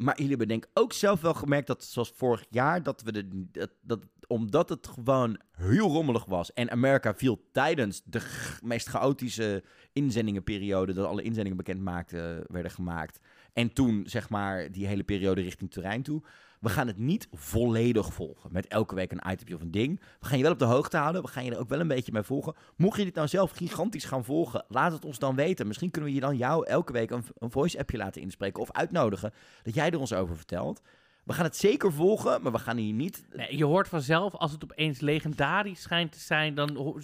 [0.00, 3.12] Maar jullie hebben denk ik ook zelf wel gemerkt dat, zoals vorig jaar, dat we
[3.12, 8.20] de, dat, dat, omdat het gewoon heel rommelig was en Amerika viel tijdens de
[8.62, 13.20] meest chaotische inzendingenperiode, dat alle inzendingen bekend maakten, werden gemaakt.
[13.52, 16.22] En toen, zeg maar, die hele periode richting terrein toe.
[16.60, 18.52] We gaan het niet volledig volgen.
[18.52, 20.00] Met elke week een itemje of een ding.
[20.20, 21.22] We gaan je wel op de hoogte houden.
[21.22, 22.54] We gaan je er ook wel een beetje mee volgen.
[22.76, 25.66] Mocht je dit nou zelf gigantisch gaan volgen, laat het ons dan weten.
[25.66, 28.62] Misschien kunnen we je dan jou elke week een, een voice-appje laten inspreken.
[28.62, 29.32] Of uitnodigen.
[29.62, 30.80] Dat jij er ons over vertelt.
[31.24, 33.26] We gaan het zeker volgen, maar we gaan hier niet...
[33.32, 37.00] Nee, je hoort vanzelf, als het opeens legendarisch schijnt te zijn, dan,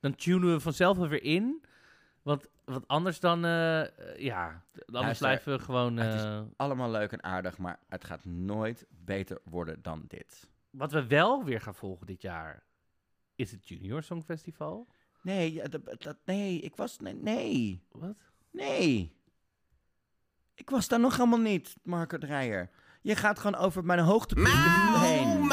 [0.00, 1.64] dan tunen we vanzelf weer in.
[2.22, 3.84] Want, want anders dan, eh,
[4.18, 5.96] ja, anders Luister, blijven we gewoon...
[5.96, 10.48] het is- eh, Allemaal leuk en aardig, maar het gaat nooit beter worden dan dit.
[10.70, 12.62] Wat we wel weer gaan volgen dit jaar,
[13.34, 14.86] is het Junior Songfestival.
[15.22, 16.98] Nee, dat, dat- nee, ik was...
[16.98, 18.16] Nee, nee, Wat?
[18.50, 19.14] nee.
[20.54, 22.70] Ik was daar nog helemaal niet, Marco Dreyer.
[23.02, 25.48] Je gaat gewoon over mijn hoogtepunten heen.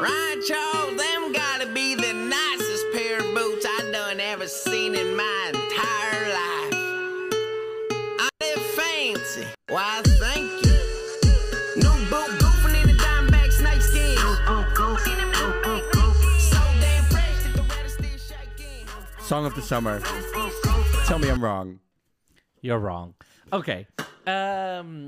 [0.00, 0.85] Right, Charles,
[9.68, 10.76] Why, thank you.
[11.82, 14.16] No boot goofing in a dime snakeskin.
[14.16, 14.28] So
[16.80, 17.54] damn fresh that
[17.98, 18.86] the shaking.
[19.20, 20.00] Song of the Summer.
[21.06, 21.78] Tell me I'm wrong.
[22.60, 23.14] You're wrong.
[23.50, 23.86] Oké.
[24.24, 25.04] ehm,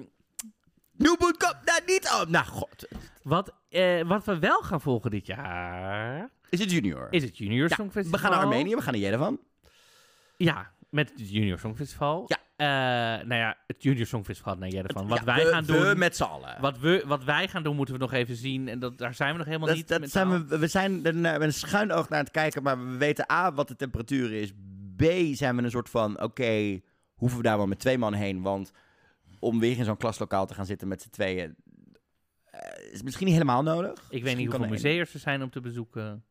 [0.97, 2.29] New Boot Cup, dat niet op.
[2.29, 2.89] Nou, god.
[3.23, 7.07] wat, eh, wat we wel gaan volgen dit jaar Is het junior?
[7.11, 8.21] is het Junior Ja, Songfestival.
[8.21, 9.41] we gaan naar Armenië, we gaan naar Jerevan.
[10.37, 12.25] Ja, met het Junior Songfestival.
[12.27, 12.37] Ja.
[12.59, 15.09] Eh, nou ja, het Junior Songfestival naar Jerevan.
[15.09, 15.81] Wat Ja, wij we- gaan doen...
[15.89, 16.61] We met z'n allen.
[16.61, 18.69] Wat, we, wat wij gaan doen, moeten we nog even zien.
[18.69, 19.89] En dat, daar zijn we nog helemaal Dat, niet.
[19.89, 22.91] dat met zijn we, we zijn er met een schuin oog naar het kijken, maar
[22.91, 24.53] we weten A, wat de temperatuur is.
[24.97, 25.03] B,
[25.37, 26.81] zijn we een soort van, oké,
[27.15, 28.43] hoeven we daar wel met twee man heen?
[28.43, 28.73] Want
[29.39, 31.57] om weer in zo'n klaslokaal te gaan zitten met z'n tweeën,
[32.45, 34.03] eh, is misschien niet helemaal nodig.
[34.11, 36.25] Ik weet niet hoeveel museums er zijn om te bezoeken.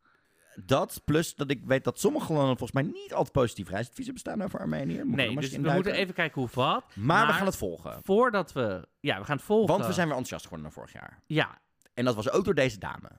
[0.66, 4.42] Dat, plus dat ik weet dat sommige landen volgens mij niet altijd positief reisadviezen bestaan
[4.44, 5.04] over Armenië.
[5.04, 6.86] Moet Nee, dus we moeten even kijken hoe wat.
[6.96, 8.00] Maar, we gaan het volgen.
[8.04, 8.88] Voordat we...
[9.00, 9.68] Ja, we gaan het volgen.
[9.68, 11.24] Want we zijn weer enthousiast geworden naar vorig jaar.
[11.26, 11.62] Ja,
[11.94, 13.10] En dat was ook door deze dame.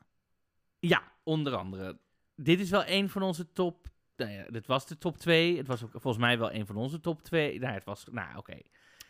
[0.78, 1.98] ja, onder andere.
[2.36, 3.86] Dit is wel een van onze top...
[4.16, 5.56] Nou ja, dit was de top 2.
[5.56, 7.58] Het was ook volgens mij wel een van onze top 2.
[7.58, 8.04] Nou, het was...
[8.10, 8.56] Nou, oké.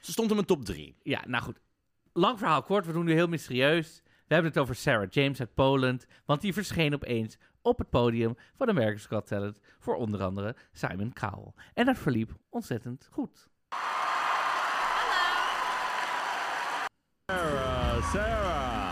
[0.01, 0.97] Ze stond in mijn top 3.
[1.03, 1.61] Ja, nou goed.
[2.13, 4.03] Lang verhaal kort, we doen nu heel mysterieus.
[4.05, 7.37] We hebben het over Sarah James uit Poland, want die verscheen opeens
[7.69, 11.53] op het podium van America's Got Talent voor onder andere Simon Cowell.
[11.75, 13.49] En dat verliep ontzettend goed.
[17.33, 18.88] Hello,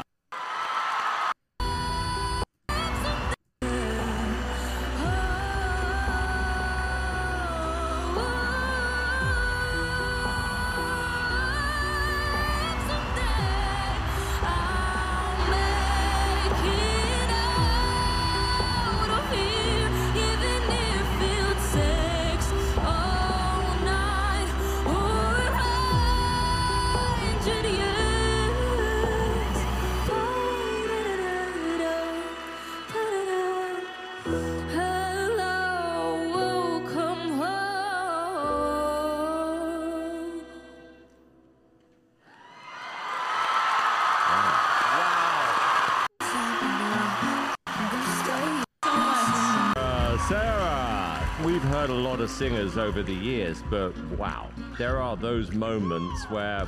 [52.37, 56.67] singers over the years, but wow, there are those moments where.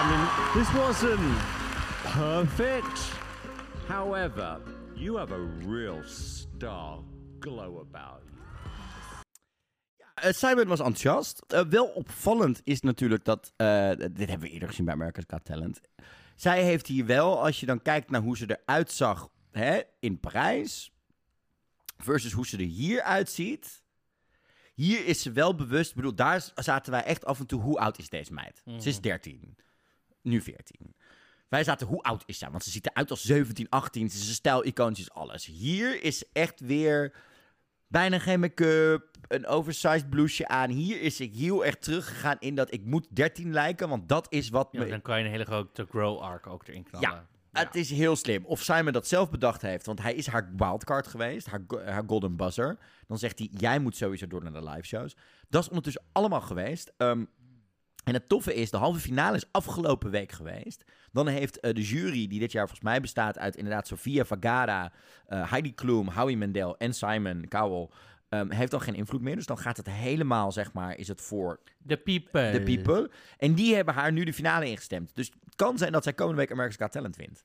[0.00, 1.38] I mean, this wasn't
[2.04, 2.98] perfect.
[3.86, 4.60] However,
[4.94, 6.98] you have a real star
[7.40, 8.42] glow about you.
[10.14, 11.44] Eh, Simon was enthousiast.
[11.46, 13.52] Eh, wel opvallend is natuurlijk dat...
[13.56, 15.80] eh, dit hebben we eerder gezien bij America's Got Talent.
[16.36, 20.20] Zij heeft hier wel, als je dan kijkt naar hoe ze eruit zag hè, in
[20.20, 20.92] Parijs...
[21.98, 23.82] versus hoe ze er hier uitziet...
[24.74, 25.90] Hier is ze wel bewust...
[25.90, 27.60] Ik bedoel, daar zaten wij echt af en toe...
[27.60, 28.62] Hoe oud is deze meid?
[28.78, 29.56] Ze is 13.
[30.22, 30.94] Nu 14.
[31.48, 32.50] Wij zaten, hoe oud is zij?
[32.50, 34.10] Want ze ziet eruit als 17, 18.
[34.10, 35.46] Ze is een stijl, iconisch, alles.
[35.46, 37.14] Hier is echt weer
[37.86, 40.70] bijna geen make-up, een oversized blouseje aan.
[40.70, 44.48] Hier is ik heel erg teruggegaan in dat ik moet 13 lijken, want dat is
[44.48, 44.88] wat Ja, me...
[44.88, 47.10] dan kan je een hele grote grow arc ook erin knallen.
[47.10, 48.44] Ja, het is heel slim.
[48.44, 52.36] Of Simon dat zelf bedacht heeft, want hij is haar wildcard geweest, haar, haar golden
[52.36, 52.78] buzzer.
[53.06, 55.16] Dan zegt hij, jij moet sowieso door naar de live shows.
[55.48, 56.92] Dat is ondertussen allemaal geweest.
[56.96, 57.24] Ehm,
[58.04, 60.84] en het toffe is, de halve finale is afgelopen week geweest.
[61.12, 64.92] Dan heeft eh, de jury, die dit jaar volgens mij bestaat uit inderdaad Sofia Vergara,
[65.26, 67.90] eh, Heidi Klum, Howie Mandel en Simon Cowell,
[68.28, 69.34] ehm, heeft dan geen invloed meer.
[69.36, 72.50] Dus dan gaat het helemaal, zeg maar, is het voor De people.
[72.50, 73.10] de people.
[73.36, 75.14] En die hebben haar nu de finale ingestemd.
[75.14, 77.44] Dus het kan zijn dat zij komende week America's Got Talent wint.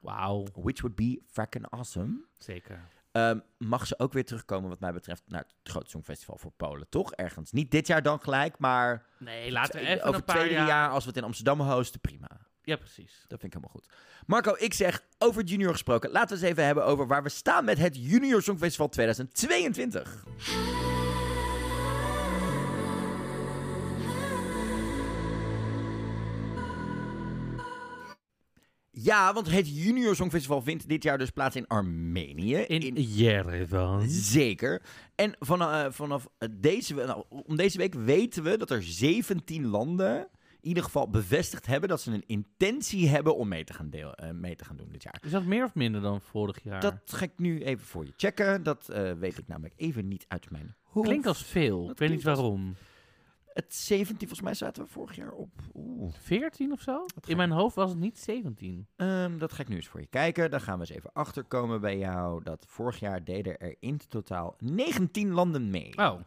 [0.00, 2.24] Wauw, Which would be fucking awesome.
[2.38, 2.80] zeker.
[3.12, 6.86] Ehm, mag ze ook weer terugkomen, wat mij betreft, naar het Grote Songfestival voor Polen,
[6.88, 7.12] toch?
[7.12, 7.52] Ergens.
[7.52, 10.90] Niet dit jaar dan gelijk, maar Nee, laten we even over een paar twee, jaar,
[10.90, 12.28] als we het in Amsterdam hosten, prima.
[12.66, 13.24] Ja, precies.
[13.28, 13.86] Dat vind ik helemaal goed.
[14.26, 17.64] Marco, ik zeg, over junior gesproken, laten we eens even hebben over waar we staan
[17.64, 20.24] met het Junior Songfestival 2022.
[28.90, 32.56] Ja, want het Junior Songfestival vindt dit jaar dus plaats in Armenië.
[32.56, 34.08] In Jerevan.
[34.08, 34.82] Zeker.
[35.14, 40.28] En van, eh, vanaf deze, nou, om deze week weten we dat er 17 landen
[40.66, 44.30] ieder geval bevestigd hebben dat ze een intentie hebben om mee te gaan, deel, eh,
[44.30, 45.18] mee te gaan doen dit jaar.
[45.24, 46.80] Is dat meer of minder dan vorig jaar?
[46.80, 48.62] Dat ga ik nu even voor je checken.
[48.62, 51.06] Dat eh, weet ik namelijk even niet uit mijn hoofd.
[51.08, 51.90] klinkt als veel.
[51.90, 52.74] Ik weet niet als- waarom.
[53.46, 55.50] Het 17, volgens mij zaten we vorig jaar op.
[55.74, 56.12] Oeh.
[56.18, 57.04] 14 of zo?
[57.26, 58.86] In mijn hoofd was het niet 17.
[58.96, 60.50] Ehm, dat ga ik nu eens voor je kijken.
[60.50, 62.42] Dan gaan we eens even achterkomen bij jou.
[62.42, 65.98] Dat vorig jaar deden er in totaal 19 landen mee.
[65.98, 66.20] Oh,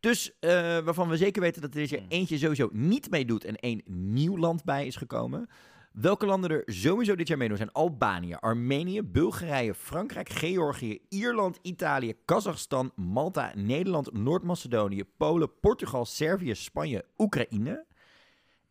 [0.00, 2.08] Dus eh, waarvan we zeker weten dat er dit jaar Hmm.
[2.08, 5.48] eentje sowieso niet meedoet en één nieuw land bij is gekomen.
[5.92, 12.14] Welke landen er sowieso dit jaar meedoen zijn Albanië, Armenië, Bulgarije, Frankrijk, Georgië, Ierland, Italië,
[12.24, 17.86] Kazachstan, Malta, Nederland, Noord-Macedonië, Polen, Portugal, Servië, Spanje, Oekraïne.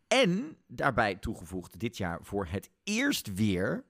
[0.08, 3.84] En daarbij toegevoegd dit jaar voor het eerst weer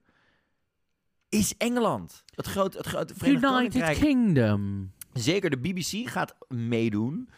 [1.28, 2.24] is Engeland.
[2.34, 3.98] Het grote, het grote Verenigd United Koninkrijk.
[3.98, 4.92] Kingdom.
[5.18, 7.28] Zeker, de BBC gaat meedoen.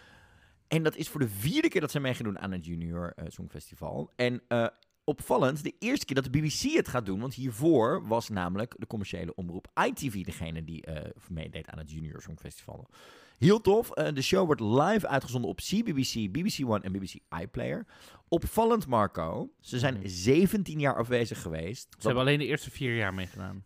[0.68, 3.12] En dat is voor de vierde keer dat ze mee gaan doen aan het Junior
[3.16, 4.11] eh, Songfestival.
[4.16, 4.66] En eh,
[5.05, 7.20] opvallend, de eerste keer dat de BBC het gaat doen.
[7.20, 12.22] Want hiervoor was namelijk de commerciële omroep ITV degene die eh, meedeed aan het Junior
[12.22, 12.89] Songfestival.
[13.39, 13.89] Heel tof.
[13.91, 17.87] de show wordt live uitgezonden op CBBC, BBC One en BBC iPlayer.
[18.28, 19.53] Opvallend, Marco.
[19.61, 20.09] Ze zijn Mhm.
[20.09, 21.87] 17 jaar afwezig geweest.
[21.99, 23.64] Ze hebben alleen de eerste vier jaar meegedaan.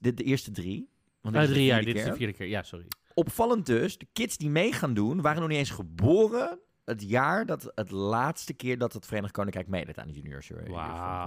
[0.00, 0.88] de, de eerste drie.
[1.20, 2.46] Want dit is de drie jaar, dit is de vierde keer.
[2.46, 2.86] Ja, sorry.
[3.14, 7.46] Opvallend dus, de kids die mee gaan doen, waren nog niet eens geboren het jaar
[7.46, 10.66] dat het laatste keer dat het Verenigd Koninkrijk meedeed aan de Junior Show.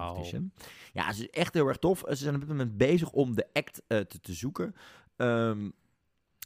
[0.07, 0.53] Competition.
[0.93, 2.03] Ja, het is echt heel erg tof.
[2.07, 4.75] Ze zijn op dit moment bezig om de act eh, te, te zoeken.
[5.15, 5.69] Ehm,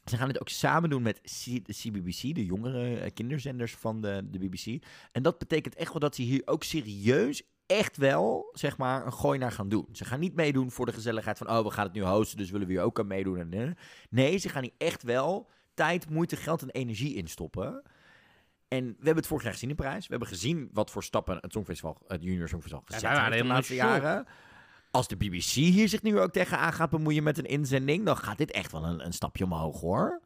[0.05, 4.01] ze gaan dit ook samen doen met C- de CBBC, de jongere eh, kinderzenders van
[4.01, 4.83] de, de BBC.
[5.11, 9.13] En dat betekent echt wel dat ze hier ook serieus echt wel, zeg maar, een
[9.13, 9.87] gooi naar gaan doen.
[9.91, 12.49] Ze gaan niet meedoen voor de gezelligheid van, oh, we gaan het nu hosten, dus
[12.49, 13.37] willen we hier ook aan meedoen.
[13.37, 13.71] En, eh.
[14.09, 17.83] Nee, ze gaan hier echt wel tijd, moeite, geld en energie in stoppen.
[18.67, 20.03] En we hebben het vorig jaar gezien in Parijs.
[20.03, 23.49] We hebben gezien wat voor stappen het Songfestival, het Junior Songfestival gezet waren heeft de
[23.49, 24.25] laatste in jaren.
[24.91, 28.37] Als de BBC hier zich nu ook tegenaan gaat bemoeien met een inzending, dan gaat
[28.37, 30.21] dit echt wel een, een stapje omhoog hoor.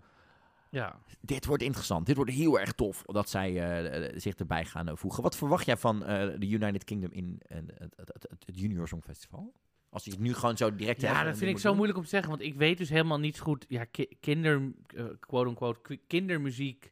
[0.73, 0.99] Ja.
[1.21, 2.05] Dit wordt interessant.
[2.05, 5.23] Dit wordt heel erg tof dat zij eh, zich erbij gaan eh, voegen.
[5.23, 9.53] Wat verwacht jij van eh, de United Kingdom in het, het, het, Junior Songfestival?
[9.89, 12.09] Als je het nu gewoon zo direct Ja, dat vind ik zo moeilijk om te
[12.09, 13.65] zeggen, want ik weet dus helemaal niet goed.
[13.67, 14.71] Ja, ki- kinder,
[15.19, 16.91] quote unquote, ki- kindermuziek,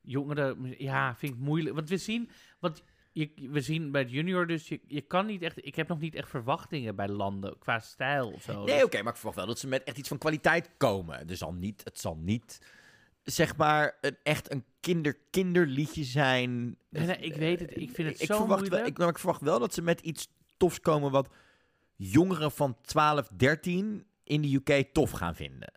[0.00, 1.74] jongeren, ja, vind ik moeilijk.
[1.74, 5.42] Want we zien, want je, we zien bij het junior dus, je, je kan niet
[5.42, 8.64] echt, ik heb nog niet echt verwachtingen bij landen qua stijl of zo.
[8.64, 11.26] Nee, Dus- oké, maar ik verwacht wel dat ze met echt iets van kwaliteit komen.
[11.26, 12.58] Dus zal niet, het zal niet,
[13.30, 16.78] zeg maar, een, echt een kinder-kinderliedje zijn.
[16.90, 17.76] Nee, nee, ik weet het.
[17.76, 18.86] Ik vind het ik zo verwacht wel, moeilijk.
[18.86, 21.28] ik, maar ik verwacht wel dat ze met iets tofs komen wat
[21.94, 25.72] jongeren van 12, 13 in de UK tof gaan vinden.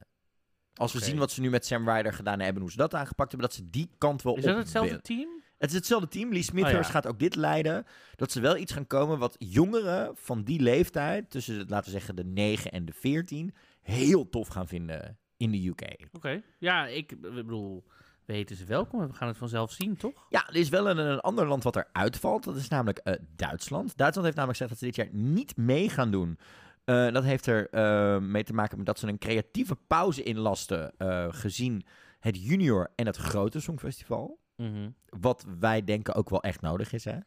[0.73, 3.31] Als we zien wat ze nu met Sam Ryder gedaan hebben, hoe ze dat aangepakt
[3.31, 5.03] hebben, dat ze die kant wel Is op dat hetzelfde willen.
[5.03, 5.29] team?
[5.57, 6.31] Het is hetzelfde team.
[6.31, 6.89] Lee Smithers Oh ja.
[6.89, 7.85] gaat ook dit leiden.
[8.15, 12.15] Dat ze wel iets gaan komen wat jongeren van die leeftijd, tussen laten we zeggen
[12.15, 16.07] de 9 en de 14, heel tof gaan vinden in de UK.
[16.11, 16.41] Oké.
[16.57, 17.83] Ja, ik, ik bedoel,
[18.25, 19.07] weten ze welkom.
[19.07, 20.25] We gaan het vanzelf zien, toch?
[20.29, 22.43] Ja, er is wel een, een ander land wat er uitvalt.
[22.43, 23.97] Dat is namelijk eh, Duitsland.
[23.97, 26.37] Duitsland heeft namelijk gezegd dat ze dit jaar niet mee gaan doen.
[26.83, 30.93] Eh, dat heeft er eh, mee te maken met dat ze een creatieve pauze inlasten
[31.29, 31.83] gezien
[32.19, 34.39] het junior en het grote songfestival.
[34.55, 34.89] Mhm.
[35.09, 37.17] Wat wij denken ook wel echt nodig is, hè?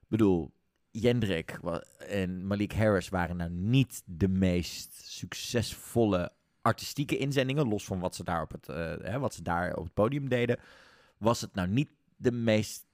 [0.00, 0.52] Ik bedoel,
[0.90, 1.58] Jendrik
[1.98, 6.32] en Malik Harris waren nou niet de meest succesvolle
[6.62, 7.68] artistieke inzendingen.
[7.68, 10.28] Los van wat ze daar op het, eh, hè, wat ze daar op het podium
[10.28, 10.58] deden.
[11.18, 12.86] Was het nou niet de meest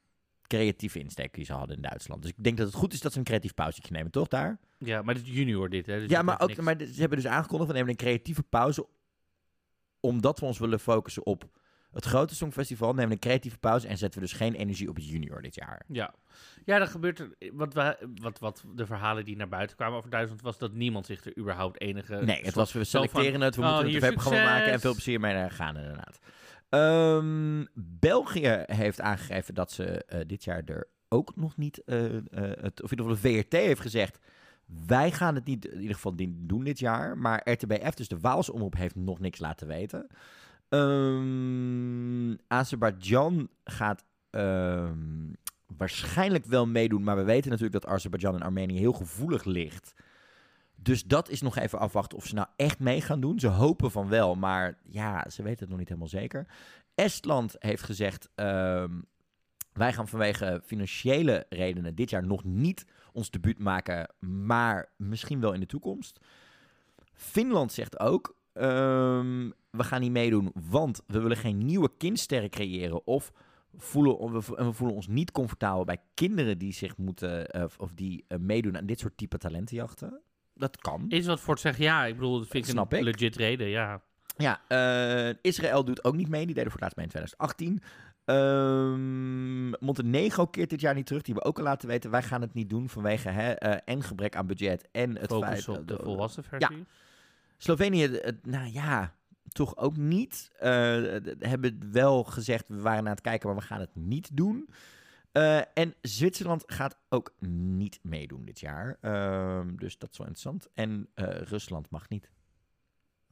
[0.47, 2.23] creatieve insteek die ze hadden in Duitsland.
[2.23, 4.59] Dus ik denk dat het goed is dat ze een creatief pauze nemen, toch daar?
[4.79, 5.99] Ja, maar dit junior dit, hè?
[5.99, 6.61] dus ja, maar, ook, niks.
[6.61, 8.87] maar ze hebben dus aangekondigd, we nemen een creatieve pauze.
[10.01, 11.49] Omdat we ons willen focussen op
[11.95, 12.89] het grote songfestival.
[12.89, 15.55] Nemen we een creatieve pauze en zetten we dus geen energie op het junior dit
[15.55, 15.83] jaar.
[15.89, 16.15] Ja,
[16.65, 17.29] ja dat gebeurt.
[17.53, 21.07] Wat, we, wat, wat de verhalen die naar buiten kwamen over Duitsland was dat niemand
[21.07, 22.15] zich er überhaupt enige.
[22.15, 24.59] Nee, het was we selecteren het, we oh, moeten een hier, tv-programma succes.
[24.59, 26.19] maken en veel plezier mee naar gaan inderdaad.
[26.69, 32.23] Ehm, België heeft aangegeven dat ze eh, dit jaar er ook nog niet, eh, eh,
[32.61, 34.19] het, of in ieder geval de VRT heeft gezegd,
[34.87, 38.53] wij gaan het niet in ieder geval doen dit jaar, maar RTBF, dus de Waalse
[38.53, 40.07] omroep, heeft nog niks laten weten.
[40.75, 45.33] Ehm Azerbeidzjan gaat ehm,
[45.77, 49.95] waarschijnlijk wel meedoen, maar we weten natuurlijk dat Azerbeidzjan en Armenië heel gevoelig ligt.
[50.75, 53.39] Dus dat is nog even afwachten of ze nou echt mee gaan doen.
[53.41, 56.47] Ze hopen van wel, maar ja, ze weten het nog niet helemaal zeker.
[56.95, 59.01] Estland heeft gezegd, ehm,
[59.73, 65.53] wij gaan vanwege financiële redenen dit jaar nog niet ons debuut maken, maar misschien wel
[65.53, 66.21] in de toekomst.
[67.13, 73.07] Finland zegt ook, ehm, we gaan niet meedoen, want we willen geen nieuwe kindsterren creëren
[73.07, 73.33] of
[73.77, 77.65] voelen, we, vo- en we voelen ons niet comfortabel bij kinderen die zich moeten, eh,
[77.79, 80.21] of die eh, meedoen aan dit soort type talentenjachten.
[80.55, 81.05] Dat kan.
[81.09, 83.05] Is wat voor te zeggen, ja, ik bedoel, dat vind ik een ik.
[83.05, 84.03] legit reden, ja.
[84.37, 86.47] Ja, eh, Israël doet ook niet mee.
[86.47, 87.83] Die deden voor het laatst mee in 2018.
[88.25, 91.23] Ehm, Montenegro keert dit jaar niet terug.
[91.23, 94.37] Die hebben ook al laten weten, wij gaan het niet doen vanwege hè, en gebrek
[94.37, 95.69] aan budget en het Focus feit...
[95.69, 96.87] op de volwassen versie.
[97.57, 99.15] Slovenië, eh, nou ja,
[99.49, 100.51] toch ook niet.
[100.59, 104.37] Eh, d- hebben wel gezegd, we waren aan het kijken, maar we gaan het niet
[104.37, 104.69] doen.
[105.33, 108.99] Eh, en Zwitserland gaat ook niet meedoen dit jaar.
[109.01, 110.69] Ehm, dus dat is wel interessant.
[110.75, 112.31] En eh, Rusland mag niet.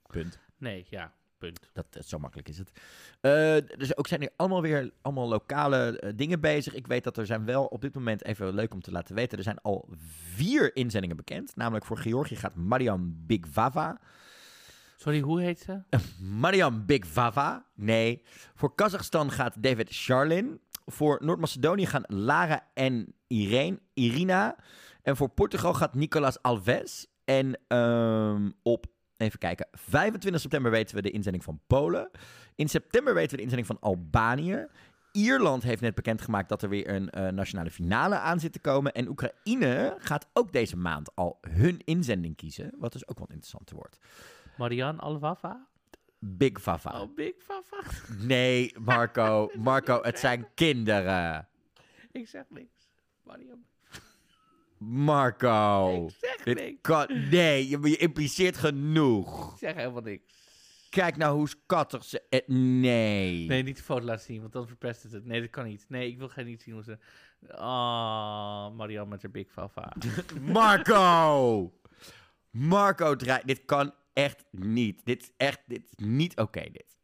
[0.07, 0.39] Punt.
[0.57, 1.12] Nee, ja,
[1.43, 1.70] punt.
[1.73, 2.70] Dat, dat- zo makkelijk is het.
[3.20, 6.74] Eh, dus ook zijn er allemaal weer allemaal lokale eh, dingen bezig.
[6.74, 9.39] Ik weet dat er zijn wel op dit moment, even leuk om te laten weten,
[9.39, 9.89] er zijn al
[10.35, 11.56] vier inzendingen bekend.
[11.56, 14.01] Namelijk voor Georgië gaat Mariam Bigvava.
[14.97, 15.82] Sorry, hoe heet ze?
[16.40, 17.66] Mariam Bigvava.
[17.74, 18.23] Nee.
[18.55, 20.60] Voor Kazachstan gaat David Charlin.
[20.86, 24.56] Voor Noord-Macedonië gaan Lara en Irene, Irina.
[25.02, 27.06] En voor Portugal gaat Nicolas Alves.
[27.24, 28.86] En ehm, op,
[29.23, 32.11] even kijken, 25 september weten we de inzending van Polen.
[32.55, 34.66] In september weten we de inzending van Albanië.
[35.12, 38.93] Ierland heeft net bekendgemaakt dat er weer een eh, nationale finale aan zit te komen.
[38.93, 42.74] En Oekraïne gaat ook deze maand al hun inzending kiezen.
[42.78, 43.99] Wat dus ook wel interessant wordt.
[44.57, 45.66] Marianne Alvava?
[46.19, 47.01] Big Vava.
[47.01, 47.90] Oh, Big Vava.
[48.19, 49.51] Nee, Marco.
[49.59, 51.49] Marco, het zijn kinderen.
[52.12, 52.89] Ik zeg niks.
[53.23, 53.62] Marianne.
[54.88, 56.04] Marco.
[56.06, 56.78] Ik zeg Dit niks.
[56.80, 57.06] kan...
[57.30, 59.52] Nee, je, je impliceert genoeg.
[59.52, 60.40] Ik zeg helemaal niks.
[60.90, 62.22] Kijk nou hoe schattig ze...
[62.28, 63.46] eh, nee.
[63.46, 65.24] Nee, niet de foto laten zien, want dan verpest het het.
[65.26, 65.84] Nee, dat kan niet.
[65.88, 66.98] Nee, ik wil geen niet zien hoe ze...
[67.50, 69.92] Oh, Marianne met haar Big Vava.
[70.40, 71.72] Marco!
[72.50, 73.46] Marco draait...
[73.46, 75.00] Dit kan echt niet.
[75.04, 75.60] Dit is echt...
[75.66, 76.96] Dit is niet oké, dit.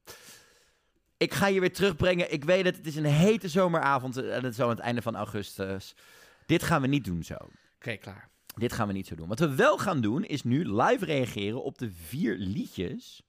[1.16, 2.32] Ik ga je weer terugbrengen.
[2.32, 4.16] Ik weet het, het is een hete zomeravond.
[4.16, 5.94] En het is zo aan het einde van augustus.
[6.46, 7.36] Dit gaan we niet doen zo.
[7.78, 8.30] Oké, klaar.
[8.54, 9.28] Dit gaan we niet zo doen.
[9.28, 13.22] Wat we wel gaan doen, is nu live reageren op de vier liedjes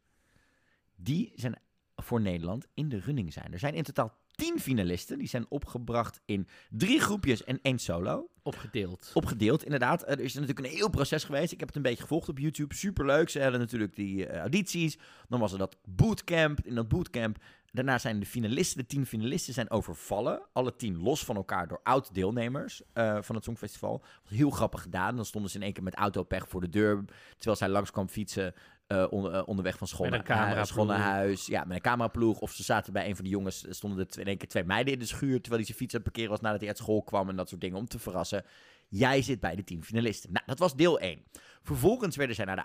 [0.96, 1.60] die zijn
[1.96, 3.54] voor Nederland in de running zijn.
[3.54, 5.18] Er zijn in totaal tien finalisten.
[5.18, 8.30] Die zijn opgebracht in drie groepjes en één solo.
[8.42, 9.12] Opgedeeld.
[9.14, 10.10] Opgedeeld, inderdaad.
[10.10, 11.52] Er is natuurlijk een heel proces geweest.
[11.52, 12.76] Ik heb het een beetje gevolgd op YouTube.
[12.76, 13.30] Superleuk.
[13.30, 14.98] Ze hadden natuurlijk die eh, audities.
[15.28, 16.60] Dan was er dat bootcamp.
[16.64, 17.38] In dat bootcamp.
[17.72, 20.42] Daarna zijn de finalisten, de tien finalisten, zijn overvallen.
[20.54, 24.04] Alle tien los van elkaar door oud-deelnemers eh, van het Songfestival.
[24.24, 25.16] Was heel grappig gedaan.
[25.16, 27.04] Dan stonden ze in één keer met autopech voor de deur.
[27.36, 28.54] Terwijl zij langs kwam fietsen
[28.88, 31.46] eh, on- eh, onderweg van school, naar, school naar huis.
[31.46, 32.40] Ja, met een cameraploeg.
[32.40, 33.66] Of ze zaten bij een van de jongens.
[33.70, 35.42] Stonden er in één keer twee meiden in de schuur.
[35.42, 37.30] Terwijl hij zijn fiets aan het parkeren was nadat hij uit school kwam.
[37.30, 38.44] En dat soort dingen om te verrassen.
[38.88, 40.32] Jij zit bij de tien finalisten.
[40.32, 41.24] Nou, dat was deel 1.
[41.62, 42.62] Vervolgens werden zij naar de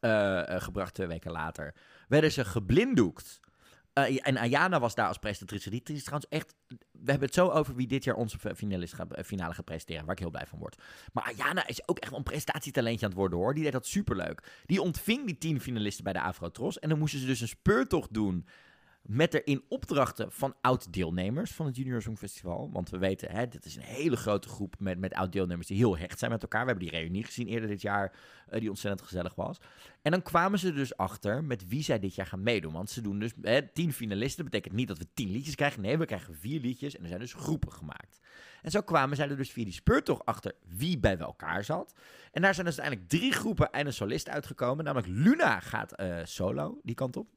[0.00, 1.74] eh, eh, gebracht twee weken later.
[2.08, 3.40] Werden ze geblinddoekt.
[3.92, 5.70] Eh, en Ayana was daar als presentatrice.
[5.70, 6.54] Die is trouwens echt...
[6.90, 8.54] We hebben het zo over wie dit jaar onze eh,
[9.24, 10.04] finale gaat presenteren.
[10.04, 10.82] Waar ik heel blij van word.
[11.12, 13.54] Maar Ayana is ook echt een presentatietalentje aan het worden hoor.
[13.54, 14.62] Die deed dat superleuk.
[14.66, 16.78] Die ontving die tien finalisten bij de Afro-Tros.
[16.78, 18.46] En dan moesten ze dus een speurtocht doen
[19.08, 22.70] met erin opdrachten van oud-deelnemers van het Junior Songfestival.
[22.72, 25.98] Want we weten, hè, dit is een hele grote groep met, met oud-deelnemers die heel
[25.98, 26.64] hecht zijn met elkaar.
[26.64, 28.12] We hebben die reunie gezien eerder dit jaar,
[28.48, 29.58] eh, die ontzettend gezellig was.
[30.02, 32.72] En dan kwamen ze dus achter met wie zij dit jaar gaan meedoen.
[32.72, 33.32] Want ze doen dus
[33.72, 34.44] tien finalisten.
[34.44, 35.82] Betekent niet dat we tien liedjes krijgen.
[35.82, 38.20] Nee, we krijgen vier liedjes en er zijn dus groepen gemaakt.
[38.62, 41.94] En zo kwamen zij er dus via die speurtocht achter wie bij elkaar zat.
[42.32, 44.84] En daar zijn dus uiteindelijk drie groepen en een solist uitgekomen.
[44.84, 47.28] Namelijk Luna gaat eh, solo die kant op.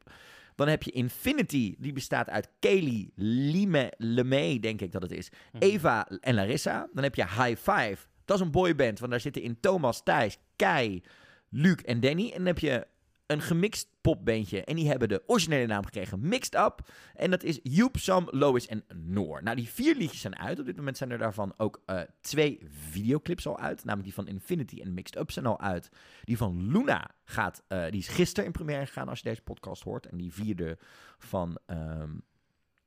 [0.62, 5.30] Dan heb je Infinity, die bestaat uit Kaylee, Lime, Lemay, denk ik dat het is.
[5.60, 6.90] Eva en Larissa.
[6.94, 10.38] Dan heb je High Five, dat is een boyband, want daar zitten in Thomas, Thijs,
[10.56, 11.04] Kai,
[11.50, 12.30] Luc en Danny.
[12.30, 12.88] En dan heb je
[13.32, 14.64] een gemixt popbandje.
[14.64, 16.92] En die hebben de originele naam gekregen, Mixed Up.
[17.16, 19.44] En dat is Joep, Sam, Lois en Noor.
[19.44, 20.60] Nou, die vier liedjes zijn uit.
[20.60, 22.60] Op dit moment zijn er daarvan ook eh, twee
[22.90, 23.84] videoclips al uit.
[23.84, 25.90] Namelijk die van Infinity en Mixed Up zijn al uit.
[26.24, 29.84] Die van Luna gaat, eh, die is gisteren in première gegaan als je deze podcast
[29.84, 30.06] hoort.
[30.06, 30.78] En die vierde
[31.18, 32.12] van ehm,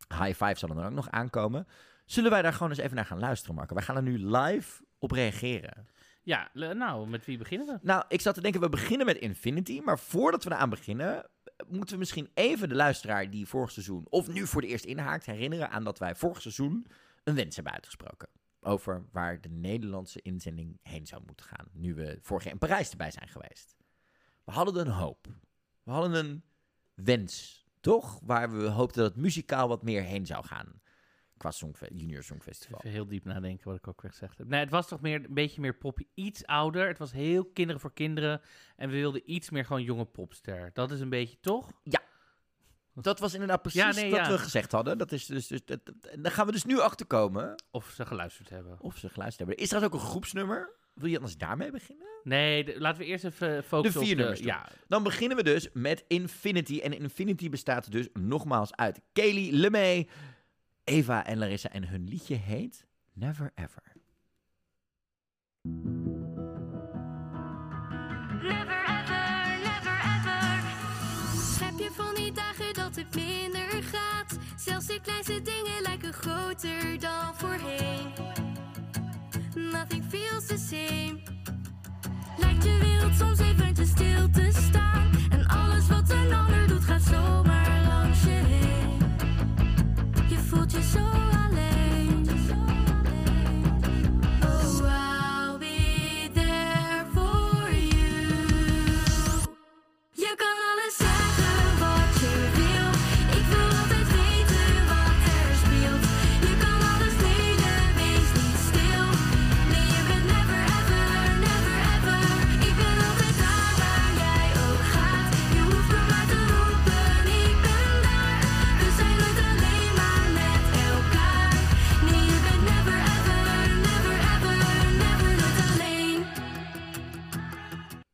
[0.08, 1.66] High Five zal er ook nog aankomen.
[2.06, 3.74] Zullen wij daar gewoon eens even naar gaan luisteren, Marco?
[3.74, 5.86] Wij gaan er nu live op reageren.
[6.24, 7.78] Ja, nou, met wie beginnen we?
[7.82, 9.80] Nou, ik zat te denken, we beginnen met Infinity.
[9.80, 11.30] Maar voordat we eraan beginnen,
[11.68, 15.26] moeten we misschien even de luisteraar die vorig seizoen, of nu voor de eerst inhaakt,
[15.26, 16.86] herinneren aan dat wij vorig seizoen
[17.24, 18.28] een wens hebben uitgesproken.
[18.60, 21.66] Over waar de Nederlandse inzending heen zou moeten gaan.
[21.72, 23.76] Nu we vorig jaar in Parijs erbij zijn geweest.
[24.44, 25.26] We hadden een hoop.
[25.82, 26.44] We hadden een
[26.94, 28.20] wens, toch?
[28.22, 30.80] Waar we hoopten dat het muzikaal wat meer heen zou gaan.
[31.44, 32.78] Qua songfe- Junior Songfestival.
[32.78, 34.46] Even heel diep nadenken wat ik ook weer gezegd heb.
[34.48, 36.06] Nee, het was toch meer een beetje meer poppy.
[36.14, 36.86] Iets ouder.
[36.88, 38.40] Het was heel kinderen voor kinderen.
[38.76, 40.70] En we wilden iets meer gewoon jonge popster.
[40.72, 41.70] Dat is een beetje toch?
[42.94, 44.30] Dat was inderdaad precies Ja, nee, wat ja.
[44.30, 44.98] we gezegd hadden.
[44.98, 48.06] Dat is dus, dus, dat, dat- daar gaan we dus nu achter komen Of ze
[48.06, 48.80] geluisterd hebben.
[48.80, 49.56] of ze geluisterd hebben.
[49.56, 52.06] Is trouwens ook een groepsnummer Wil je anders daarmee beginnen?
[52.22, 54.34] Nee, de- laten we eerst even focussen vier op de...
[54.36, 54.44] doen.
[54.46, 56.78] Ja, Dan beginnen we dus met Infinity.
[56.80, 60.08] En Infinity bestaat dus nogmaals uit Kaylee, LeMay,
[60.84, 61.68] Eva en Larissa.
[61.68, 63.92] En hun liedje heet Never Ever.
[68.42, 70.62] Never ever, never ever.
[71.64, 74.38] Heb je van die dagen dat het minder gaat?
[74.56, 78.12] Zelfs de kleinste dingen lijken groter dan voorheen.
[79.54, 81.20] Nothing feels the same.
[82.38, 85.10] Lijkt je wereld soms eventjes stil te staan.
[85.30, 87.83] En alles wat een ander doet gaat zomaar
[90.92, 91.33] Je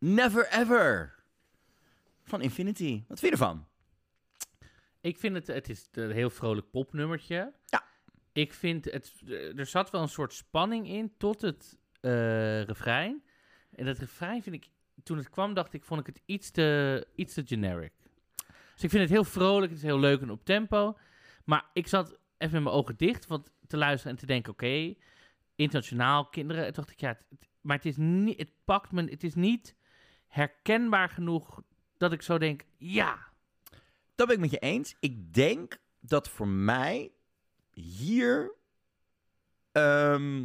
[0.04, 1.14] Never Ever.
[2.24, 3.04] Van Infinity.
[3.08, 3.68] Wat vind je ervan?
[5.00, 7.52] ik vind het, het is een heel vrolijk popnummertje.
[7.66, 7.84] Ja.
[8.32, 9.12] Ik vind het,
[9.56, 13.22] er zat wel een soort spanning in tot het eh, refrein.
[13.74, 14.68] En dat refrein vind ik,
[15.02, 17.92] toen het kwam dacht ik, vond ik het iets te, iets te generic.
[18.74, 20.98] Dus ik vind het heel vrolijk, het is heel leuk en op tempo.
[21.44, 22.08] Maar ik zat
[22.38, 24.94] even met mijn ogen dicht want te luisteren en te denken, oké,
[25.54, 26.66] internationaal, kinderen.
[26.66, 29.74] En dacht ik, ja, het- maar het is niet, het pakt me, het is niet
[30.30, 31.62] herkenbaar genoeg
[31.96, 33.18] dat ik zo denk, ja,
[34.14, 34.96] Dat ben ik met je eens.
[35.00, 37.12] Ik denk dat voor mij
[37.72, 38.54] hier...
[39.72, 40.42] ehm,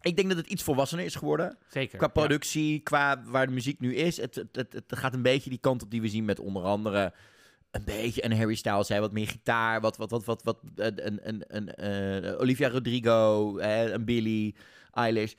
[0.00, 1.58] ik denk dat het iets volwassener is geworden.
[1.68, 1.98] zeker.
[1.98, 2.12] Qua ja.
[2.12, 4.16] productie, qua waar de muziek nu is.
[4.16, 6.62] Het, het, het, het gaat een beetje die kant op die we zien met onder
[6.62, 7.14] andere...
[7.70, 11.06] Een beetje een Harry Styles, hè, wat meer gitaar, wat, wat, wat, wat, wat een,
[11.06, 14.54] een, een, een, eh, Olivia Rodrigo, hè, een Billie
[14.92, 15.32] Eilish.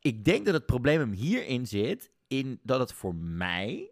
[0.00, 3.90] Ik denk dat het probleem hem hierin zit, in dat het voor mij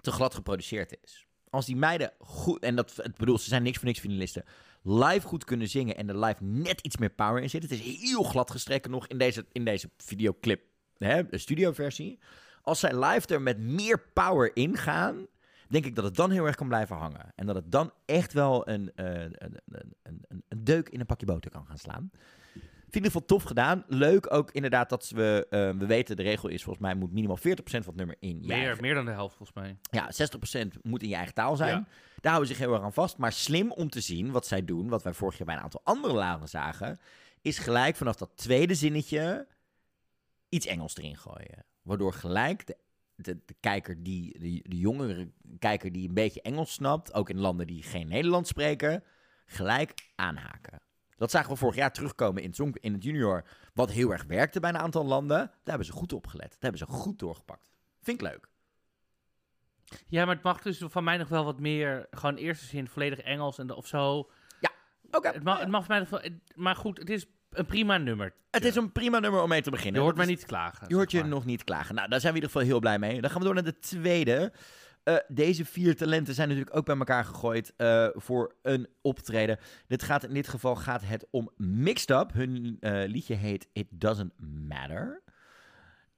[0.00, 1.26] te glad geproduceerd is.
[1.50, 4.44] Als die meiden goed, en dat, ik bedoel, ze zijn niks voor niks finalisten,
[4.82, 7.62] live goed kunnen zingen en er live net iets meer power in zit.
[7.62, 10.62] Het is heel glad gestreken nog in deze, in deze videoclip,
[10.98, 12.18] hè, de studioversie.
[12.62, 15.26] Als zij live er met meer power in gaan,
[15.68, 17.32] denk ik dat het dan heel erg kan blijven hangen.
[17.34, 21.06] En dat het dan echt wel een, eh, een, een, een, een deuk in een
[21.06, 22.10] pakje boter kan gaan slaan.
[22.94, 23.42] Vind ik in ieder geval tof
[23.88, 23.98] gedaan.
[23.98, 27.36] Leuk ook inderdaad dat we, eh, we weten, de regel is volgens mij moet minimaal
[27.36, 29.76] 40% van het nummer in je Meer, eigen- meer dan de helft volgens mij.
[29.90, 31.70] ja, 60% moet in je eigen taal zijn.
[31.76, 31.86] Ja.
[32.20, 33.18] Daar houden ze zich heel erg aan vast.
[33.18, 35.80] Maar slim om te zien wat zij doen, wat wij vorig jaar bij een aantal
[35.84, 36.98] andere lagen zagen,
[37.42, 39.46] is gelijk vanaf dat tweede zinnetje
[40.48, 41.64] iets Engels erin gooien.
[41.82, 42.76] Waardoor gelijk de,
[43.16, 47.38] de, de kijker die, de, de jongere kijker die een beetje Engels snapt, ook in
[47.38, 49.04] landen die geen Nederlands spreken,
[49.46, 50.80] gelijk aanhaken.
[51.16, 54.60] Dat zagen we vorig jaar terugkomen in het, in het junior, wat heel erg werkte
[54.60, 55.38] bij een aantal landen.
[55.38, 56.50] Daar hebben ze goed op gelet.
[56.50, 57.72] Daar hebben ze goed doorgepakt.
[58.02, 58.48] Vind ik leuk.
[60.06, 63.18] Ja, maar het mag dus van mij nog wel wat meer, gewoon eerste zin volledig
[63.18, 64.30] Engels en of zo.
[65.16, 65.28] Oké.
[65.28, 68.34] Het mag, het mag van mij nog wel, maar goed, het is een prima nummer.
[68.50, 69.94] Het is een prima nummer om mee te beginnen.
[69.94, 70.88] Je hoort mij niet klagen.
[70.88, 71.28] Je hoort je maar.
[71.28, 71.94] nog niet klagen.
[71.94, 73.20] Nou, daar zijn we in ieder geval heel blij mee.
[73.20, 74.52] Dan gaan we door naar de tweede.
[75.04, 79.58] Eh, deze vier talenten zijn natuurlijk ook bij elkaar gegooid eh, voor een optreden.
[79.86, 82.32] Dit gaat, in dit geval gaat het om Mixed Up.
[82.32, 84.32] Hun eh, liedje heet It Doesn't
[84.68, 85.22] Matter.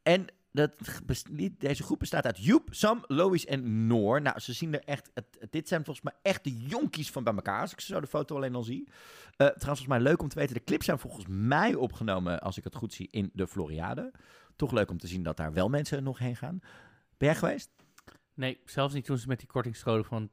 [0.02, 0.72] En dat,
[1.58, 4.22] deze groep bestaat uit Joep, Sam, Lois en Noor.
[4.22, 5.10] Nou, ze zien er echt...
[5.50, 7.60] Dit zijn volgens mij echt de jonkies van bij elkaar.
[7.60, 8.88] Als ik zo de foto alleen al zie.
[9.36, 10.54] Trouwens, volgens mij leuk om te weten.
[10.54, 14.12] De clips zijn volgens mij opgenomen, als ik het goed zie, in de Floriade.
[14.56, 16.58] Toch leuk om te zien dat daar wel mensen nog heen gaan.
[17.16, 17.70] Ben jij geweest?
[18.36, 20.30] Nee, zelfs niet toen ze met die kortingscode van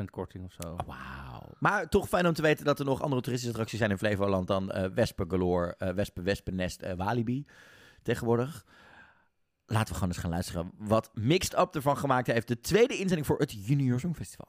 [0.00, 0.68] 80% korting of zo.
[0.68, 1.54] Oh, Wauw.
[1.58, 4.46] Maar toch fijn om te weten dat er nog andere toeristische attracties zijn in Flevoland
[4.46, 7.46] dan eh Wespen Galore, eh Wespen, Wespennest, eh Walibi
[8.02, 8.64] tegenwoordig.
[9.66, 12.48] Laten we gewoon eens gaan luisteren wat Mixed Up ervan gemaakt heeft.
[12.48, 14.48] De tweede inzending voor het Junior Songfestival.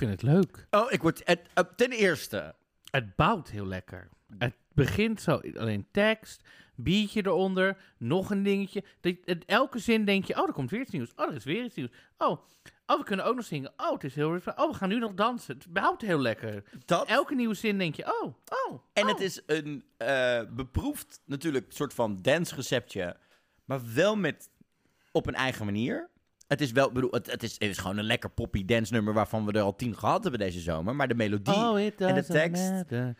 [0.00, 0.66] Ik vind het leuk.
[0.70, 1.22] Oh, ik word...
[1.24, 2.54] Het, eh, ten eerste...
[2.90, 4.08] Het bouwt heel lekker.
[4.38, 8.84] Het begint zo, alleen tekst, biertje eronder, nog een dingetje.
[9.00, 11.12] Dat- het- elke zin denk je, oh, er komt weer iets nieuws.
[11.16, 11.90] Oh, er is weer iets nieuws.
[12.18, 12.40] Oh,
[12.86, 13.72] oh we kunnen ook nog zingen.
[13.76, 14.40] Oh, het is heel...
[14.56, 15.54] Oh, we gaan nu nog dansen.
[15.54, 16.64] Het bouwt heel lekker.
[16.84, 17.08] Dat...
[17.08, 18.34] Elke nieuwe zin denk je, oh,
[18.66, 19.08] oh, En oh.
[19.08, 23.16] het is een eh, beproefd natuurlijk soort van dancereceptje,
[23.64, 24.50] maar wel met
[25.12, 26.08] op een eigen manier.
[26.46, 29.14] Het is wel, bedoel, het, het, is, het is gewoon een lekker poppy dance nummer
[29.14, 30.96] waarvan we er al tien gehad hebben deze zomer.
[30.96, 33.16] Maar de melodie Oh, en de tekst matter.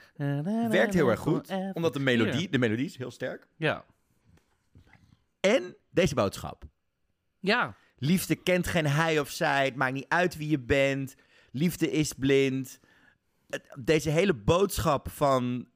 [0.71, 3.47] Werkt heel erg goed, omdat de melodie, de melodie is heel sterk.
[3.57, 3.85] Ja.
[5.41, 6.65] En deze boodschap.
[7.41, 7.77] Ja.
[7.99, 11.15] Liefde kent geen hij of zij, het maakt niet uit wie je bent.
[11.51, 12.81] Liefde is blind.
[13.79, 15.69] Deze hele boodschap van,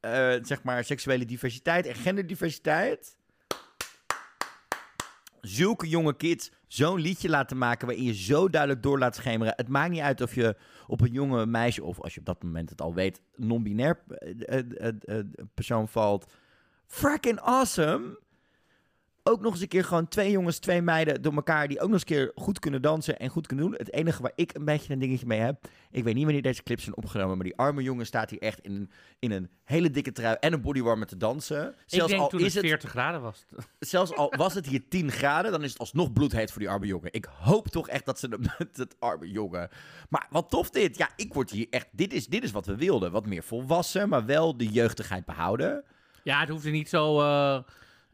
[0.00, 3.16] eh, zeg maar, seksuele diversiteit en genderdiversiteit.
[5.40, 9.52] Zulke jonge kids zo'n liedje laten maken waarin je zo duidelijk door laat schemeren.
[9.56, 12.42] Het maakt niet uit of je op een jonge meisje, of als je op dat
[12.42, 15.24] moment het al weet, non-binair eh, eh, eh,
[15.54, 16.32] persoon valt.
[16.86, 18.18] Fracking awesome!
[19.22, 21.92] Ook nog eens een keer gewoon twee jongens, twee meiden door elkaar die ook nog
[21.92, 23.74] eens een keer goed kunnen dansen en goed kunnen doen.
[23.78, 26.62] Het enige waar ik een beetje een dingetje mee heb, ik weet niet wanneer deze
[26.62, 29.90] clips zijn opgenomen, maar die arme jongen staat hier echt in een, in een hele
[29.90, 31.68] dikke trui en een bodywarmer te dansen.
[31.68, 33.44] Ik Zelfs denk al toen is het het 40 graden was.
[33.78, 36.86] Zelfs al was het hier 10 graden, dan is het alsnog bloedheet voor die arme
[36.86, 37.12] jongen.
[37.12, 38.28] Ik hoop toch echt dat ze
[38.58, 39.68] met het arme jongen.
[40.08, 40.96] Maar wat tof dit.
[40.96, 41.88] Ja, ik word hier echt.
[41.90, 43.12] Dit is, dit is wat we wilden.
[43.12, 45.84] Wat meer volwassen, maar wel de jeugdigheid behouden.
[46.24, 47.20] Ja, het hoeft er niet zo...
[47.20, 47.58] eh,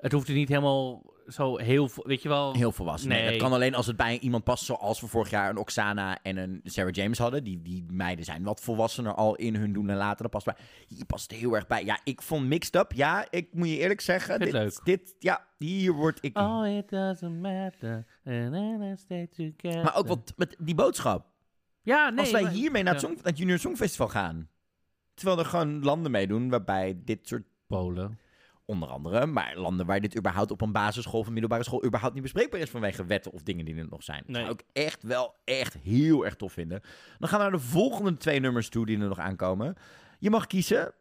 [0.00, 1.90] het hoeft er niet helemaal zo heel...
[1.94, 2.54] Weet je wel...
[2.54, 3.08] Heel volwassen.
[3.08, 3.20] Nee.
[3.20, 3.30] Nee.
[3.30, 6.36] dat kan alleen als het bij iemand past, zoals we vorig jaar een Oksana en
[6.36, 7.44] een Sarah James hadden.
[7.44, 10.22] Die, die meiden zijn wat volwassener al in hun doen en laten.
[10.22, 10.56] Dat past bij.
[10.88, 11.84] Hier past heel erg bij.
[11.84, 12.92] Ja, ik vond Mixed Up.
[12.92, 14.38] Ja, ik moet je eerlijk zeggen.
[14.38, 14.80] Dit, leuk.
[14.84, 16.38] dit, ja, hier word ik.
[16.38, 18.06] Oh, it doesn't matter.
[18.24, 19.82] And then I stay together.
[19.82, 21.26] Maar ook wat met die boodschap.
[21.82, 22.18] Ja, nee.
[22.18, 23.02] als wij maar- hiermee naar het.
[23.02, 24.48] Song, naar het Junior Songfestival gaan.
[25.14, 28.18] Terwijl er gewoon landen meedoen waarbij dit soort, Polen.
[28.68, 32.14] Onder andere, maar landen waar dit überhaupt op een basisschool of een middelbare school überhaupt
[32.14, 34.22] niet bespreekbaar is vanwege wetten of dingen die er nog zijn.
[34.26, 34.42] Nee.
[34.42, 36.80] Zou ik echt wel echt heel erg tof vinden.
[37.18, 39.76] Dan gaan we naar de volgende twee nummers toe die er nog aankomen.
[40.18, 40.92] Je mag kiezen.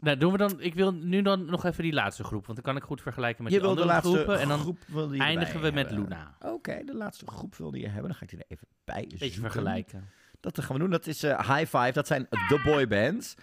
[0.00, 0.60] Nou, doen we dan...
[0.60, 2.46] Ik wil nu dan nog even die laatste groep.
[2.46, 4.40] Want dan kan ik goed vergelijken met je die wil de andere laatste groepen.
[4.40, 4.78] En dan groep
[5.20, 6.08] eindigen we met hebben.
[6.08, 6.36] Luna.
[6.40, 8.04] Oké, de laatste groep wilde je hebben.
[8.04, 10.08] Dan ga ik die er even bij Beetje vergelijken.
[10.40, 10.90] Dat gaan we doen.
[10.90, 11.92] Dat is eh, High Five.
[11.92, 13.34] Dat zijn de boybands.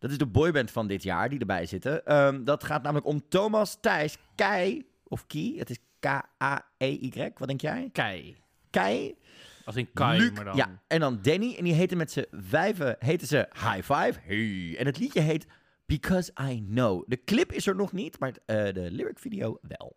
[0.00, 2.06] Dat is de boyband van dit jaar die erbij zitten.
[2.06, 5.58] Ehm, dat gaat namelijk om Thomas, Thijs, Kei of Kie.
[5.58, 7.30] Het is K-A-E-Y.
[7.36, 7.88] Wat denk jij?
[7.92, 8.36] Kei.
[8.70, 9.14] Kei,
[9.64, 10.56] Als in Kai, Luc, maar dan...
[10.56, 11.54] ja, en dan Danny.
[11.58, 14.12] En die heten met z'n vijven heten ze High Five.
[14.22, 14.76] Hey.
[14.78, 15.46] En het liedje heet
[15.86, 17.04] Because I Know.
[17.06, 19.96] De clip is er nog niet, maar eh, de lyric video wel.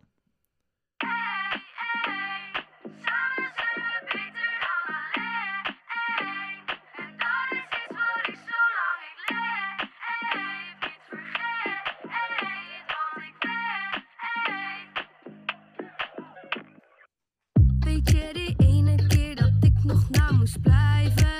[18.10, 21.33] Je die ene keer dat ik nog na moest blijven?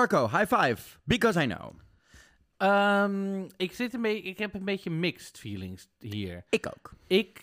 [0.00, 0.98] Marco, High Five.
[1.04, 1.72] Because I Know.
[2.56, 6.44] Ehm, ik, zit een beetje, ik heb een beetje mixed feelings hier.
[6.48, 6.92] Ik ook.
[7.06, 7.42] Ik,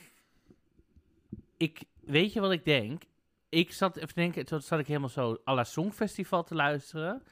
[1.58, 3.04] ik, weet je wat ik denk?
[3.50, 7.24] Ik zat even te denken, toen zat ik helemaal zo à la Songfestival te luisteren.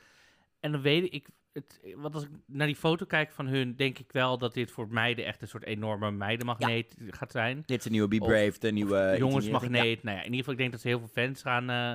[0.60, 4.00] En dan weet ik, het, want als ik naar die foto kijk van hun, denk
[4.00, 7.64] ik wel dat dit voor meiden echt een soort enorme meidenmagneet gaat zijn.
[7.66, 9.16] Dit is de nieuwe Be Of Brave, de nieuwe...
[9.18, 10.04] Jongensmagneet.
[10.04, 11.94] Nou ja, in ieder geval, ik denk dat ze heel veel fans gaan eh,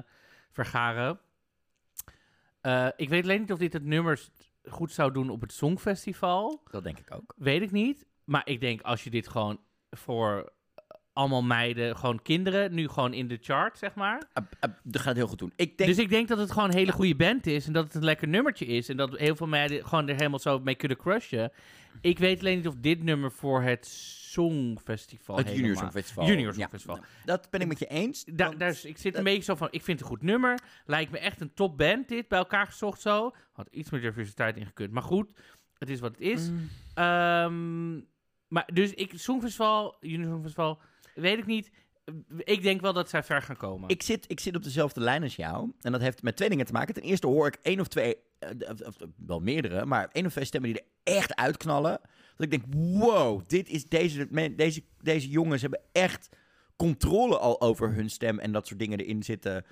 [0.51, 1.21] vergaren.
[2.61, 4.31] Eh, ik weet alleen niet of dit het nummers
[4.65, 6.63] goed zou doen op het Songfestival.
[6.71, 7.35] Dat denk ik ook.
[7.37, 8.07] Weet ik niet.
[8.25, 9.61] Maar ik denk als je dit gewoon
[9.91, 10.53] voor
[11.13, 14.17] allemaal meiden, gewoon kinderen, nu gewoon in de chart, zeg maar.
[14.35, 15.53] Uh, uh, dat gaat heel goed doen.
[15.57, 17.85] Ik denk, Dus ik denk dat het gewoon een hele goede band is en dat
[17.85, 18.89] het een lekker nummertje is.
[18.89, 21.53] En dat heel veel meiden gewoon er helemaal zo mee kunnen crushen.
[22.01, 23.87] Ik weet alleen niet of dit nummer voor het
[24.31, 26.27] Songfestival het helemaal- Junior Songfestival.
[26.27, 26.69] Junior Ja,
[27.25, 28.25] dat ben ik met je eens.
[28.25, 30.23] Daar, want- daar is, ik zit een beetje zo van, ik vind het een goed
[30.27, 30.61] nummer.
[30.87, 33.35] Lijkt me echt een top band dit, bij elkaar gezocht zo.
[33.53, 34.91] Had iets meer diversiteit ingekund.
[34.93, 35.27] Maar goed,
[35.79, 36.49] het is wat het is.
[36.49, 36.69] Mm.
[36.95, 37.95] Ehm,
[38.49, 40.79] maar dus ik, Songfestival, Junior Songfestival,
[41.15, 41.71] weet ik niet.
[42.39, 43.89] Ik denk wel dat zij ver gaan komen.
[43.89, 45.73] Ik zit, ik zit op dezelfde lijn als jou.
[45.81, 46.95] En dat heeft met twee dingen te maken.
[46.95, 48.97] Ten eerste hoor ik één of twee, eh, of, of-
[49.27, 52.01] wel meerdere, maar één of twee stemmen die er echt uitknallen.
[52.41, 56.29] Dat ik denk, wow, dit is deze, deze, deze jongens hebben echt
[56.77, 59.65] controle al over hun stem en dat soort dingen erin zitten.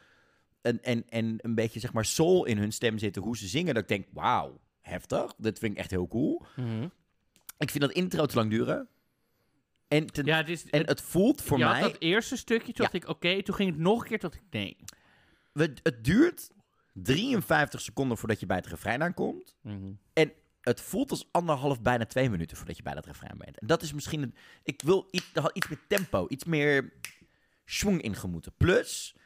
[0.62, 3.74] En, en, en een beetje, zeg maar, soul in hun stem zitten, hoe ze zingen.
[3.74, 5.34] Dat ik denk, wauw, heftig.
[5.36, 6.46] Dat vind ik echt heel cool.
[6.56, 6.88] Mhm.
[7.58, 8.88] Ik vind dat intro te lang duren.
[9.88, 10.64] En, ten- Ja, het is...
[10.70, 11.80] en het voelt voor mij...
[11.80, 13.42] had dat eerste stukje, toen dacht ik oké.
[13.42, 14.76] Toen ging het nog een keer, dacht ik nee.
[15.52, 16.50] We- het duurt
[16.92, 19.56] 53 seconden voordat je bij het refrein aankomt.
[19.62, 19.92] Mhm.
[20.12, 20.32] En
[20.68, 23.58] het voelt als anderhalf, bijna twee minuten voordat je bij dat refrein bent.
[23.58, 24.34] En dat is misschien...
[24.62, 26.92] Ik wil iets, iets meer tempo, iets meer
[27.64, 28.52] schwung ingemoeten.
[28.56, 29.16] Plus,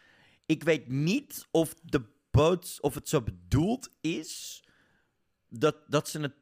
[0.47, 4.63] ik weet niet of de boot, of het zo bedoeld is
[5.49, 6.35] dat, dat ze het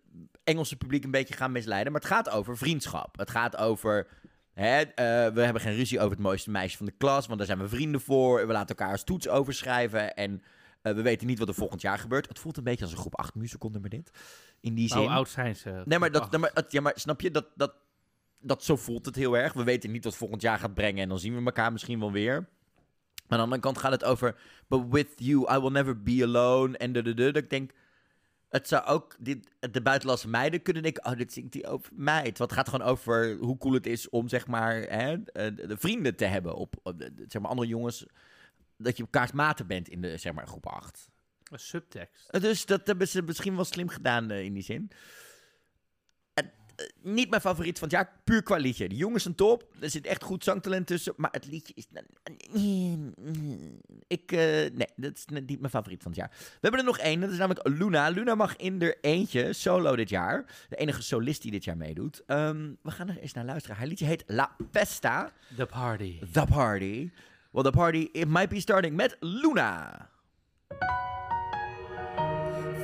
[0.44, 1.92] Engelse publiek een beetje gaan misleiden.
[1.92, 3.18] Maar het gaat over vriendschap.
[3.18, 4.08] Het gaat over...
[4.52, 7.46] Hè, eh, we hebben geen ruzie over het mooiste meisje van de klas, want daar
[7.46, 8.46] zijn we vrienden voor.
[8.46, 10.42] We laten elkaar als toets overschrijven en
[10.82, 12.28] eh, we weten niet wat er volgend jaar gebeurt.
[12.28, 14.10] Het voelt een beetje als een groep 8 musical nummer dit.
[14.60, 15.06] In die Maar zin.
[15.06, 15.82] Hoe oud zijn ze?
[15.84, 17.74] Nee, maar, dat, nee, maar, het- ja, maar snap je, dat, dat,
[18.40, 19.52] dat zo voelt het heel erg.
[19.52, 22.12] We weten niet wat volgend jaar gaat brengen en dan zien we elkaar misschien wel
[22.12, 22.34] weer.
[22.34, 24.36] Maar aan de andere kant gaat het over,
[24.68, 26.76] but with you, I will never be alone.
[26.78, 27.72] En de, de, de, dat ik denk,
[28.48, 32.38] het zou ook, dit, de buitenlandse meiden kunnen denken, oh, dit zingt hij over meid.
[32.38, 35.76] Het gaat gewoon over hoe cool het is om, zeg maar, hè, eh, de, de
[35.76, 36.54] vrienden te hebben.
[36.54, 38.06] Op, op de- zeg maar, andere jongens,
[38.82, 41.08] dat je elkaars maten bent in de, zeg maar, groep 8.
[41.50, 42.28] Een subtekst.
[42.28, 44.90] Eh, Dus dat hebben ze misschien wel slim gedaan eh, in die zin.
[46.34, 48.88] Het, eh, niet mijn favoriet van het jaar, puur qua liedje.
[48.88, 51.86] De jongens zijn top, er zit echt goed zangtalent tussen, maar het liedje is...
[54.06, 56.30] Ik, nee, dat is niet mijn favoriet van het jaar.
[56.30, 58.08] We hebben er nog één, dat is namelijk Luna.
[58.08, 60.64] Luna mag in er eentje, solo dit jaar.
[60.68, 62.22] De enige solist die dit jaar meedoet.
[62.26, 63.76] Ehm, we gaan er eens naar luisteren.
[63.76, 66.18] Haar liedje heet La Festa, The Party.
[66.32, 67.10] The Party.
[67.52, 70.08] Well, the party, it might be starting met Luna.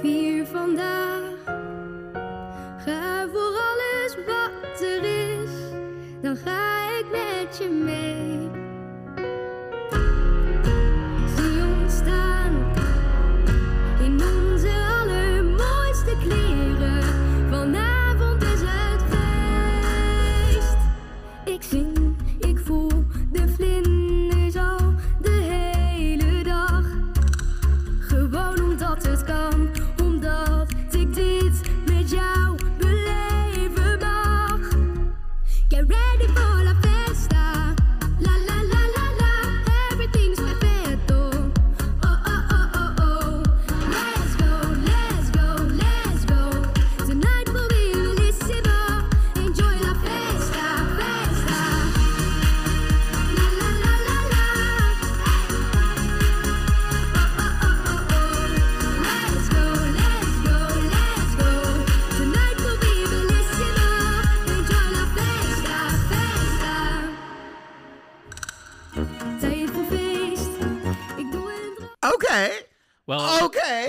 [0.02, 1.05] Vier vandaag.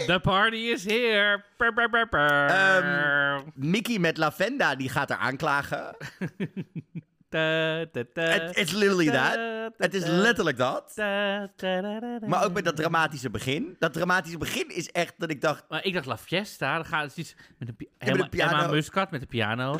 [0.07, 1.43] The party is here.
[1.57, 2.45] Pur.
[2.47, 5.95] Ehm, Mickey met Lavenda, die gaat er aanklagen.
[7.29, 9.39] Het is literally that.
[9.77, 10.93] Het is letterlijk dat.
[12.25, 13.75] Maar ook met dat dramatische begin.
[13.79, 15.63] Dat dramatische begin is echt dat ik dacht...
[15.69, 18.71] Maar ik dacht La Fiesta, dan gaat het iets met een, pi- met piano.
[18.71, 19.79] Muscat met de piano.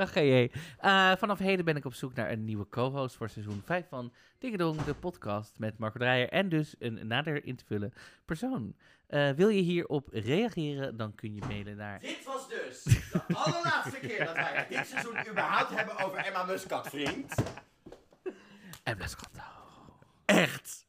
[0.00, 0.14] God.
[0.14, 0.50] Dag GJ.
[0.78, 4.12] Eh vanaf heden ben ik op zoek naar een nieuwe co-host voor seizoen 5 van
[4.38, 6.28] Dingedong, de podcast met Marco Dreyer.
[6.28, 7.92] En dus een nader in te vullen
[8.24, 8.74] persoon.
[9.06, 11.98] Eh, wil je hierop reageren, dan kun je mailen naar...
[11.98, 16.88] Dit was dus de allerlaatste keer dat wij dit seizoen überhaupt hebben over Emma Muscat,
[16.88, 17.34] vriend.
[18.82, 19.59] En Blascotto.
[20.36, 20.86] Echt.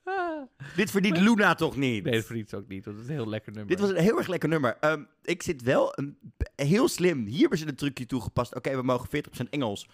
[0.75, 2.03] Dit verdient Luna toch niet?
[2.03, 3.69] Nee, dat verdient ze ook niet, want het is een heel lekker nummer.
[3.69, 4.77] Dit was een heel erg lekker nummer.
[4.79, 6.17] Ehm, ik zit wel een,
[6.55, 7.25] heel slim.
[7.25, 8.55] Hier hebben ze een trucje toegepast.
[8.55, 9.87] Oké, we mogen 40% Engels.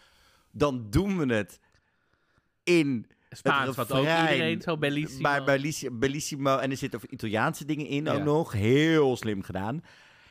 [0.51, 1.59] Dan doen we het
[2.63, 5.21] in Spaans, wat ook iedereen zo bellissimo.
[5.21, 6.57] Maar Bellissi- Bellissimo.
[6.57, 8.51] En er zitten Italiaanse dingen in ook nog.
[8.51, 9.83] Heel slim gedaan.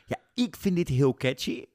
[0.05, 1.65] Ja, ik vind dit heel catchy.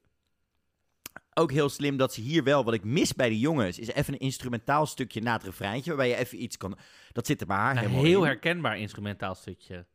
[1.33, 4.13] Ook heel slim dat ze hier wel, wat ik mis bij de jongens, is even
[4.13, 6.77] een instrumentaal stukje na het refreintje, waarbij je even iets kan...
[7.11, 8.25] Dat zit er bij haar Een helemaal heel in.
[8.27, 9.85] herkenbaar instrumentaal stukje.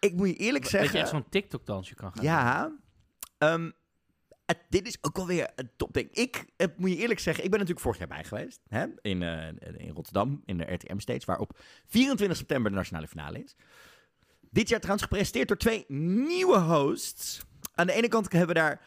[0.00, 1.00] Ik moet je eerlijk Dat je zeggen...
[1.00, 2.24] echt zo'n TikTok-dansje kan gaan.
[2.24, 2.72] Ja.
[3.38, 3.70] Ehm,
[4.46, 6.08] het- dit is ook wel weer een topding.
[6.12, 8.60] Ik eh, moet je eerlijk zeggen, ik ben natuurlijk vorig jaar bij geweest.
[8.68, 8.86] Hè?
[9.00, 9.46] In, eh,
[9.86, 13.56] in Rotterdam, in de RTM Stage, waar op 24 september de nationale finale is.
[14.50, 17.40] Dit jaar trouwens gepresenteerd door twee nieuwe hosts.
[17.74, 18.80] Aan de ene kant hebben we daar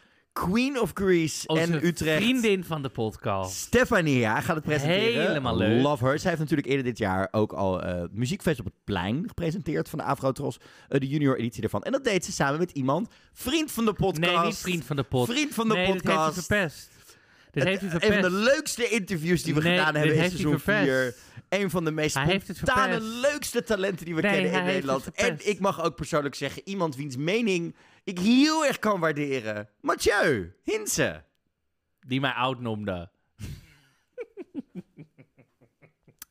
[0.44, 2.22] Queen of Greece Onze en Utrecht.
[2.22, 3.56] vriendin van de podcast.
[3.56, 5.26] Stefania gaat het presenteren.
[5.26, 5.82] Helemaal leuk.
[5.82, 6.18] Love her.
[6.18, 9.98] Zij heeft natuurlijk eerder dit jaar ook al eh Muziekfest op het Plein gepresenteerd van
[9.98, 10.58] de Afrotros.
[10.88, 11.82] eh, de junior editie ervan.
[11.82, 14.34] En dat deed ze samen met iemand, vriend van de podcast.
[14.36, 15.38] Nee, niet vriend van de podcast.
[15.38, 16.34] Vriend van de nee, podcast.
[16.34, 16.90] dit heeft verpest.
[17.50, 18.20] Dit heeft hij Een verpest.
[18.20, 20.74] van de leukste interviews die we Nee, gedaan hebben in seizoen 4.
[20.84, 21.18] verpest.
[21.48, 22.18] Een van de meest
[22.52, 25.10] spontane, leukste talenten die we Nee, kennen in Nederland.
[25.14, 27.74] En ik mag ook persoonlijk zeggen, iemand wiens mening
[28.06, 29.68] ik heel erg kan waarderen.
[29.80, 31.24] Mathieu Hinse.
[32.06, 33.10] Die mij oud noemde.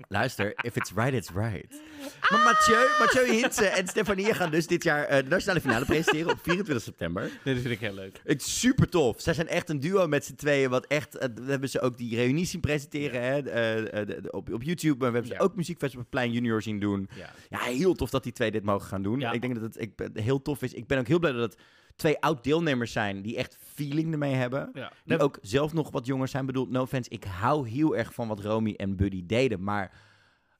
[0.10, 1.82] Luister, if it's right, it's right.
[2.30, 6.32] Maar Mathieu, Mathieu Hinse en Stefanie gaan dus dit jaar eh, de nationale finale presenteren
[6.32, 7.24] op 24 september.
[7.44, 8.22] Dit vind ik heel leuk.
[8.24, 9.22] Het is super tof.
[9.22, 10.70] Zij zijn echt een duo met z'n tweeën.
[10.70, 14.22] Wat echt, eh, we hebben ze ook die reunie zien presenteren hè, eh, eh, de-
[14.22, 14.98] de- op, op YouTube.
[15.00, 17.10] Maar we hebben ze ook muziekfestival op het Plein Junior zien doen.
[17.16, 17.30] Ja.
[17.50, 19.22] Ja, heel tof dat die twee dit mogen gaan doen.
[19.22, 20.74] Ik denk dat het ik, heel tof is.
[20.74, 21.62] Ik ben ook heel blij dat het
[21.96, 24.70] twee oud-deelnemers zijn die echt feeling ermee hebben.
[24.74, 24.92] Ja.
[25.06, 26.46] Die ook zelf nog wat jonger zijn.
[26.46, 29.64] Bedoel, no offense, ik hou heel erg van wat Romy en Buddy deden.
[29.64, 29.92] Maar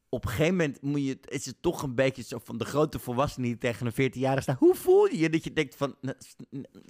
[0.10, 3.00] op een gegeven moment moet je, is het toch een beetje zo van de grote
[3.00, 4.56] volwassenen die tegen een 14-jarige staan.
[4.60, 5.96] Hoe voel je je dat je denkt van,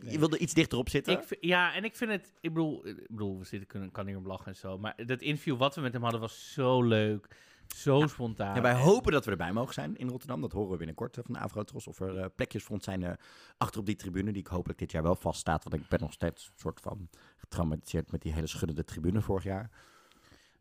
[0.10, 1.14] je wil er iets dichterop zitten?
[1.14, 2.34] Ik, ja, en ik vind het...
[2.42, 4.78] Ik bedoel, ik bedoel we zitten, kunnen, kan hier om lachen en zo.
[4.78, 7.28] Maar dat interview wat we met hem hadden was zo leuk.
[7.76, 8.56] Zo spontaan.
[8.56, 10.42] Ja, wij En- hopen dat we erbij mogen zijn in Rotterdam.
[10.42, 11.88] Dat horen we binnenkort van de Avrotros.
[11.88, 13.12] Of er eh, plekjes voor ons zijn eh,
[13.58, 14.32] achter op die tribune.
[14.32, 15.64] Die ik hopelijk dit jaar wel vaststaat.
[15.64, 19.44] Want ik ben nog steeds een soort van getraumatiseerd met die hele schuddende tribune vorig
[19.44, 19.70] jaar.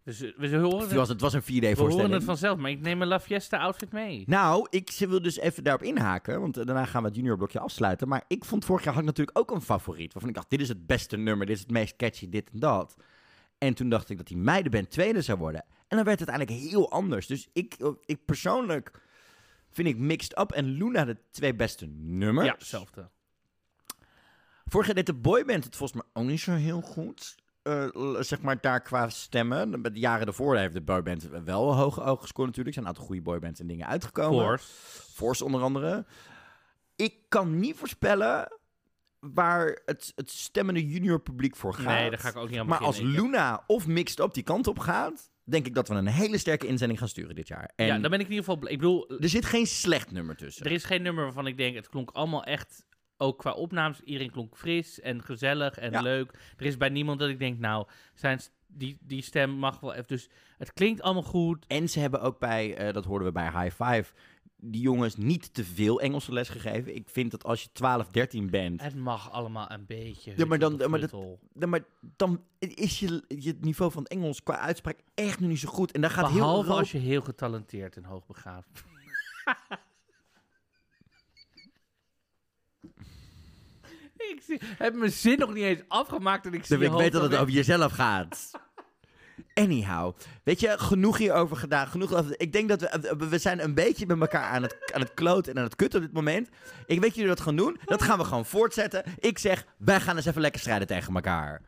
[0.04, 2.12] Dus we horen Het het, was, het was een 4D we horen voorstelling.
[2.12, 2.58] het vanzelf.
[2.58, 4.22] Maar ik neem een La Fiesta outfit mee.
[4.26, 6.40] Nou, ik ze- wil dus even daarop inhaken.
[6.40, 8.08] Want eh, daarna gaan we het juniorblokje afsluiten.
[8.08, 10.12] Maar ik vond vorig jaar had ik natuurlijk ook een favoriet.
[10.12, 11.46] Waarvan ik dacht, dit is het beste nummer.
[11.46, 12.96] Dit is het meest catchy, dit en dat.
[13.58, 15.64] En toen dacht ik dat die meidenband tweede zou worden.
[15.94, 17.26] En dan werd het uiteindelijk heel anders.
[17.26, 19.00] Dus ik, ik persoonlijk
[19.70, 22.46] vind ik Mixed Up en Luna de twee beste nummers.
[22.46, 23.08] Ja, hetzelfde.
[24.70, 27.34] Jaar deed de boyband het volgens mij ook niet zo heel goed.
[27.62, 27.86] Eh,
[28.20, 29.82] zeg maar daar qua stemmen.
[29.82, 32.76] De jaren daarvoor heeft de boyband wel een hoge ogen gescoord natuurlijk.
[32.76, 34.44] Er zijn een aantal goede boybands en dingen uitgekomen.
[34.44, 34.66] Force.
[35.12, 36.06] Force onder andere.
[36.96, 38.58] Ik kan niet voorspellen
[39.20, 41.84] waar het, het stemmende junior publiek voor gaat.
[41.84, 43.22] Nee, daar ga ik ook niet aan Maar als beginnen.
[43.22, 46.66] Luna of Mixed Up die kant op gaat, denk ik dat we een hele sterke
[46.66, 47.70] inzending gaan sturen dit jaar.
[47.76, 48.68] En Ja, dan ben ik in ieder geval...
[48.70, 50.66] Ik bedoel, er zit geen slecht nummer tussen.
[50.66, 51.74] er is geen nummer waarvan ik denk...
[51.74, 52.86] Het klonk allemaal echt...
[53.16, 56.00] Ook qua opnames, iedereen klonk fris en gezellig en Ja.
[56.00, 56.30] leuk.
[56.56, 60.06] Er is bij niemand dat ik denk, nou, zijn, die, die stem mag wel even...
[60.06, 61.64] Dus het klinkt allemaal goed.
[61.66, 64.04] En ze hebben ook bij, eh, dat hoorden we bij High Five,
[64.64, 66.94] die jongens niet te veel Engelse les gegeven.
[66.94, 70.32] Ik vind dat als je 12, 13 bent, Het mag allemaal een beetje.
[70.36, 71.12] Ja, maar dan- maar dat-
[71.68, 71.84] maar
[72.16, 75.92] dan is je, je niveau van Engels qua uitspraak echt nog niet zo goed.
[75.92, 78.84] En daar gaat heel Behalve als je heel getalenteerd en hoogbegaafd
[84.16, 87.12] Ik zie- heb mijn zin nog niet eens afgemaakt en ik zie Ik je weet
[87.12, 88.50] dat het over jezelf gaat.
[89.54, 91.86] Anyhow, weet je, genoeg hierover gedaan.
[91.86, 95.00] Genoeg over, ik denk dat we, we zijn een beetje met elkaar aan het, aan
[95.00, 96.48] het kloten en aan het kutten op dit moment.
[96.86, 97.78] Ik weet jullie dat gaan doen.
[97.84, 99.04] Dat gaan we gewoon voortzetten.
[99.18, 101.60] Ik zeg, wij gaan eens even lekker strijden tegen elkaar.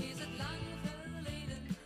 [0.00, 0.74] Is het lang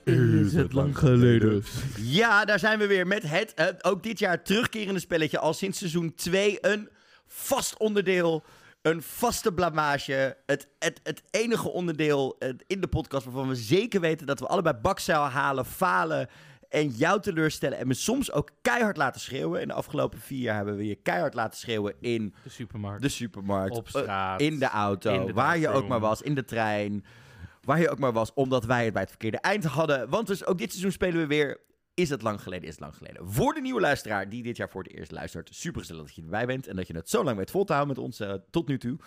[0.05, 0.45] geleden?
[0.47, 1.65] Is het lang geleden?
[1.97, 5.39] Ja, daar zijn we weer met het eh, ook dit jaar terugkerende spelletje.
[5.39, 6.89] Al sinds seizoen 2 een
[7.27, 8.45] vast onderdeel.
[8.87, 10.37] Een vaste blamage.
[10.47, 14.75] Het, het, het enige onderdeel in de podcast waarvan we zeker weten dat we allebei
[14.75, 16.29] bakzeil halen, falen.
[16.69, 17.79] En jou teleurstellen.
[17.79, 19.61] En me soms ook keihard laten schreeuwen.
[19.61, 23.03] In de afgelopen vier jaar hebben we je keihard laten schreeuwen in De supermarkt.
[23.03, 23.77] de supermarkt.
[23.77, 24.41] Op straat.
[24.41, 25.15] in de auto.
[25.15, 26.23] in de waar je ook maar was.
[26.23, 27.05] In de trein.
[27.63, 28.35] Waar je ook maar was.
[28.35, 30.09] Omdat wij het bij het verkeerde eind hadden.
[30.09, 31.61] Want dus ook dit seizoen spelen we weer.
[31.97, 32.65] Is het lang geleden?
[32.65, 33.29] Is het lang geleden?
[33.29, 35.55] Voor de nieuwe luisteraar die dit jaar voor het eerst luistert.
[35.55, 36.67] Super gezellig dat je erbij bent.
[36.67, 38.79] En dat je het zo lang weet vol te houden met ons eh, tot nu
[38.79, 38.99] toe.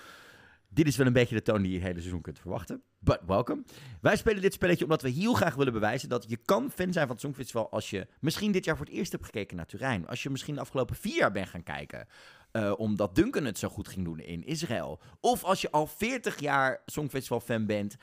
[0.70, 2.82] Dit is wel een beetje de toon die je het hele seizoen kunt verwachten.
[3.00, 3.64] But welcome.
[4.02, 7.06] Wij spelen dit spelletje omdat we heel graag willen bewijzen dat je kan fan zijn
[7.06, 10.08] van het Songfestival als je misschien dit jaar voor het eerst hebt gekeken naar Turijn.
[10.08, 12.08] Als je misschien de afgelopen vier jaar bent gaan kijken.
[12.52, 15.00] eh, omdat Duncan het zo goed ging doen in Israël.
[15.20, 17.96] Of als je al 40 jaar Songfestival fan bent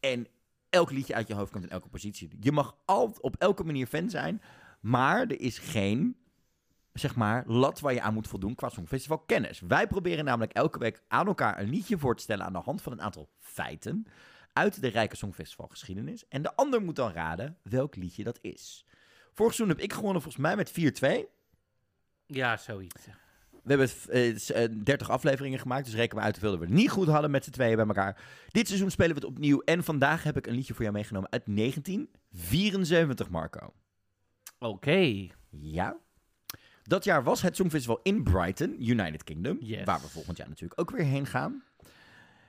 [0.00, 0.26] en
[0.70, 2.30] elk liedje uit je hoofd komt in elke positie.
[2.40, 4.42] Je mag altijd op elke manier fan zijn,
[4.80, 6.16] maar er is geen
[6.92, 9.60] zeg maar, lat waar je aan moet voldoen qua Songfestival kennis.
[9.60, 12.82] Wij proberen namelijk elke week aan elkaar een liedje voor te stellen aan de hand
[12.82, 14.06] van een aantal feiten
[14.52, 16.28] uit de Rijke Songfestival geschiedenis.
[16.28, 18.86] En de ander moet dan raden welk liedje dat is.
[19.32, 21.36] Vorig seizoen heb ik gewonnen volgens mij met 4-2.
[22.26, 23.06] Ja, zoiets.
[23.68, 26.74] We hebben eh, s- eh, 30 afleveringen gemaakt, dus reken maar uit hoeveel we het
[26.74, 28.20] niet goed hadden met z'n tweeën bij elkaar.
[28.50, 31.30] Dit seizoen spelen we het opnieuw en vandaag heb ik een liedje voor jou meegenomen
[31.32, 33.72] uit 1974, Marco.
[34.58, 35.26] Oké.
[35.50, 35.96] Ja.
[36.82, 39.84] Dat jaar was het Songfestival in Brighton, United Kingdom, Yes.
[39.84, 41.62] waar we volgend jaar natuurlijk ook weer heen gaan.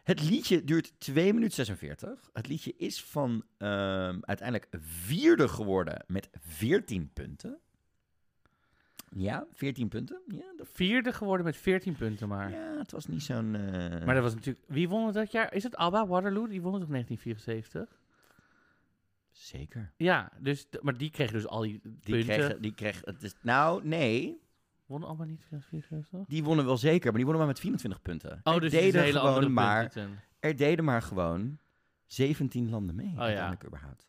[0.03, 2.29] Het liedje duurt 2 minuten 46.
[2.33, 7.59] Het liedje is van ehm, uiteindelijk vierde geworden met 14 punten.
[9.15, 10.21] Ja, 14 punten.
[10.27, 12.51] Ja, dat, Vierde geworden met 14 punten maar.
[12.51, 13.55] ja het was niet zo'n...
[13.55, 14.65] eh, Maar dat was natuurlijk...
[14.67, 15.53] Wie won het dat jaar?
[15.53, 16.47] Is het ABBA, Waterloo?
[16.47, 17.99] Die won het toch 1974?
[19.31, 19.91] Zeker.
[19.97, 22.23] Ja, dus, maar die kreeg dus al die, Die punten.
[22.35, 24.41] kregen, die kreeg, het is, nou, nee,
[24.85, 26.25] Won ABBA niet 2074?
[26.27, 28.39] die wonnen wel zeker, maar die wonnen maar met 24 punten.
[28.43, 30.19] Oh, er dus deden hele gewoon andere maar, punten.
[30.39, 31.57] er deden maar gewoon
[32.05, 33.07] 17 landen mee.
[33.07, 33.21] Oh, ja.
[33.21, 34.07] uiteindelijk überhaupt.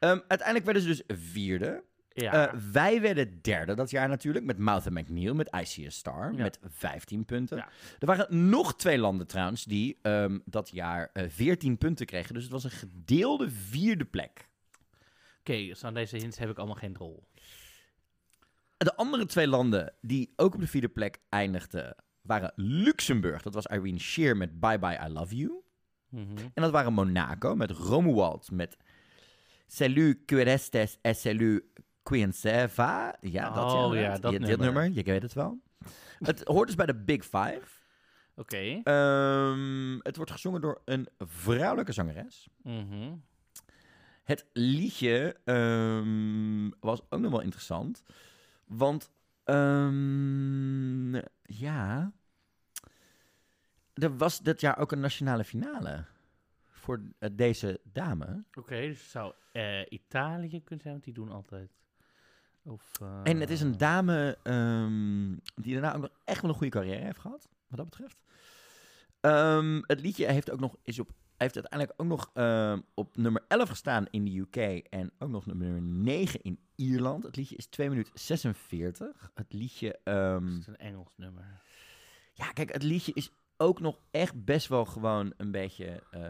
[0.00, 1.84] Um, uiteindelijk werden ze dus vierde.
[2.22, 2.48] Ja.
[2.52, 6.32] Eh, wij werden derde dat jaar natuurlijk, met Martha McNeil, met I See a Star,
[6.32, 6.42] Ja.
[6.42, 7.56] met 15 punten.
[7.56, 7.68] Ja.
[7.98, 12.34] Er waren nog twee landen trouwens die ehm, dat jaar eh 14 punten kregen.
[12.34, 14.48] Dus het was een gedeelde vierde plek.
[15.40, 17.28] Oké, dus aan deze hints heb ik allemaal geen rol.
[18.76, 23.42] De andere twee landen die ook op de vierde plek eindigden, waren Luxemburg.
[23.42, 25.52] Dat was Irene Shear met Bye Bye I Love You.
[26.08, 26.36] Mhm.
[26.54, 28.76] En dat waren Monaco met Romuald met
[29.66, 31.62] Salut Cuerestes et Salut
[32.06, 33.16] Quienseva.
[33.20, 34.58] Ja, dat, Oh, ja, dat, dat nummer.
[34.58, 34.90] nummer.
[34.90, 35.60] Je weet het wel.
[36.18, 37.62] het hoort dus bij de Big Five.
[38.34, 38.80] Oké.
[38.82, 42.48] Ehm, het wordt gezongen door een vrouwelijke zangeres.
[42.62, 43.14] Mhm.
[44.24, 48.02] Het liedje ehm, was ook nog wel interessant.
[48.64, 49.10] Want,
[49.44, 52.12] ehm, ja.
[53.94, 56.04] Er was dit jaar ook een nationale finale.
[56.68, 58.44] Voor eh, deze dame.
[58.54, 61.70] Oké, dus het zou eh, Italië kunnen zijn, want die doen altijd.
[62.66, 66.56] Of, eh, En het is een dame ehm, die daarna ook nog echt wel een
[66.56, 67.48] goede carrière heeft gehad.
[67.66, 68.22] Wat dat betreft.
[69.20, 73.44] Ehm, het liedje heeft ook nog, is op, heeft uiteindelijk ook nog ehm, op nummer
[73.48, 74.56] 11 gestaan in de UK.
[74.88, 77.22] En ook nog nummer 9 in Ierland.
[77.22, 79.30] Het liedje is 2 minuten 46.
[79.34, 79.98] Het liedje.
[80.04, 81.62] Het is een Engels nummer.
[82.32, 86.20] ja, kijk, het liedje is ook nog echt best wel gewoon een beetje eh,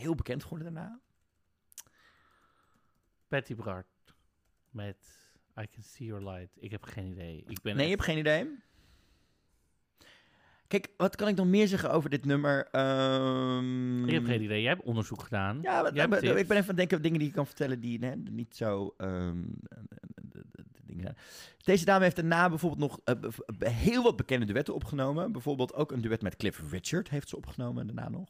[0.00, 1.00] heel bekend geworden daarna.
[3.28, 3.86] Patty Bart
[4.70, 5.21] met
[5.60, 6.56] I Can See Your Light.
[6.60, 7.44] Ik heb geen idee.
[7.48, 8.48] Ik ben Nee, je hebt geen idee?
[10.68, 12.66] Kijk, wat kan ik nog meer zeggen over dit nummer?
[12.70, 14.60] Ehm, Ik heb geen idee.
[14.62, 15.58] Jij hebt onderzoek gedaan.
[15.62, 17.98] Ja, maar- maar- ik ben even aan het denken dingen die ik kan vertellen die
[18.04, 21.16] hè, niet zo ehm, de- de- de- de dingen zijn.
[21.64, 25.32] Deze dame heeft daarna bijvoorbeeld nog eh, heel wat bekende duetten opgenomen.
[25.32, 28.28] Bijvoorbeeld ook een duet met Cliff Richard heeft ze opgenomen daarna nog.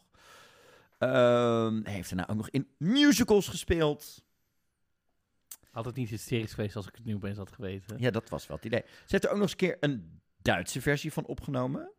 [0.99, 4.23] Ehm, heeft daarna ook nog in musicals gespeeld.
[5.73, 7.99] Had het niet hysterisch geweest als ik het nu opeens had geweten.
[7.99, 8.82] Ja, dat was wel het idee.
[8.86, 11.90] Ze heeft er ook nog eens een keer een Duitse versie van opgenomen.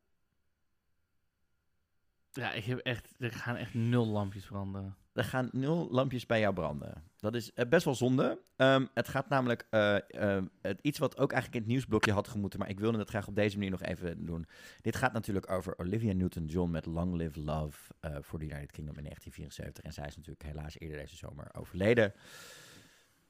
[2.32, 4.95] Ja, ik heb echt, er gaan echt nul lampjes branden.
[5.14, 7.04] Er gaan nul lampjes bij jou branden.
[7.18, 8.40] Dat is eh, best wel zonde.
[8.56, 12.28] Ehm, het gaat namelijk eh, ehm, het, iets wat ook eigenlijk in het nieuwsblokje had
[12.28, 14.48] gemoeten, maar ik wilde het graag op deze manier nog even doen.
[14.82, 18.95] Dit gaat natuurlijk over Olivia Newton-John met Long Live Love eh, voor de United Kingdom
[18.98, 19.84] in 1974.
[19.84, 22.14] En zij is natuurlijk helaas eerder deze zomer overleden.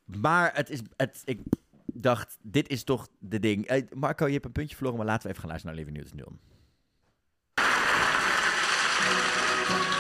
[0.06, 1.40] Maar het is, het, ik
[1.94, 3.66] dacht, dit is toch de ding.
[3.66, 6.04] Eh, Marco, je hebt een puntje verloren, maar laten we even gaan luisteren naar Olivia
[6.04, 6.40] Newton-John.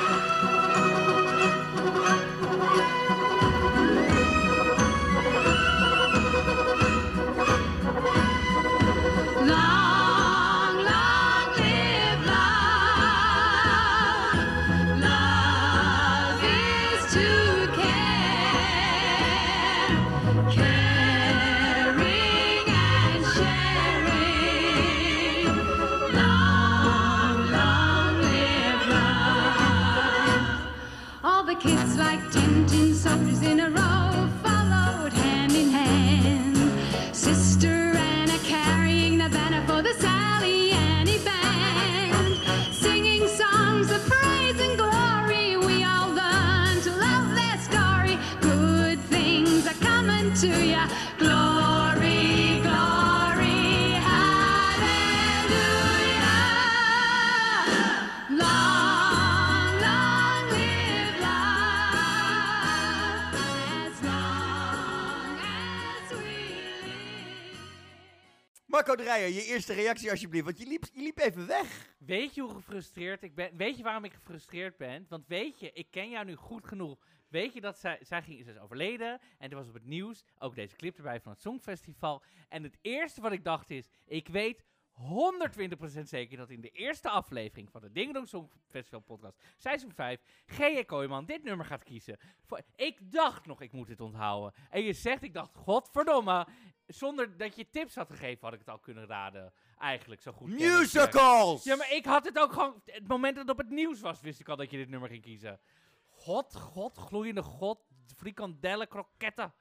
[68.86, 71.94] Marco je eerste reactie alsjeblieft, want je liep, je liep even weg.
[71.98, 73.56] Weet je hoe gefrustreerd ik ben?
[73.56, 75.06] Weet je waarom ik gefrustreerd ben?
[75.09, 76.98] Want weet je, ik ken jou nu goed genoeg.
[77.28, 80.55] Weet je dat zij, zij ging, is overleden en er was op het nieuws ook
[80.55, 82.23] deze clip erbij van het Songfestival.
[82.48, 84.65] En het eerste wat ik dacht is, ik weet
[84.95, 90.21] 120% zeker dat in de eerste aflevering van de Ding Dong Songfestival podcast, seizoen 5,
[90.47, 90.85] G.J.
[90.85, 92.19] Kooijman dit nummer gaat kiezen.
[92.43, 94.53] Voor, ik dacht nog, ik moet dit onthouden.
[94.71, 96.47] En je zegt, ik dacht, godverdomme,
[96.87, 99.53] zonder dat je tips had gegeven had ik het al kunnen raden.
[99.79, 100.49] Eigenlijk, zo goed.
[100.49, 101.65] Musicals!
[101.65, 102.83] Ja, maar ik had het ook gewoon...
[102.85, 105.09] Het moment dat het op het nieuws was, wist ik al dat je dit nummer
[105.09, 105.61] ging kiezen.
[106.09, 107.81] God, god, gloeiende god,
[108.16, 109.55] frikandellen, kroketten.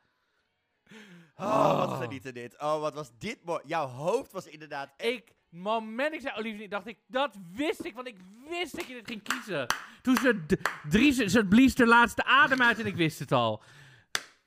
[1.38, 2.62] Oh, wat genieten dit.
[2.62, 3.62] Oh, wat was dit mooi.
[3.66, 4.94] Jouw hoofd was inderdaad...
[4.98, 8.18] Ik, moment ik zei Olivier, dacht ik, dat wist ik, want ik
[8.50, 9.66] wist dat je dit ging kiezen.
[10.02, 10.46] Toen ze
[10.90, 13.64] drie, ze, blies de laatste adem uit en ik wist het al.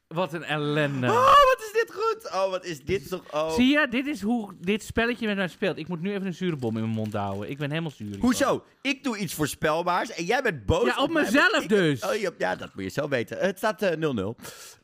[0.07, 1.07] Wat een ellende.
[1.07, 2.33] Oh, wat dit goed.
[2.33, 3.23] Oh, wat is dit toch...
[3.35, 3.53] Oh.
[3.53, 5.77] Zie je, dit is hoe dit spelletje met mij speelt.
[5.79, 7.51] Ik moet nu even een zure bom in mijn mond houden.
[7.51, 8.19] Ik ben helemaal zuur.
[8.21, 8.65] Hoezo?
[8.83, 12.03] Ik doe iets voorspelbaars en jij bent boos Ja, op mij, mezelf ik- dus.
[12.05, 13.39] Oh, ja, ja, dat moet je zelf weten.
[13.39, 14.35] Het staat eh, 0-0.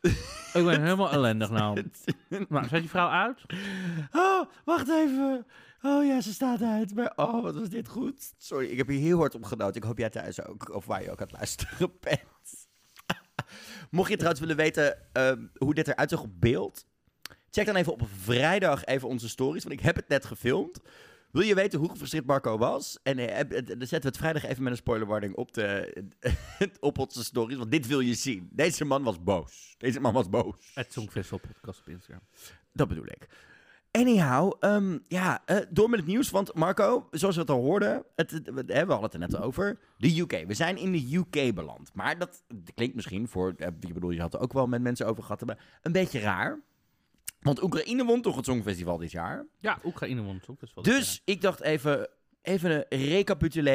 [0.53, 1.83] Ik ben helemaal ellendig nou.
[2.49, 3.41] Nou, zet die vrouw uit?
[4.11, 5.45] Oh, wacht even.
[5.81, 6.95] Oh ja, ze staat uit.
[6.95, 8.33] Maar oh, wat was dit goed.
[8.37, 9.75] Sorry, ik heb hier heel hard op genoten.
[9.75, 10.73] Ik hoop jij thuis ook.
[10.75, 12.21] Of waar je ook aan het luisteren bent.
[13.89, 16.85] Mocht je trouwens willen weten ehm, hoe dit eruit zag op beeld.
[17.53, 19.63] Check dan even op vrijdag even onze stories.
[19.63, 20.79] Want ik heb het net gefilmd.
[21.31, 22.99] Wil je weten hoe gefrustreerd Marco was?
[23.03, 25.93] En eh, eh, dan zetten we het vrijdag even met een spoilerwarning op, de,
[26.79, 27.57] op onze stories.
[27.57, 28.49] Want dit wil je zien.
[28.51, 29.75] Deze man was boos.
[29.77, 30.71] Deze man was boos.
[30.73, 32.21] Het Songfestival podcast op Instagram.
[32.73, 33.27] Dat bedoel ik.
[33.91, 36.29] Anyhow, ehm, ja, eh, door met het nieuws.
[36.29, 39.37] Want Marco, zoals we het al hoorden, het, het- we, we hadden het er net
[39.37, 39.79] over.
[39.97, 40.43] De UK.
[40.47, 41.93] We zijn in de UK beland.
[41.93, 42.43] Maar dat
[42.73, 45.41] klinkt misschien voor, ik bedoel, je had er ook wel met mensen over gehad
[45.81, 46.59] een beetje raar.
[47.43, 49.45] Want Oekraïne won toch het Songfestival dit jaar.
[49.59, 50.83] Ja, Oekraïne won het Songfestival.
[50.83, 52.09] Dus ik dacht even,
[52.41, 53.71] even een recapitulé.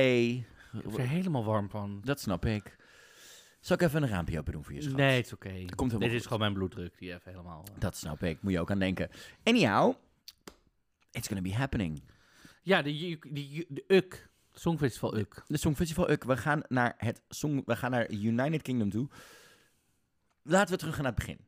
[0.72, 2.00] Ik word er helemaal warm van.
[2.04, 2.76] Dat snap ik.
[3.60, 4.96] Zal ik even een raampje open doen voor je schat?
[4.96, 5.64] Nee, het is oké.
[5.98, 7.64] Dit is gewoon mijn bloeddruk die even helemaal...
[7.74, 7.80] eh.
[7.80, 8.42] Dat snap ik.
[8.42, 9.10] Moet je ook aan denken.
[9.42, 9.94] Anyhow,
[11.10, 12.02] it's gonna be happening.
[12.62, 14.28] Ja, de, de UK.
[14.52, 15.42] Songfestival UK.
[15.46, 16.24] De Songfestival Uk.
[16.24, 19.08] We gaan naar het Song, we gaan naar United Kingdom toe.
[20.42, 21.40] Laten we terug gaan naar het begin.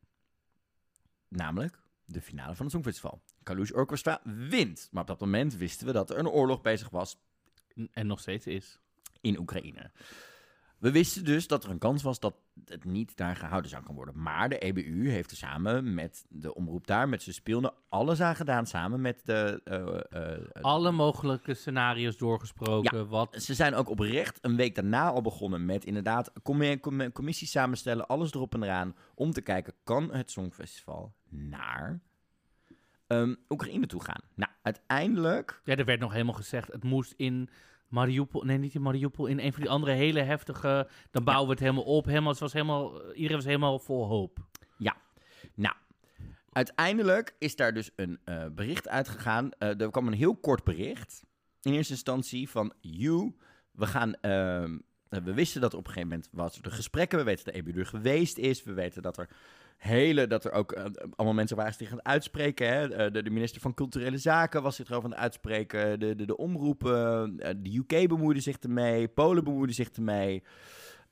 [1.28, 1.78] Namelijk
[2.12, 3.22] de finale van het Songfestival.
[3.42, 4.88] Kalush Orchestra wint.
[4.90, 7.16] Maar op dat moment wisten we dat er een oorlog bezig was
[7.92, 8.78] En nog steeds is.
[9.20, 9.90] in Oekraïne.
[10.81, 12.35] We wisten dus dat er een kans was dat
[12.65, 14.23] het niet daar gehouden zou kunnen worden.
[14.23, 18.36] Maar de EBU heeft er samen met de omroep daar, met ze speelden, alles aan
[18.36, 19.61] gedaan samen met de...
[19.65, 23.09] eh, eh, Alle mogelijke scenario's doorgesproken.
[23.09, 27.51] Wat Ze zijn ook oprecht een week daarna al begonnen met inderdaad commi- commi- commissies
[27.51, 32.01] samenstellen, alles erop en eraan, om te kijken, kan het Songfestival naar
[33.07, 34.23] ehm, Oekraïne toe gaan?
[34.35, 37.48] Nou, uiteindelijk, Ja, er werd nog helemaal gezegd, het moest in
[37.90, 41.52] Mariupol, nee niet in Mariupol, in een van die andere hele heftige, dan bouwen we
[41.52, 44.38] het helemaal op, helemaal, het was helemaal, iedereen was helemaal vol hoop.
[45.54, 45.74] nou,
[46.52, 49.50] uiteindelijk is daar dus een eh, bericht uitgegaan.
[49.52, 51.24] Eh, er kwam een heel kort bericht,
[51.62, 53.36] in eerste instantie van you,
[53.72, 54.14] we gaan...
[54.14, 57.18] ehm, we wisten dat op een gegeven moment was er gesprekken.
[57.18, 58.62] We weten dat de EBU er geweest is.
[58.62, 59.28] We weten dat er
[59.81, 60.85] hele, dat er ook eh,
[61.16, 62.69] allemaal mensen waren zich aan het uitspreken.
[62.69, 62.94] Hè?
[62.94, 66.01] Eh, De, de minister van Culturele Zaken was zich erover aan het uitspreken.
[66.01, 69.09] De, de, de omroepen, eh, de UK bemoeide zich ermee.
[69.09, 70.43] Polen bemoeide zich ermee.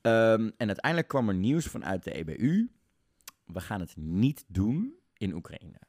[0.00, 2.70] Ehm, en uiteindelijk kwam er nieuws vanuit de EBU.
[3.44, 5.80] We gaan het niet doen in Oekraïne.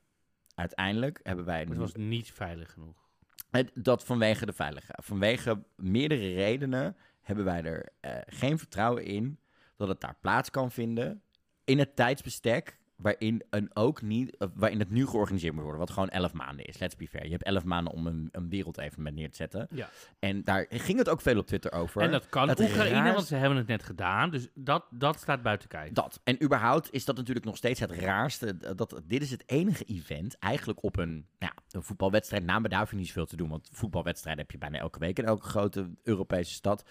[0.55, 3.09] Uiteindelijk hebben wij Het was niet veilig genoeg.
[3.49, 5.05] het, dat vanwege de veiligheid.
[5.05, 7.89] Vanwege meerdere redenen hebben wij er
[8.27, 9.39] geen vertrouwen in
[9.75, 11.23] dat het daar plaats kan vinden
[11.69, 15.79] in het tijdsbestek waarin, een ook niet, eh, waarin het nu georganiseerd moet worden.
[15.79, 17.23] Wat gewoon elf maanden is, let's be fair.
[17.23, 19.67] Je hebt elf maanden om een, een wereldevenement neer te zetten.
[19.71, 19.89] Ja.
[20.19, 22.01] En daar ging het ook veel op Twitter over.
[22.01, 25.41] En dat kan Het Oekraïne, want ze hebben het net gedaan, dus dat, dat staat
[25.41, 25.91] buiten kijf.
[25.91, 26.21] Dat.
[26.23, 28.75] En überhaupt is dat natuurlijk nog steeds het raarste.
[28.75, 32.43] Dat, dit is het enige event, eigenlijk op een, nou, ja, een voetbalwedstrijd.
[32.43, 35.19] Namen daar hoef je niet zoveel te doen, want voetbalwedstrijden heb je bijna elke week
[35.19, 36.83] in elke grote Europese stad.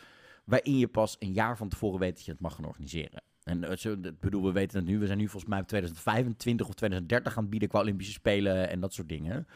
[0.45, 3.23] Waarin je pas een jaar van tevoren weet dat je het mag gaan organiseren.
[3.49, 4.99] En eh, ik bedoel, we weten het nu.
[4.99, 8.81] We zijn nu volgens mij 2025 of 2030 aan het bieden qua Olympische Spelen en
[8.81, 9.47] dat soort dingen.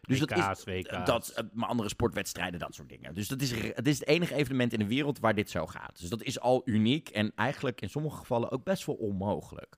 [0.00, 1.04] Dus dat is, WK's, WK's.
[1.06, 3.14] dat, eh, maar andere sportwedstrijden, dat soort dingen.
[3.14, 6.00] Dus dat is, het is het enige evenement in de wereld waar dit zo gaat.
[6.00, 9.74] Dus dat is al uniek en eigenlijk in sommige gevallen ook best wel onmogelijk.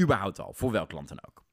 [0.00, 1.46] Überhaupt al, voor welk land dan ook.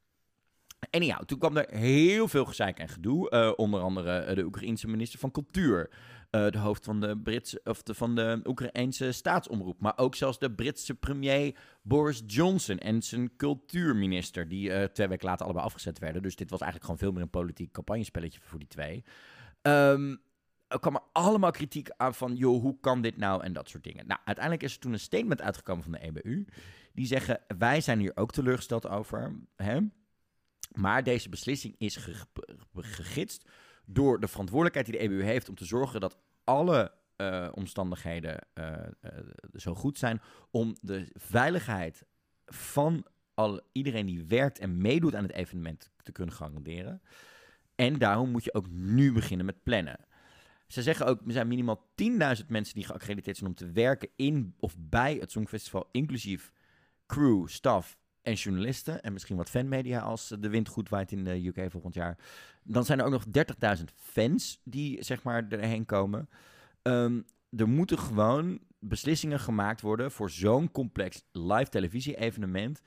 [0.89, 3.29] Anyhow, toen kwam er heel veel gezeik en gedoe.
[3.29, 5.89] eh, onder andere de Oekraïense minister van Cultuur.
[6.35, 9.81] Eh, de hoofd van de, Britse, of de, van de Oekraïense staatsomroep.
[9.81, 14.47] Maar ook zelfs de Britse premier Boris Johnson en zijn cultuurminister.
[14.47, 16.21] Die eh, twee weken later allebei afgezet werden.
[16.21, 19.03] Dus dit was eigenlijk gewoon veel meer een politiek campagnespelletje voor die twee.
[19.61, 20.15] Ehm,
[20.67, 23.83] er kwam er allemaal kritiek aan van, joh, hoe kan dit nou en dat soort
[23.83, 24.07] dingen.
[24.07, 26.45] Nou, uiteindelijk is er toen een statement uitgekomen van de EBU.
[26.93, 29.35] Die zeggen, wij zijn hier ook teleurgesteld over.
[29.55, 29.79] Hè?
[30.71, 32.25] Maar deze beslissing is ge-
[33.85, 38.73] door de verantwoordelijkheid die de EBU heeft om te zorgen dat alle eh, omstandigheden eh,
[38.73, 39.11] eh,
[39.53, 42.05] zo goed zijn om de veiligheid
[42.45, 47.01] van al, iedereen die werkt en meedoet aan het evenement te kunnen garanderen.
[47.75, 49.99] En daarom moet je ook nu beginnen met plannen.
[50.67, 54.55] Ze zeggen ook, er zijn minimaal 10.000 mensen die geaccrediteerd zijn om te werken in
[54.59, 56.51] of bij het Songfestival, inclusief
[57.07, 59.01] crew, staf en journalisten.
[59.01, 62.17] En misschien wat fanmedia als de wind goed waait in de UK volgend jaar.
[62.63, 63.25] Dan zijn er ook nog
[63.77, 66.29] 30.000 fans die zeg maar erheen komen.
[66.81, 72.81] Ehm, er moeten gewoon beslissingen gemaakt worden voor zo'n complex live televisie-evenement.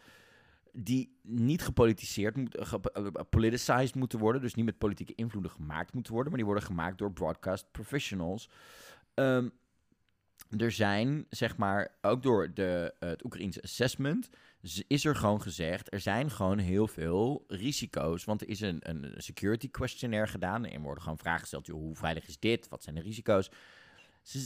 [0.72, 4.40] Die niet gepolitiseerd, moet, eh, politicized moeten worden.
[4.40, 6.32] Dus niet met politieke invloeden gemaakt moeten worden.
[6.32, 8.50] Maar die worden gemaakt door broadcast professionals.
[9.14, 9.48] Ehm,
[10.56, 14.28] er zijn, zeg maar, ook door de, eh, het Oekraïense assessment,
[14.86, 18.24] is er gewoon gezegd, er zijn gewoon heel veel risico's.
[18.24, 20.64] Want er is een, een security questionnaire gedaan.
[20.64, 22.68] En er worden gewoon vragen gesteld, joh, hoe veilig is dit?
[22.68, 23.50] Wat zijn de risico's?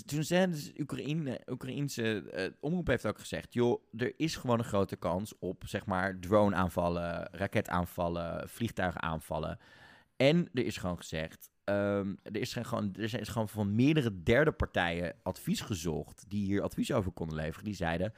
[0.07, 4.65] Toen zei de Oekraïne, Oekraïense eh, omroep heeft ook gezegd, joh, er is gewoon een
[4.65, 9.59] grote kans op, zeg maar, drone-aanvallen, raketaanvallen, vliegtuigaanvallen.
[10.17, 14.53] En er is gewoon gezegd, ehm, er, is gewoon, er is gewoon van meerdere derde
[14.53, 17.65] partijen advies gezocht die hier advies over konden leveren.
[17.65, 18.15] Die zeiden,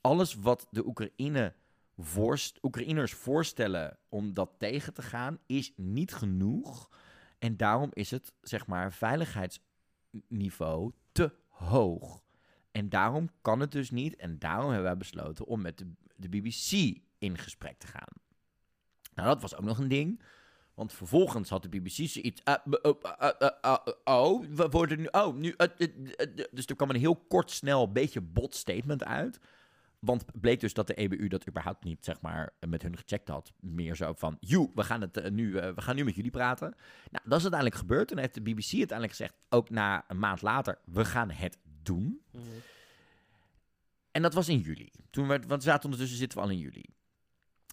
[0.00, 1.54] alles wat de Oekraïne
[1.98, 6.90] voorst, Oekraïners voorstellen om dat tegen te gaan, is niet genoeg.
[7.38, 12.22] En daarom is het, zeg maar, veiligheidsniveau te hoog.
[12.70, 14.16] En daarom kan het dus niet.
[14.16, 18.20] En daarom hebben wij besloten om met de, de BBC in gesprek te gaan.
[19.14, 20.22] Nou, dat was ook nog een ding.
[20.74, 22.42] Want vervolgens had de BBC zoiets.
[22.42, 25.06] eh, oh, eh, eh, oh, we worden nu.
[25.10, 25.54] Oh, nu.
[26.50, 29.40] dus er kwam een heel kort, snel, beetje bot statement uit.
[29.98, 33.52] Want bleek dus dat de EBU dat überhaupt niet, zeg maar, met hun gecheckt had.
[33.60, 36.74] Meer zo van, joe, we gaan, het, nu, we gaan nu met jullie praten.
[37.10, 38.08] Nou, dat is uiteindelijk gebeurd.
[38.08, 42.22] Toen heeft de BBC uiteindelijk gezegd, ook na een maand later, we gaan het doen.
[44.10, 44.90] En dat was in juli.
[45.10, 46.84] Toen werd, want we zaten ondertussen zitten we al in juli.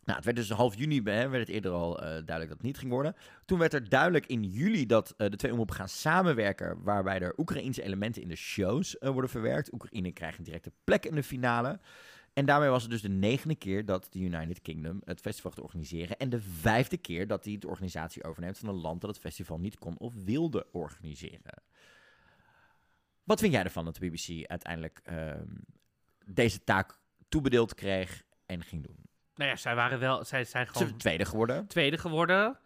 [0.09, 2.61] Nou, het werd dus half juni, hè, werd het eerder al eh, duidelijk dat het
[2.61, 3.15] niet ging worden.
[3.45, 7.33] Toen werd er duidelijk in juli dat eh, de twee omroepen gaan samenwerken, waarbij er
[7.37, 9.73] Oekraïense elementen in de shows eh, worden verwerkt.
[9.73, 11.79] Oekraïne krijgt een directe plek in de finale.
[12.33, 15.63] En daarmee was het dus de negende keer dat de United Kingdom het festival gaat
[15.63, 16.17] organiseren.
[16.17, 19.59] En de vijfde keer dat hij de organisatie overneemt van een land dat het festival
[19.59, 21.63] niet kon of wilde organiseren.
[23.23, 25.47] Wat vind jij ervan dat de BBC uiteindelijk ehm,
[26.25, 29.08] deze taak toebedeeld kreeg en ging doen?
[29.39, 31.67] Nou ja, zij waren wel, zij zijn gewoon tweede geworden.
[31.67, 32.59] tweede geworden.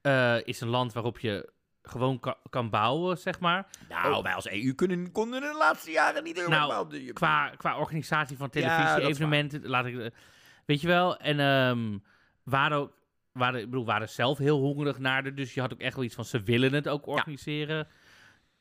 [0.00, 3.66] Eh, is een land waarop je gewoon ka- kan bouwen, zeg maar.
[3.88, 7.12] Nou, wij als EU kunnen, konden de laatste jaren niet helemaal Nou, op de...
[7.12, 9.98] Qua, qua organisatie van Ja, televisie-evenementen, laat ik...
[9.98, 10.06] eh,
[10.64, 11.98] Weet je wel, en ehm
[12.42, 12.94] waren ook...
[13.32, 16.04] Waren, ik bedoel, waren zelf heel hongerig naar de, dus je had ook echt wel
[16.04, 17.88] iets van, ze willen het ook organiseren.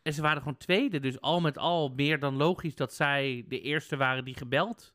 [0.01, 3.61] En ze waren gewoon tweede, dus al met al meer dan logisch dat zij de
[3.61, 4.93] eerste waren die gebeld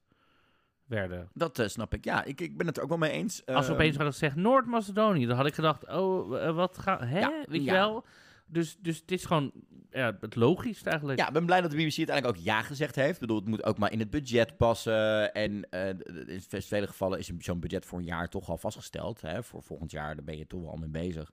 [0.90, 1.28] werden.
[1.34, 2.04] Dat eh, snap ik.
[2.04, 3.46] Ja, ik, ik ben het er ook wel mee eens.
[3.46, 7.18] Als Ehm, opeens hadden gezegd Noord-Macedonië, dan had ik gedacht, oh, eh, wat gaat, hè,
[7.18, 8.04] Ja, weet je wel?
[8.46, 9.52] Dus, dus het is gewoon
[9.90, 11.18] ja, het logisch eigenlijk.
[11.18, 13.14] Ja, ik ben blij dat de BBC uiteindelijk ook ja gezegd heeft.
[13.14, 15.32] Ik bedoel, het moet ook maar in het budget passen.
[15.34, 19.20] En d- in vele gevallen is zo'n budget voor een jaar toch al vastgesteld.
[19.20, 19.42] Hè?
[19.42, 21.30] Voor volgend jaar, daar ben je toch wel al mee bezig.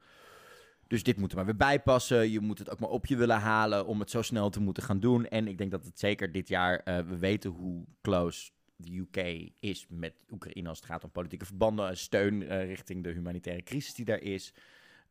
[0.88, 2.30] Dus dit moet er maar weer bijpassen.
[2.32, 4.84] Je moet het ook maar op je willen halen om het zo snel te moeten
[4.84, 5.28] gaan doen.
[5.28, 9.86] En ik denk dat het zeker dit jaar, we weten hoe close de UK is
[9.90, 11.88] met Oekraïne als het gaat om politieke verbanden.
[11.88, 14.54] en Steun eh, richting de humanitaire crisis die daar is.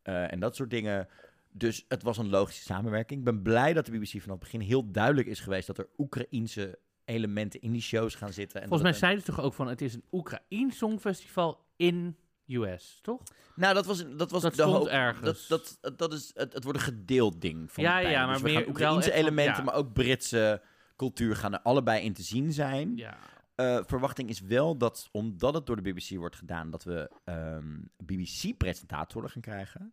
[0.02, 1.08] eh, en dat soort dingen.
[1.52, 3.18] Dus het was een logische samenwerking.
[3.18, 5.88] Ik ben blij dat de BBC vanaf het begin heel duidelijk is geweest dat er
[5.98, 8.60] Oekraïense elementen in die shows gaan zitten.
[8.62, 12.16] En Volgens mij zeiden ze toch ook van, het is een Oekraïns songfestival in
[12.46, 13.22] US, toch?
[13.54, 14.86] Nou, dat was, dat was Dat de hoop.
[14.86, 15.46] ergens.
[15.46, 18.42] Dat, dat, dat is, het, het wordt een gedeeld ding van Ja, ja, Dus maar
[18.50, 19.62] we meer Oekraïense van- elementen, ja.
[19.62, 20.62] maar ook Britse
[20.96, 22.96] cultuur gaan er allebei in te zien zijn.
[22.96, 23.18] Ja.
[23.56, 27.78] Eh, verwachting is wel dat, omdat het door de BBC wordt gedaan, dat we ehm,
[28.04, 29.92] BBC-presentatoren gaan krijgen.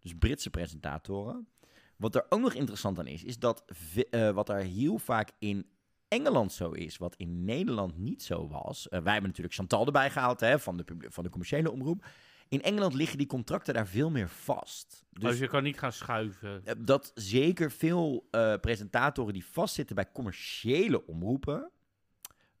[0.00, 1.48] Dus Britse presentatoren.
[1.96, 3.64] Wat er ook nog interessant aan is, is dat
[4.10, 5.66] eh, wat er heel vaak in
[6.08, 8.88] Engeland zo is, wat in Nederland niet zo was.
[8.88, 12.06] eh, wij hebben natuurlijk Chantal erbij gehaald hè, van, de, van de commerciële omroep.
[12.48, 15.04] In Engeland liggen die contracten daar veel meer vast.
[15.10, 16.62] Dus, Dus je kan niet gaan schuiven.
[16.78, 18.28] dat zeker veel
[18.60, 21.70] presentatoren die vastzitten bij commerciële omroepen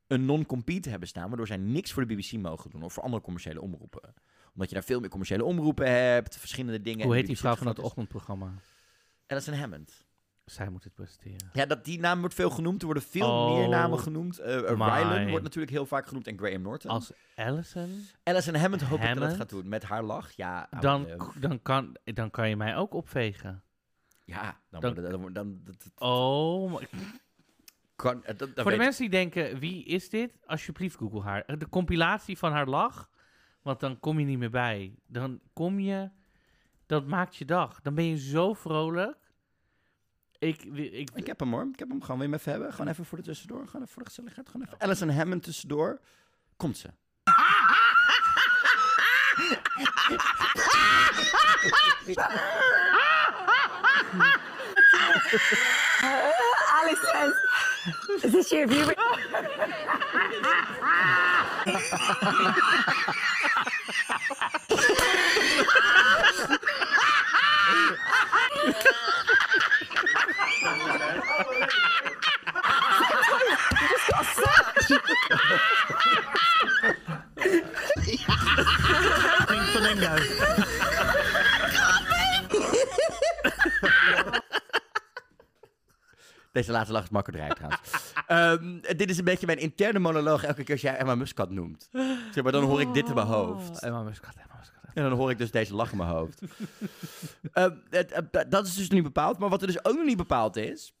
[0.08, 3.22] een non-compete hebben staan, waardoor zij niks voor de BBC mogen doen of voor andere
[3.22, 4.14] commerciële omroepen.
[4.52, 7.04] Omdat je daar veel meer commerciële omroepen hebt, verschillende dingen.
[7.06, 7.78] Hoe heet die vrouw van is.
[7.78, 8.52] ochtendprogramma?
[9.26, 10.06] Alison Hammond.
[10.44, 11.50] Zij moet het presenteren.
[11.52, 12.78] Ja, dat, die naam wordt veel genoemd.
[12.80, 14.38] Er worden veel Oh meer namen genoemd.
[14.38, 14.52] My.
[14.54, 16.90] Rylan wordt natuurlijk heel vaak genoemd en Graham Norton.
[16.90, 19.36] Als Allison, Alison Hammond hoop ik dat het Hammond?
[19.40, 19.68] gaat doen.
[19.68, 20.30] Met haar lach.
[20.32, 23.62] Ja, oude dan, dan, kan, dan kan je mij ook opvegen.
[24.24, 25.60] ja dan, dan- het- dan, dan,
[25.98, 26.88] Oh, maar-
[27.98, 30.32] kan, eh, dat, dat voor de mensen die denken, wie is dit?
[30.46, 31.58] Alsjeblieft, google haar.
[31.58, 33.10] De compilatie van haar lach,
[33.62, 34.94] want dan kom je niet meer bij.
[35.06, 36.10] Dan kom je,
[36.86, 37.80] dat maakt je dag.
[37.80, 39.16] Dan ben je zo vrolijk.
[40.38, 41.26] Ik, ik, ik.
[41.26, 41.68] Heb hem hoor.
[41.72, 42.02] Ik heb hem.
[42.02, 42.72] Gaan we hem even hebben?
[42.72, 43.66] Gewoon even voor de tussendoor.
[43.66, 44.48] Gewoon even voor de gezelligheid.
[44.48, 44.78] Gewoon even.
[44.78, 46.00] Alison Hammond tussendoor.
[46.56, 46.88] Komt ze.
[57.18, 57.36] Alice
[58.22, 58.86] is this your view?
[79.48, 80.67] Pink flamingo.
[86.52, 87.80] Deze laatste lach is Marco Drij trouwens.
[88.26, 91.88] Ehm, dit is een beetje mijn interne monoloog elke keer als jij Emma Muscat noemt.
[92.32, 93.70] Zeg maar, dan hoor ik dit in mijn hoofd.
[93.70, 94.78] Oh, Emma Muscat, Emma Muscat.
[94.94, 96.42] En dan hoor ik dus deze lach in mijn hoofd.
[97.52, 99.38] Ehm, eh, dat is dus nog niet bepaald.
[99.38, 100.94] Maar wat er dus ook nog niet bepaald is,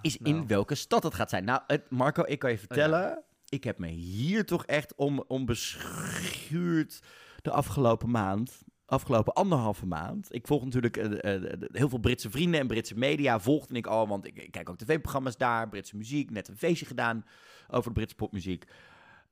[0.00, 0.34] is nou.
[0.34, 1.44] in welke stad het gaat zijn.
[1.44, 3.22] Nou, het, Marco, ik kan je vertellen.
[3.48, 7.00] Ik heb me hier toch echt om, om beschuurd
[7.42, 8.62] de afgelopen maand.
[8.86, 10.34] Afgelopen anderhalve maand.
[10.34, 13.40] Ik volg natuurlijk eh, eh, heel veel Britse vrienden en Britse media.
[13.40, 15.68] Volgde ik al, want ik, ik kijk ook tv-programma's daar.
[15.68, 16.30] Britse muziek.
[16.30, 17.24] Net een feestje gedaan
[17.68, 18.64] over de Britse popmuziek.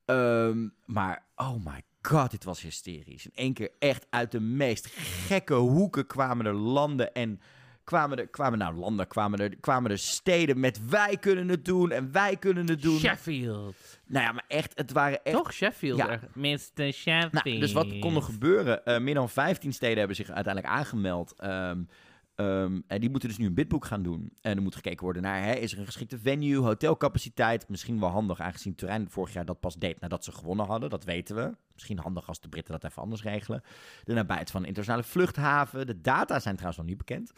[0.05, 3.25] Ehm, maar, oh my god, dit was hysterisch.
[3.25, 4.87] In één keer echt uit de meest
[5.27, 7.39] gekke hoeken kwamen er landen en
[7.85, 11.91] kwamen er, kwamen nou landen, kwamen er, kwamen er steden met wij kunnen het doen
[11.91, 12.99] en wij kunnen het doen.
[12.99, 13.75] Sheffield.
[14.05, 15.35] Nou ja, maar echt, het waren echt...
[15.35, 15.97] Toch Sheffield?
[15.97, 16.19] Ja.
[16.33, 16.91] Mr.
[16.91, 17.43] Sheffield.
[17.43, 18.85] Nou, dus wat kon er gebeuren?
[18.85, 21.33] Eh, meer dan 15 steden hebben zich uiteindelijk aangemeld.
[21.37, 21.83] Ehm,
[22.35, 24.31] ehm, en die moeten dus nu een bidboek gaan doen.
[24.41, 27.69] En er moet gekeken worden naar, hè, is er een geschikte venue, hotelcapaciteit?
[27.69, 30.89] Misschien wel handig, aangezien Turijn vorig jaar dat pas deed nadat ze gewonnen hadden.
[30.89, 31.55] Dat weten we.
[31.73, 33.61] Misschien handig als de Britten dat even anders regelen.
[34.03, 35.87] De nabijheid van een internationale vluchthaven.
[35.87, 37.31] De data zijn trouwens nog niet bekend.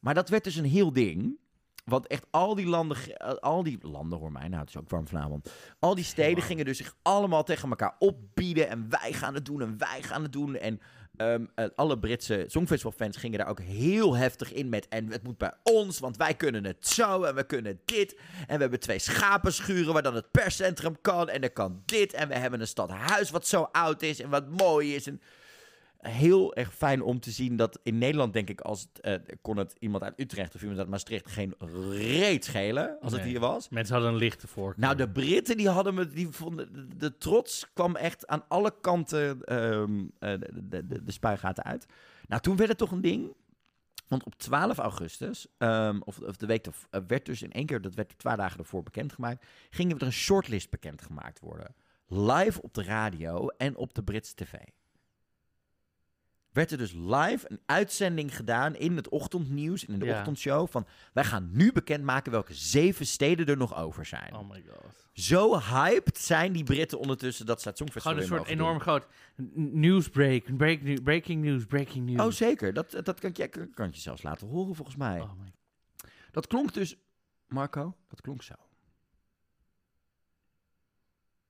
[0.00, 1.38] Maar dat werd dus een heel ding.
[1.84, 2.96] Want echt al die landen,
[3.40, 5.52] al die landen, hoor mij, nou het is ook warm vanavond.
[5.78, 8.68] Al die steden gingen dus zich allemaal tegen elkaar opbieden.
[8.68, 10.56] En wij gaan het doen en wij gaan het doen.
[10.56, 10.80] En
[11.16, 14.88] ehm, eh, alle Britse Songfestival-fans gingen daar ook heel heftig in met.
[14.88, 18.16] En het moet bij ons, want wij kunnen het zo en we kunnen dit.
[18.46, 21.28] En we hebben twee schapenschuren waar dan het perscentrum kan.
[21.28, 22.12] En er kan dit.
[22.12, 25.06] En we hebben een stadhuis wat zo oud is en wat mooi is.
[25.06, 25.20] En
[26.00, 29.56] heel erg fijn om te zien dat in Nederland, denk ik, als het, eh, kon
[29.56, 31.54] het iemand uit Utrecht of iemand uit Maastricht geen
[31.92, 33.68] reet schelen als het hier was.
[33.68, 34.80] Mensen hadden een lichte voorkeur.
[34.84, 39.42] Nou, de Britten die hadden me, die vonden, de, trots kwam echt aan alle kanten
[39.44, 41.86] ehm, eh, de, de, de, de spuigaten uit.
[42.26, 43.34] Nou, toen werd het toch een ding.
[44.08, 47.66] Want op 12 augustus, ehm, of, of de week erv- eh, werd dus in één
[47.66, 51.74] keer, dat werd twee dagen ervoor bekendgemaakt, ging er een shortlist bekendgemaakt worden.
[52.06, 54.54] Live op de radio en op de Britse tv.
[56.52, 60.18] Werd er dus live een uitzending gedaan in het ochtendnieuws en in de Ja.
[60.18, 64.34] ochtendshow van wij gaan nu bekendmaken welke zeven steden er nog over zijn.
[64.34, 65.08] Oh my god.
[65.12, 69.06] Zo hyped zijn die Britten ondertussen dat Songfestival Gewoon een soort enorm groot
[69.42, 70.56] n- newsbreak.
[70.56, 72.20] Break, breaking news, breaking news.
[72.20, 72.72] Oh, zeker.
[72.72, 75.20] Dat, dat kan, je, kan je zelfs laten horen, volgens mij.
[75.20, 75.52] Oh my
[76.30, 76.96] Dat klonk dus...
[77.48, 78.54] Marco, dat klonk zo.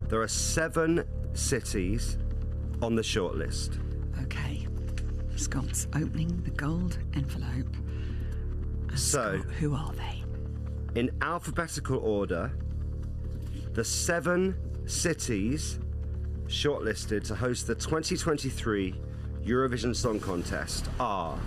[0.08, 2.16] There are seven cities
[2.80, 3.78] on the shortlist.
[4.22, 4.59] Okay.
[5.40, 7.74] Scott's opening the gold envelope.
[8.90, 10.22] And So- Scott, who are they?
[11.00, 12.52] In alphabetical order,
[13.72, 14.54] the seven
[14.84, 15.78] cities
[16.46, 19.00] shortlisted to host the 2023
[19.42, 21.38] Eurovision Song Contest are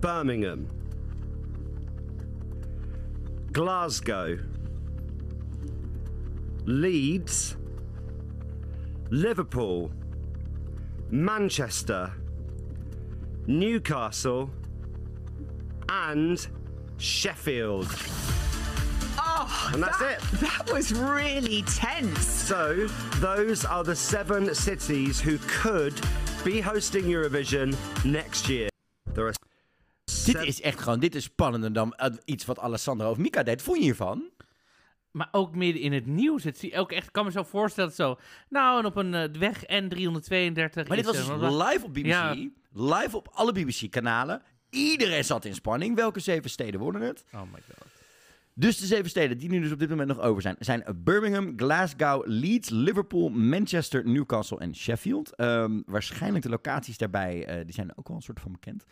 [0.00, 0.68] Birmingham,
[3.52, 4.38] Glasgow,
[6.64, 7.56] Leeds,
[9.10, 9.90] Liverpool,
[11.10, 12.12] Manchester,
[13.46, 14.50] Newcastle,
[15.88, 16.46] and
[16.98, 17.86] Sheffield.
[19.18, 20.40] Oh, And that's that, it.
[20.40, 22.24] That was really tense.
[22.26, 22.86] So,
[23.16, 25.94] those are the seven cities who could
[26.44, 28.68] be hosting Eurovision next year.
[29.14, 29.32] There are
[30.24, 31.94] Dit is echt gewoon, dit is spannender dan
[32.24, 33.62] iets wat Alessandro of Mika deed.
[33.62, 34.30] Vond je hiervan?
[35.12, 36.44] Maar ook midden in het nieuws.
[36.44, 38.18] Het zie ook echt, ik kan me zo voorstellen, zo.
[38.48, 40.88] Nou, en op een eh, weg N332.
[40.88, 42.06] Maar dit was dus live op BBC.
[42.06, 42.36] Ja.
[42.72, 44.42] Live op alle BBC-kanalen.
[44.70, 45.96] Iedereen zat in spanning.
[45.96, 47.24] Welke zeven steden worden het?
[47.32, 47.92] Oh my god.
[48.54, 51.52] Dus de zeven steden die nu dus op dit moment nog over zijn, zijn Birmingham,
[51.56, 55.34] Glasgow, Leeds, Liverpool, Manchester, Newcastle en Sheffield.
[55.34, 58.84] Ehm, waarschijnlijk de locaties daarbij, eh, die zijn ook wel een soort van bekend.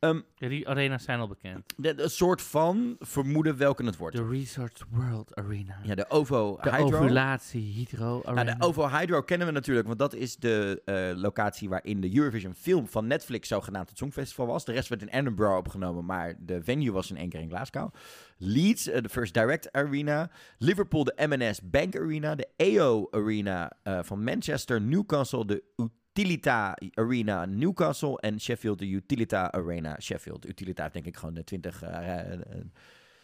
[0.00, 1.74] Ehm, Ja, die arena's zijn al bekend.
[1.76, 4.16] de, de soort van vermoeden welke het wordt.
[4.16, 5.78] De Research World Arena.
[5.82, 6.84] Ja, de OVO de Hydro.
[6.98, 8.42] ovulatie Hydro Arena.
[8.42, 12.16] Nou, de OVO Hydro kennen we natuurlijk, want dat is de eh, locatie waarin de
[12.16, 14.64] Eurovision film van Netflix zogenaamd het Songfestival was.
[14.64, 17.94] De rest werd in Edinburgh opgenomen, maar de venue was in één keer in Glasgow.
[18.38, 20.30] Leeds, eh, de First Direct Arena.
[20.58, 22.34] Liverpool, de M&S Bank Arena.
[22.34, 24.80] De EO Arena eh, van Manchester.
[24.80, 25.62] Newcastle, de
[26.12, 28.18] Utilita Arena Newcastle.
[28.20, 30.48] En Sheffield, de Utilita Arena Sheffield.
[30.48, 32.40] Utilita heeft denk ik gewoon de 20 eh, eh,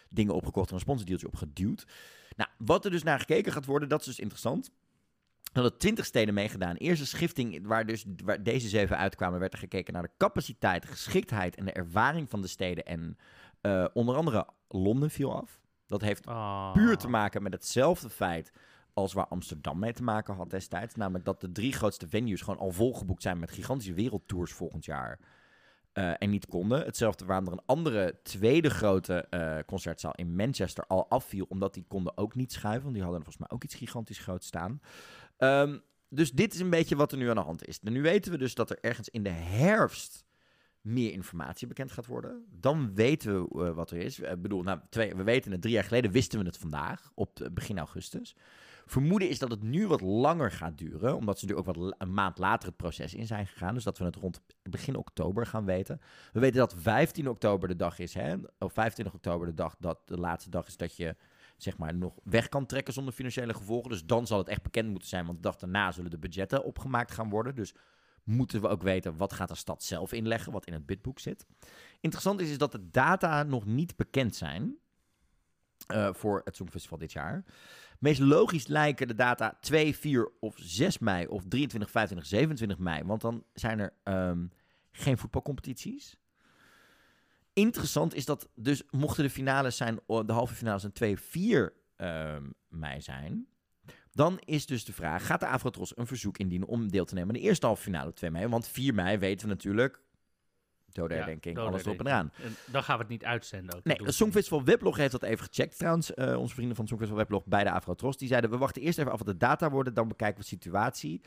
[0.09, 1.87] dingen opgekocht en een sponsordeeltje opgeduwd.
[2.35, 4.71] Nou, wat er dus naar gekeken gaat worden, dat is dus interessant.
[5.43, 6.75] Er hadden 20 steden meegedaan.
[6.75, 11.55] Eerste schifting, waar dus waar deze zeven uitkwamen, werd er gekeken naar de capaciteit, geschiktheid
[11.55, 12.85] en de ervaring van de steden.
[12.85, 13.17] En
[13.61, 15.59] eh, onder andere Londen viel af.
[15.87, 16.73] Dat heeft Ah.
[16.73, 18.51] puur te maken met hetzelfde feit
[18.97, 20.95] als waar Amsterdam mee te maken had destijds.
[20.95, 25.19] Namelijk dat de drie grootste venues gewoon al volgeboekt zijn met gigantische wereldtours volgend jaar.
[25.93, 26.85] eh, en niet konden.
[26.85, 31.45] Hetzelfde waarom er een andere tweede grote eh, concertzaal in Manchester al afviel.
[31.49, 32.81] Omdat die konden ook niet schuiven.
[32.81, 34.81] Want die hadden volgens mij ook iets gigantisch groot staan.
[35.37, 35.77] Ehm,
[36.09, 37.79] dus dit is een beetje wat er nu aan de hand is.
[37.81, 40.25] Nu weten we dus dat er ergens in de herfst
[40.81, 42.45] meer informatie bekend gaat worden.
[42.49, 44.19] Dan weten we eh, wat er is.
[44.19, 47.77] Ik bedoel, nou, we weten het drie jaar geleden, wisten we het vandaag, op begin
[47.77, 48.35] augustus.
[48.89, 52.13] Vermoeden is dat het nu wat langer gaat duren, omdat ze natuurlijk ook wat een
[52.13, 53.73] maand later het proces in zijn gegaan.
[53.73, 56.01] Dus dat we het rond begin oktober gaan weten.
[56.33, 58.35] We weten dat 15 oktober de dag is, hè?
[58.59, 61.15] of 25 oktober de dag dat de laatste dag is dat je
[61.57, 63.89] zeg maar nog weg kan trekken zonder financiële gevolgen.
[63.89, 66.63] Dus dan zal het echt bekend moeten zijn, want de dag daarna zullen de budgetten
[66.63, 67.55] opgemaakt gaan worden.
[67.55, 67.73] Dus
[68.23, 71.45] moeten we ook weten wat gaat de stad zelf inleggen, wat in het bidboek zit.
[71.99, 74.77] Interessant is, is dat de data nog niet bekend zijn
[75.87, 77.43] eh, voor het Songfestival dit jaar.
[77.99, 83.03] Meest logisch lijken de data 2, 4 of 6 mei of 23, 25, 27 mei.
[83.03, 84.45] Want dan zijn er ehm,
[84.91, 86.17] geen voetbalcompetities.
[87.53, 92.43] Interessant is dat dus mochten de finales zijn, de halve finales een 2, 4 ehm,
[92.67, 93.47] mei zijn.
[94.11, 97.29] Dan is dus de vraag, gaat de Afrotros een verzoek indienen om deel te nemen
[97.29, 98.47] aan de eerste halve finale op 2 mei?
[98.47, 100.01] Want 4 mei weten we natuurlijk,
[101.55, 102.31] Ja, alles erop en eraan.
[102.43, 103.83] En dan gaan we het niet uitzenden ook.
[103.83, 105.77] Nee, het Songfestival Weblog heeft dat even gecheckt.
[105.77, 108.81] Trouwens, eh, onze vrienden van het Songfestival Weblog bij de Afrotros, die zeiden, we wachten
[108.81, 111.21] eerst even af wat de data worden, dan bekijken we de situatie.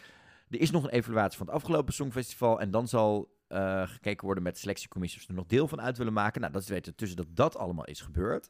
[0.51, 4.43] Er is nog een evaluatie van het afgelopen Songfestival en dan zal eh, gekeken worden
[4.43, 6.41] met de selectiecommissie of ze er nog deel van uit willen maken.
[6.41, 8.49] Nou, dat is weten tussen dat dat allemaal is gebeurd.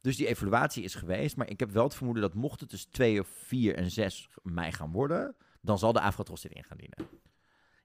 [0.00, 2.84] Dus die evaluatie is geweest, maar ik heb wel het vermoeden dat mocht het dus
[2.84, 6.76] 2 of 4 en 6 mei gaan worden, dan zal de Afrotros dit in gaan
[6.76, 7.08] dienen.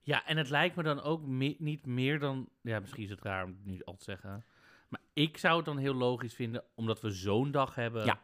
[0.04, 2.50] Ja, en het lijkt me dan ook me- niet meer dan...
[2.62, 4.46] Ja, misschien is het raar om het nu al te zeggen.
[4.90, 8.06] Maar ik zou het dan heel logisch vinden, omdat we zo'n dag hebben...
[8.06, 8.20] Ja.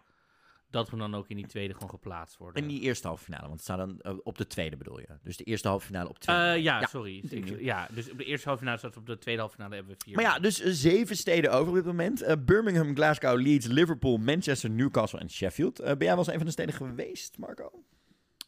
[0.70, 2.62] dat we dan ook in die tweede gewoon geplaatst worden.
[2.64, 5.08] En die eerste halve finale, want het staat dan eh, op de tweede bedoel je.
[5.24, 7.18] Dus de eerste halve finale op 2 Eh, ja, sorry.
[7.30, 9.94] Ik- ja, dus op de eerste halve finale staat op de tweede halve finale hebben
[9.98, 10.16] we vier.
[10.16, 12.46] Maar ja, dus eh, zeven steden over op dit moment.
[12.46, 15.76] Birmingham, Glasgow, Leeds, Liverpool, Manchester, Newcastle en Sheffield.
[15.84, 17.84] Ben jij wel eens een van de steden geweest, Marco?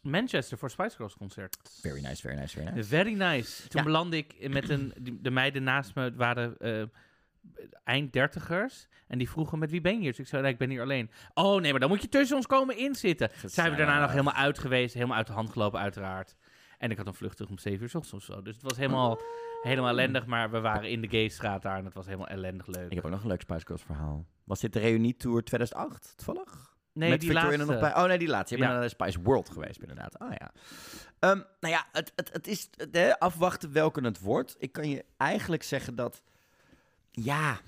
[0.02, 1.56] Manchester voor Spice Girls concert.
[1.80, 2.88] Very nice, very nice, very nice.
[2.88, 3.68] Very nice.
[3.68, 4.10] Toen Ja.
[4.16, 4.92] ik met een...
[5.20, 6.82] De meiden naast me waren eh,
[7.84, 8.88] eind dertigers.
[9.06, 10.10] En die vroegen met wie ben je hier?
[10.10, 11.10] Dus ik zei, nee, ik ben hier alleen.
[11.34, 13.30] Oh nee, maar dan moet je tussen ons komen inzitten.
[13.44, 14.94] Zijn we daarna nog helemaal uit geweest.
[14.94, 16.36] Helemaal uit de hand gelopen, uiteraard.
[16.78, 18.42] En ik had een vlucht terug om 7 uur 's ochtends of zo.
[18.42, 19.20] Dus het was helemaal,
[19.62, 20.26] helemaal ellendig.
[20.26, 22.88] Maar we waren in de Gaystraat daar en het was helemaal ellendig leuk.
[22.90, 24.26] Ik heb ook nog een leuk Spice Girls verhaal.
[24.44, 26.69] Was dit de reunietour 2008, toevallig?
[27.00, 27.72] Nee, Met die Victoria laatste.
[27.72, 28.02] nog bij?
[28.02, 28.54] Oh nee, die laatste.
[28.54, 28.78] Je bent Ja.
[28.78, 30.18] naar de Spice World geweest, inderdaad.
[30.20, 30.52] Oh ja.
[31.18, 34.56] Ehm, nou ja, het, het, het is het, hè, afwachten welke het wordt.
[34.58, 36.22] Ik kan je eigenlijk zeggen dat...
[37.10, 37.60] Ja,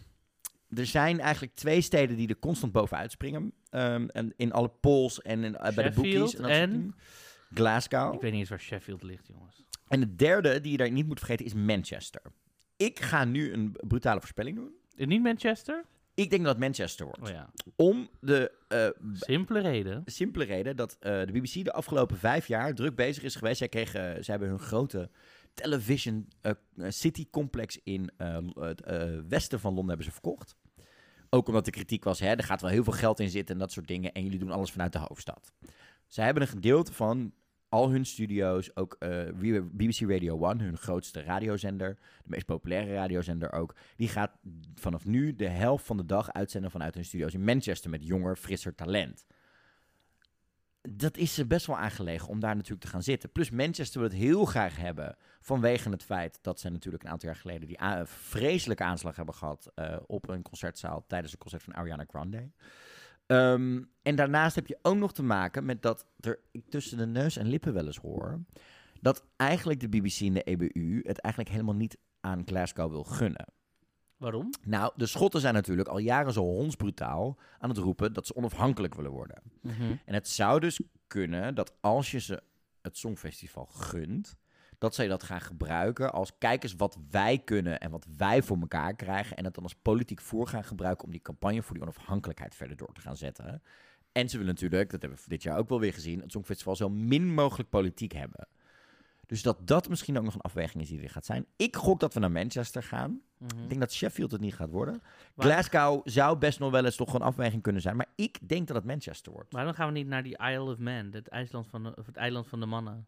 [0.74, 3.52] er zijn eigenlijk twee steden die er constant bovenuit springen.
[3.70, 6.34] Ehm, en in alle polls en in, eh, bij de bookies.
[6.34, 6.94] En.
[7.54, 8.14] Glasgow.
[8.14, 9.62] Ik weet niet eens waar Sheffield ligt, jongens.
[9.88, 12.22] En de derde die je daar niet moet vergeten is Manchester.
[12.76, 14.74] Ik ga nu een brutale voorspelling doen.
[14.96, 15.84] En niet Manchester?
[16.14, 17.22] Ik denk dat Manchester wordt.
[17.22, 17.50] Oh ja.
[17.76, 20.02] Om de eh, Simpele reden.
[20.04, 23.58] simpele reden dat eh, de BBC de afgelopen vijf jaar druk bezig is geweest.
[23.58, 25.10] Zij, kregen, zij hebben hun grote
[25.54, 26.52] television eh,
[26.88, 30.56] city complex in eh, het eh, westen van Londen hebben ze verkocht.
[31.30, 33.60] Ook omdat de kritiek was, hè, er gaat wel heel veel geld in zitten en
[33.60, 34.12] dat soort dingen.
[34.12, 35.52] En jullie doen alles vanuit de hoofdstad.
[36.06, 37.32] Zij hebben een gedeelte van
[37.72, 43.52] al hun studio's, ook eh, BBC Radio 1, hun grootste radiozender, de meest populaire radiozender
[43.52, 44.32] ook, die gaat
[44.74, 48.36] vanaf nu de helft van de dag uitzenden vanuit hun studio's in Manchester met jonger,
[48.36, 49.26] frisser talent.
[50.88, 53.32] Dat is ze best wel aangelegen om daar natuurlijk te gaan zitten.
[53.32, 57.28] Plus Manchester wil het heel graag hebben vanwege het feit dat ze natuurlijk een aantal
[57.28, 61.74] jaar geleden die vreselijke aanslag hebben gehad eh, op een concertzaal tijdens een concert van
[61.74, 62.50] Ariana Grande.
[63.26, 67.06] Ehm, en daarnaast heb je ook nog te maken met dat er ik tussen de
[67.06, 68.40] neus en lippen wel eens hoor.
[69.00, 73.46] Dat eigenlijk de BBC en de EBU het eigenlijk helemaal niet aan Glasgow wil gunnen.
[74.16, 74.50] Waarom?
[74.64, 78.94] Nou, de Schotten zijn natuurlijk al jaren zo hondsbrutaal aan het roepen dat ze onafhankelijk
[78.94, 79.42] willen worden.
[80.04, 82.42] En het zou dus kunnen dat als je ze
[82.80, 84.36] het Songfestival gunt,
[84.82, 88.58] dat zij dat gaan gebruiken als kijk eens wat wij kunnen en wat wij voor
[88.60, 89.36] elkaar krijgen.
[89.36, 92.76] En het dan als politiek voer gaan gebruiken om die campagne voor die onafhankelijkheid verder
[92.76, 93.62] door te gaan zetten.
[94.12, 96.76] En ze willen natuurlijk, dat hebben we dit jaar ook wel weer gezien, het Songfestival
[96.76, 98.48] zo min mogelijk politiek hebben.
[99.26, 101.46] Dus dat dat misschien ook nog een afweging is die er gaat zijn.
[101.56, 103.20] Ik gok dat we naar Manchester gaan.
[103.40, 105.02] Ik denk dat Sheffield het niet gaat worden.
[105.36, 107.96] Glasgow zou best nog wel eens toch een afweging kunnen zijn.
[107.96, 109.52] Maar ik denk dat het Manchester wordt.
[109.52, 112.16] Waarom gaan we niet naar die Isle of Man, het, IJsland van de, of het
[112.16, 113.06] eiland van de mannen?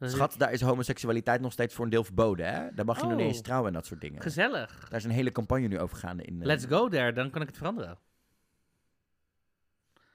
[0.00, 2.74] Is Schat, daar is homoseksualiteit nog steeds voor een deel verboden, hè?
[2.74, 3.18] Daar mag je nog Oh.
[3.18, 4.22] niet eens trouwen en dat soort dingen.
[4.22, 4.88] gezellig.
[4.88, 7.40] Daar is een hele campagne nu over gaande in, eh, Let's go there, dan kan
[7.42, 7.98] ik het veranderen.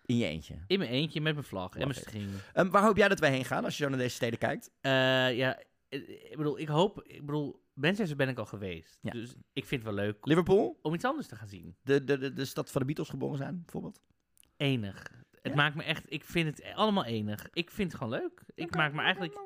[0.06, 0.56] in je eentje.
[0.68, 2.30] In mijn eentje, met mijn vlag en mijn string.
[2.54, 4.72] Ehm, waar hoop jij dat wij heen gaan als je zo naar deze steden kijkt?
[4.82, 4.92] Eh,
[5.38, 5.60] ja,
[5.90, 8.98] ik bedoel, ik hoop, ik bedoel, Manchester ben ik al geweest.
[9.02, 9.12] Ja.
[9.12, 10.80] Dus ik vind het wel leuk Liverpool?
[10.82, 11.76] om iets anders te gaan zien.
[11.84, 14.02] De, de, de, de stad van de Beatles geboren zijn, bijvoorbeeld?
[14.58, 15.12] Enig.
[15.42, 15.56] Het Ja?
[15.56, 17.48] maakt me echt, ik vind het allemaal enig.
[17.54, 18.44] Ik vind het gewoon leuk.
[18.56, 19.40] Ik maak me eigenlijk,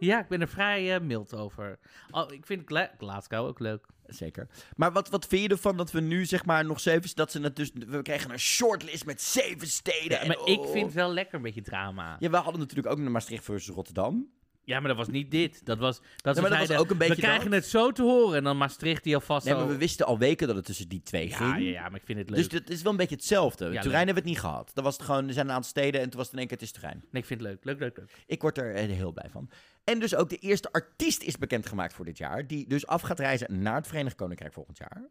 [0.00, 1.78] ja, ik ben er vrij eh, mild over.
[2.10, 3.86] Oh, ik vind Gla Glasgow ook leuk.
[4.06, 4.48] Zeker.
[4.76, 7.10] Maar wat, wat vind je ervan dat we nu zeg maar nog zeven...
[7.14, 10.10] Dat ze het dus, we kregen een shortlist met zeven steden.
[10.10, 10.70] Ja, en, maar ik oh.
[10.70, 12.16] vind het wel lekker een beetje drama.
[12.18, 14.28] Ja, we hadden natuurlijk ook naar Maastricht versus Rotterdam.
[14.64, 15.66] Ja, maar dat was niet dit.
[15.66, 17.60] Dat was, dat maar dat was ook een beetje We krijgen dat.
[17.60, 20.46] het zo te horen en dan Maastricht die alvast Nee, maar we wisten al weken
[20.46, 21.64] dat het tussen die twee ja, ging.
[21.64, 22.50] ja, ja, maar ik vind het leuk.
[22.50, 23.64] Dus het is wel een beetje hetzelfde.
[23.64, 23.94] Ja, Turijn leuk.
[23.94, 24.70] hebben we het niet gehad.
[24.74, 26.48] Dan was het gewoon, er zijn een aantal steden en toen was het in één
[26.48, 27.04] keer het is Turijn.
[27.10, 27.64] Nee, ik vind het leuk.
[27.64, 28.10] Leuk, leuk, leuk.
[28.26, 29.50] Ik word er eh, heel blij van.
[29.84, 32.46] En dus ook de eerste artiest is bekendgemaakt voor dit jaar.
[32.46, 35.08] Die dus af gaat reizen naar het Verenigd Koninkrijk volgend jaar.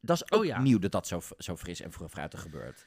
[0.00, 0.60] Dat is ook Oh ja.
[0.60, 2.86] nieuw dat dat zo, zo fris en vroeg fruitig gebeurt.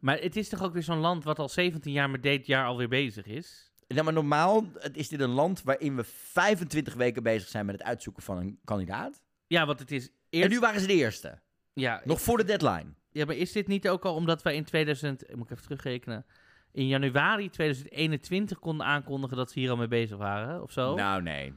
[0.00, 2.66] Maar het is toch ook weer zo'n land wat al 17 jaar met dit jaar
[2.66, 3.72] alweer bezig is?
[3.86, 7.84] Ja, maar normaal is dit een land waarin we 25 weken bezig zijn met het
[7.86, 9.22] uitzoeken van een kandidaat.
[9.46, 10.46] Ja, want het is eerst...
[10.46, 11.38] En nu waren ze de eerste.
[11.72, 12.94] ja, Nog voor de deadline.
[13.10, 15.34] ja, maar is dit niet ook al omdat wij in 2000...
[15.34, 16.26] Moet ik even terugrekenen.
[16.74, 20.94] In januari 2021 konden aankondigen dat ze hier al mee bezig waren, of zo?
[20.94, 21.52] Nou, nee.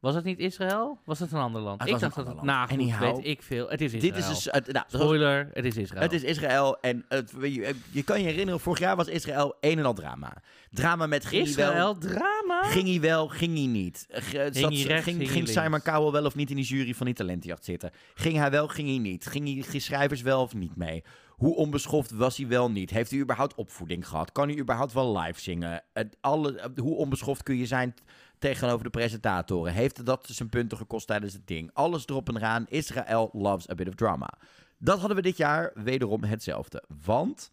[0.00, 0.98] Was het niet Israël?
[1.04, 1.80] Was het een ander land?
[1.80, 2.42] Het ik dacht een dat het...
[2.44, 3.68] Nou, goed, Anyhow, weet ik veel.
[3.68, 4.12] Het is Israël.
[4.14, 4.44] Dit is dus...
[4.52, 6.02] het- nou, Spoiler, het is Israël.
[6.02, 9.78] Het is Israël en het, je, je kan je herinneren, vorig jaar was Israël een
[9.78, 10.42] en al drama.
[10.70, 12.62] Drama met ging hij wel, Israël, drama?
[12.62, 14.06] ging hij wel, ging hij niet.
[14.10, 15.48] G- zat- hij rechts, ging ging ging?
[15.48, 17.90] Simon Cowell wel of niet in die jury van die talentenjacht zitten?
[18.14, 19.26] Ging hij wel, ging hij niet?
[19.26, 21.04] Ging hij ging schrijvers wel of niet mee?
[21.40, 22.90] Hoe onbeschoft was hij wel niet?
[22.90, 24.32] Heeft hij überhaupt opvoeding gehad?
[24.32, 25.82] Kan hij überhaupt wel live zingen?
[25.92, 27.94] Het, alle, hoe onbeschoft kun je zijn
[28.38, 29.72] tegenover de presentatoren?
[29.72, 31.70] Heeft dat zijn punten gekost tijdens het ding?
[31.72, 32.66] Alles erop en eraan.
[32.68, 34.30] Israël loves a bit of drama.
[34.78, 36.84] Dat hadden we dit jaar wederom hetzelfde.
[37.02, 37.52] Want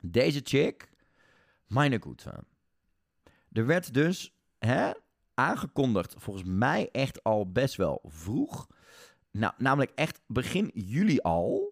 [0.00, 0.88] deze chick,
[1.66, 2.44] meine Gute.
[3.52, 4.90] Er werd dus hè,
[5.34, 8.66] aangekondigd, volgens mij echt al best wel vroeg.
[9.30, 11.69] Nou, namelijk echt begin juli al.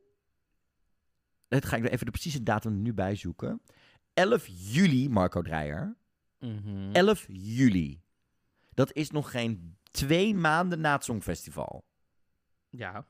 [1.49, 3.62] Het ga ik er even de precieze datum nu bij zoeken.
[4.15, 5.97] 11 juli, Marco Dreyer.
[6.39, 6.93] Mhm.
[6.93, 8.03] 11 juli.
[8.75, 11.85] Dat is nog geen twee maanden na het Songfestival.
[12.69, 13.07] Ja.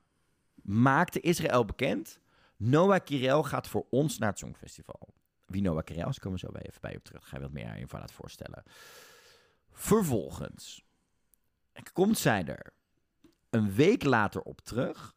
[0.54, 2.20] Maakte Israël bekend.
[2.56, 5.14] Noah Kirel gaat voor ons naar het Songfestival.
[5.46, 7.28] Wie Noah Kirel is, komen we zo weer even bij op terug.
[7.28, 8.62] Ga je wat meer aan je van laten voorstellen.
[9.72, 10.84] Vervolgens
[11.92, 12.72] komt zij er
[13.50, 15.16] een week later op terug.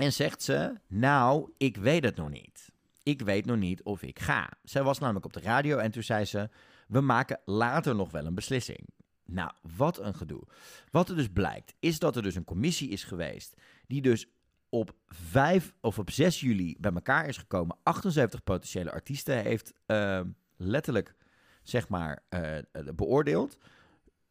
[0.00, 2.68] En zegt ze, nou, ik weet het nog niet.
[3.02, 4.50] Ik weet nog niet of ik ga.
[4.62, 6.48] Zij was namelijk op de radio en toen zei ze,
[6.88, 8.88] we maken later nog wel een beslissing.
[9.24, 10.42] Nou, wat een gedoe.
[10.90, 13.54] Wat er dus blijkt, is dat er dus een commissie is geweest
[13.86, 14.26] die dus
[14.68, 17.76] op 5 of op 6 juli bij elkaar is gekomen.
[17.82, 20.20] 78 potentiële artiesten heeft eh,
[20.56, 21.14] letterlijk,
[21.62, 22.64] zeg maar, eh, eh,
[22.94, 23.58] beoordeeld.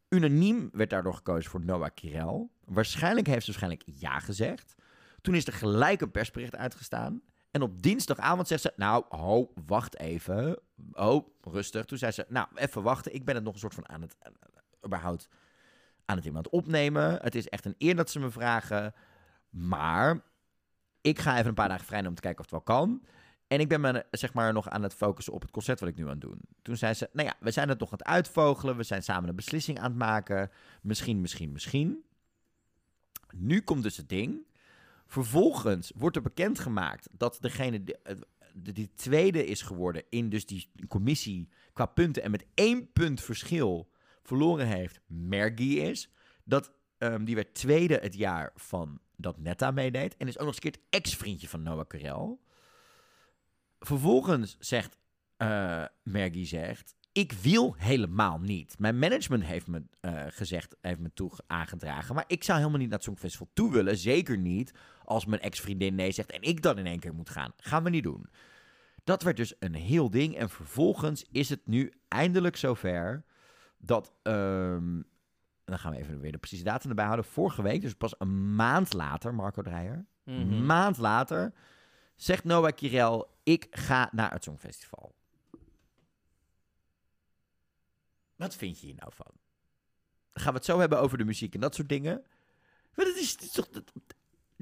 [0.09, 2.51] Unaniem werd daardoor gekozen voor Noah Kirel.
[2.65, 4.75] Waarschijnlijk heeft ze waarschijnlijk ja gezegd.
[5.21, 7.21] Toen is er gelijk een persbericht uitgestaan.
[7.51, 10.59] En op dinsdagavond zegt ze, nou, ho, wacht even.
[10.91, 11.85] Oh, rustig.
[11.85, 13.13] Toen zei ze, nou, even wachten.
[13.13, 14.15] Ik ben het nog een soort van aan het,
[14.85, 15.29] überhaupt
[16.05, 17.21] aan het iemand opnemen.
[17.21, 18.93] Het is echt een eer dat ze me vragen.
[19.49, 20.21] Maar
[21.01, 23.03] ik ga even een paar dagen vrij nemen om te kijken of het wel kan.
[23.47, 25.95] En ik ben me zeg maar nog aan het focussen op het concert wat ik
[25.95, 26.39] nu aan het doen.
[26.61, 28.77] Toen zei ze, nou ja, we zijn het nog aan het uitvogelen.
[28.77, 30.51] We zijn samen een beslissing aan het maken.
[30.81, 32.03] Misschien, misschien, misschien.
[33.33, 34.45] Nu komt dus het ding.
[35.10, 38.15] Vervolgens wordt er bekendgemaakt dat degene die, eh,
[38.53, 43.91] die, tweede is geworden in dus die commissie qua punten en met één punt verschil
[44.23, 46.11] verloren heeft, Mergy is.
[46.44, 50.18] Dat, ehm, die werd tweede het jaar van dat Netta meedeed.
[50.18, 52.38] En is ook nog eens een keer het ex-vriendje van Noah Carell.
[53.80, 54.98] Vervolgens zegt
[56.03, 58.80] Mergy zegt, ik wil helemaal niet.
[58.80, 62.90] Mijn management heeft me eh, gezegd, heeft me toe aangedragen, maar ik zou helemaal niet
[62.90, 63.98] naar het Songfestival toe willen.
[63.98, 64.73] Zeker niet
[65.10, 67.53] als mijn ex-vriendin nee zegt en ik dan in één keer moet gaan.
[67.57, 68.30] Gaan we niet doen.
[69.03, 70.36] Dat werd dus een heel ding.
[70.38, 73.23] En vervolgens is het nu eindelijk zover
[73.77, 74.14] dat.
[74.23, 75.06] en
[75.65, 77.26] dan gaan we even weer de precieze datum erbij houden.
[77.26, 80.06] Vorige week, dus pas een maand later, Marco Dreyer.
[80.26, 80.65] Een Mhm.
[80.65, 81.53] maand later
[82.15, 85.15] zegt Noah Kirel: Ik ga naar het Songfestival.
[88.36, 89.31] Wat vind je hier nou van?
[90.34, 92.23] Gaan we het zo hebben over de muziek en dat soort dingen?
[92.95, 93.68] Maar dat is toch.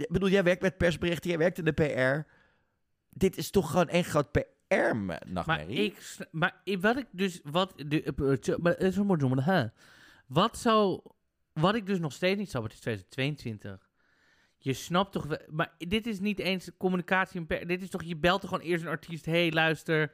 [0.10, 2.32] Bedoel, jij werkt met persberichten, jij werkt in de PR.
[3.10, 5.78] Dit is toch gewoon één groot Maar PR-nachtmerrie?
[5.78, 8.76] ik, sn- maar ik- wat ik dus, wat, de, maar,
[10.28, 11.02] wat zou,
[11.54, 13.90] wat ik dus nog steeds niet snap, het is 2022.
[14.58, 18.50] Je snapt toch, maar dit is niet eens communicatie, dit is toch, je belt toch
[18.50, 20.12] gewoon eerst een artiest, hey luister,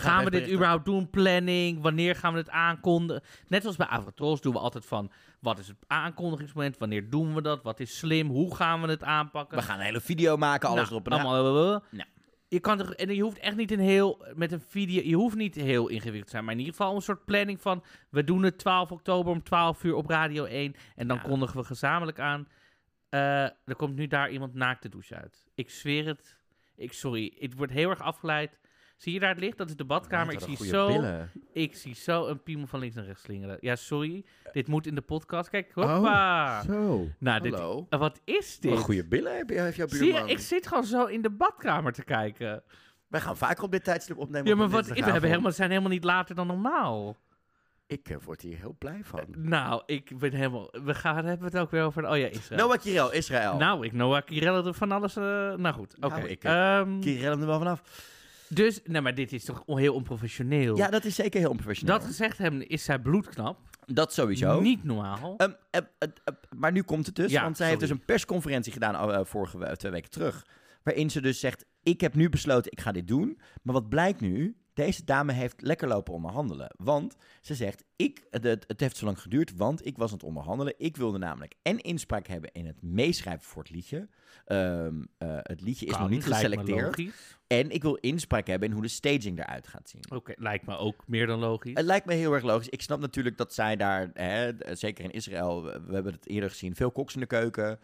[0.00, 3.22] gaan gaan we dit überhaupt doen, planning, wanneer gaan we het aankondigen?
[3.46, 5.10] Net zoals bij Avrotros doen we altijd van,
[5.40, 9.02] wat is het aankondigingsmoment, wanneer doen we dat, wat is slim, hoe gaan we het
[9.04, 9.58] aanpakken?
[9.58, 12.08] We gaan een hele video maken, alles Nou, erop en allemaal, eh, Nou.
[12.48, 15.36] Je kan toch, en je hoeft echt niet een heel, met een video, je hoeft
[15.36, 18.42] niet heel ingewikkeld te zijn, maar in ieder geval een soort planning van, we doen
[18.42, 21.22] het 12 oktober om 12 uur op Radio 1 en dan Ja.
[21.22, 22.48] kondigen we gezamenlijk aan.
[23.08, 25.46] Eh, er komt nu daar iemand naakt de douche uit.
[25.54, 26.36] Ik zweer het.
[26.76, 28.58] Ik, sorry, het wordt heel erg afgeleid.
[28.98, 29.58] Zie je daar het licht?
[29.58, 30.32] Dat is de badkamer.
[30.34, 31.30] Ik zie, zo, billen.
[31.52, 33.56] ik zie zo een piemel van links naar rechts slingeren.
[33.60, 34.24] Ja, sorry.
[34.52, 35.50] Dit moet in de podcast.
[35.50, 36.62] Kijk, Oh, hoppa.
[36.62, 37.08] Zo.
[37.18, 37.86] nou, dit, Hallo.
[37.90, 38.70] eh, wat is dit?
[38.70, 40.28] Wat goede billen heb je, heeft jouw Zie je, buurman.
[40.30, 42.62] ik zit gewoon zo in de badkamer te kijken.
[43.08, 44.48] Wij gaan vaker op dit tijdstip opnemen.
[44.48, 47.16] Ja, maar wat, we hebben helemaal, zijn helemaal niet later dan normaal.
[47.86, 49.20] Ik eh, word hier heel blij van.
[49.36, 50.68] Nou, ik ben helemaal...
[50.84, 52.08] We gaan, hebben we het ook weer over...
[52.10, 52.66] Oh ja, Israël.
[52.66, 53.56] Noah Kirel, Israël.
[53.56, 55.16] Nou, ik Noah Kirel er van alles...
[55.16, 55.22] eh,
[55.54, 56.08] nou goed, oké.
[56.16, 57.82] Nou, ik, eh, Ehm, Kirel hem er wel vanaf.
[58.48, 60.76] Dus, nou, maar dit is toch heel onprofessioneel.
[60.76, 61.98] Ja, dat is zeker heel onprofessioneel.
[61.98, 63.58] dat gezegd hebben, is zij bloedknap.
[63.86, 64.60] dat sowieso.
[64.60, 65.34] Niet normaal.
[65.36, 66.08] Ehm, eh, eh,
[66.56, 69.58] maar nu komt het dus, Ja, want zij heeft dus een persconferentie gedaan eh, vorige
[69.58, 70.46] we- twee weken terug.
[70.82, 73.40] Waarin ze dus zegt, ik heb nu besloten, ik ga dit doen.
[73.62, 74.56] Maar wat blijkt nu?
[74.78, 76.74] Deze dame heeft lekker lopen onderhandelen.
[76.76, 80.74] Want ze zegt, ik, het, heeft zo lang geduurd, want ik was aan het onderhandelen.
[80.76, 84.08] Ik wilde namelijk en inspraak hebben in het meeschrijven voor het liedje.
[84.44, 87.10] Ehm, eh, het liedje is Kan, nog niet geselecteerd.
[87.46, 90.02] En ik wil inspraak hebben in hoe de staging eruit gaat zien.
[90.14, 91.74] Oké, lijkt me ook meer dan logisch.
[91.74, 92.68] Het lijkt me heel erg logisch.
[92.68, 96.50] Ik snap natuurlijk dat zij daar, hè, zeker in Israël, we we hebben het eerder
[96.50, 97.78] gezien, veel koks in de keuken.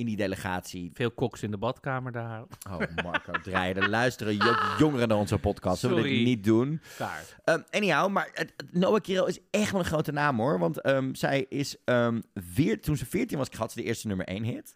[0.00, 0.90] In die delegatie.
[0.94, 2.42] Veel koks in de badkamer daar.
[2.70, 3.76] Oh, Marco draaien.
[3.76, 5.80] Er luisteren jo- jongeren naar onze podcast.
[5.80, 6.26] Zullen we dit Sorry.
[6.28, 6.80] niet doen?
[6.98, 7.24] Daar.
[7.44, 10.58] Um, anyhow, maar het- het- Noah Kirel is echt wel een grote naam hoor.
[10.58, 12.20] Want ehm, zij is ehm,
[12.54, 14.74] weer, toen ze 14 was, had ze de eerste nummer 1 hit.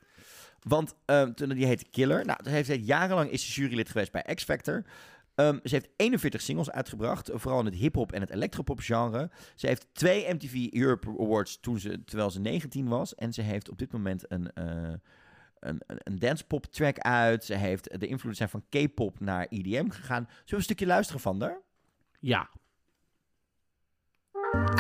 [0.63, 2.25] Want ehm, toen die heette Killer.
[2.25, 4.85] Nou, toen heeft jarenlang is ze jurylid geweest bij X Factor.
[5.35, 9.31] Ehm, ze heeft 41 singles uitgebracht, vooral in het hip-hop en het electropop genre.
[9.55, 13.15] Ze heeft twee MTV Europe Awards toen ze, terwijl ze 19 was.
[13.15, 14.93] En ze heeft op dit moment een, eh
[15.65, 17.45] een, een, dancepop track uit.
[17.45, 20.25] Ze heeft de invloeden zijn van K-pop naar EDM gegaan.
[20.29, 21.61] Zullen we een stukje luisteren van haar?
[22.21, 22.49] Ja.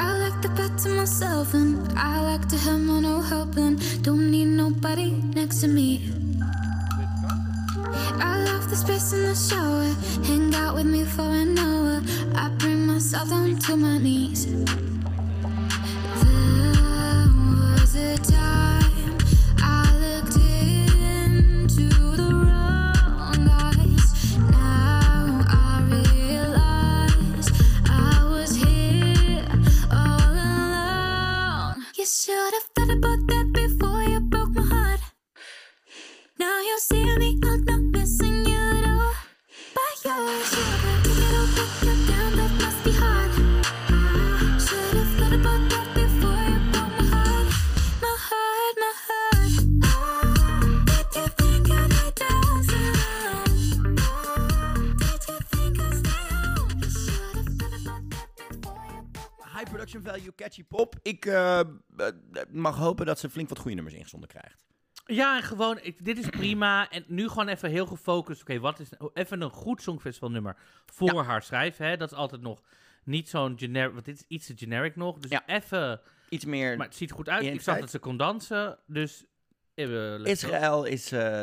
[0.00, 3.78] I like to better myself and I like to have my no helping.
[4.00, 6.33] Don't need nobody next to me.
[8.20, 9.94] I love the space in the shower.
[10.26, 12.02] Hang out with me for an hour.
[12.34, 14.46] I bring myself down to my knees.
[16.22, 17.28] There
[17.80, 19.18] was a time
[19.58, 24.36] I looked into the wrong eyes.
[24.50, 27.48] Now I realize
[27.86, 29.46] I was here
[29.92, 31.84] all along.
[31.96, 35.00] You should have thought about that before you broke my heart.
[36.38, 37.64] Now you see me, I'm
[59.74, 60.94] production value, catchy pop.
[61.02, 61.66] Ik eh, eh,
[62.50, 64.64] mag hopen dat ze flink wat goede nummers ingezonden krijgt.
[65.04, 66.90] Ja, en gewoon, ik, dit is prima.
[66.90, 68.40] En nu gewoon even heel gefocust.
[68.40, 70.56] Oké, wat is even een goed songfestivalnummer
[70.86, 71.86] voor haar schrijven?
[71.86, 71.96] Hè?
[71.96, 72.62] Dat is altijd nog
[73.04, 75.18] niet zo'n generic, want dit is iets te generic nog.
[75.18, 75.42] Dus Ja.
[75.46, 76.76] even, Iets meer...
[76.76, 77.44] maar het ziet er goed uit.
[77.44, 79.24] Ik zag dat ze kon dansen, dus...
[79.74, 81.42] Israël is, eh,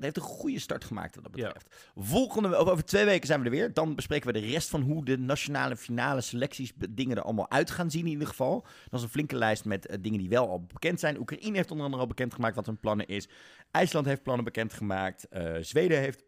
[0.00, 1.90] heeft een goede start gemaakt wat dat betreft.
[1.96, 3.74] Volgende, over twee weken zijn we er weer.
[3.74, 7.70] Dan bespreken we de rest van hoe de nationale finale selecties dingen er allemaal uit
[7.70, 8.66] gaan zien in ieder geval.
[8.88, 11.18] Dat is een flinke lijst met eh, dingen die wel al bekend zijn.
[11.18, 13.28] Oekraïne heeft onder andere al bekendgemaakt wat hun plannen is.
[13.70, 15.28] IJsland heeft plannen bekendgemaakt.
[15.28, 16.24] Eh Zweden heeft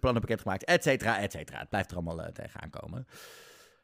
[0.00, 1.58] plannen bekendgemaakt, et cetera, et cetera.
[1.58, 3.06] Het blijft er allemaal tegenaan komen.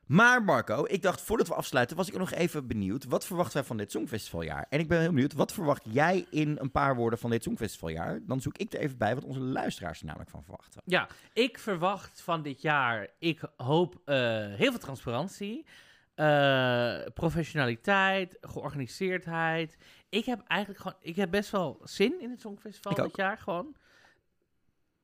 [0.07, 3.05] Maar Marco, ik dacht voordat we afsluiten, was ik nog even benieuwd.
[3.05, 4.66] Wat verwachten wij van dit Songfestivaljaar?
[4.69, 8.20] En ik ben heel benieuwd, wat verwacht jij in een paar woorden van dit Songfestivaljaar?
[8.27, 10.83] Dan zoek ik er even bij wat onze luisteraars er namelijk van verwachten.
[10.85, 14.16] Ja, ik verwacht van dit jaar, ik hoop eh,
[14.55, 15.66] heel veel transparantie,
[16.15, 19.77] eh, professionaliteit, georganiseerdheid.
[20.09, 23.77] Ik heb eigenlijk gewoon, ik heb best wel zin in het Songfestival dit jaar gewoon.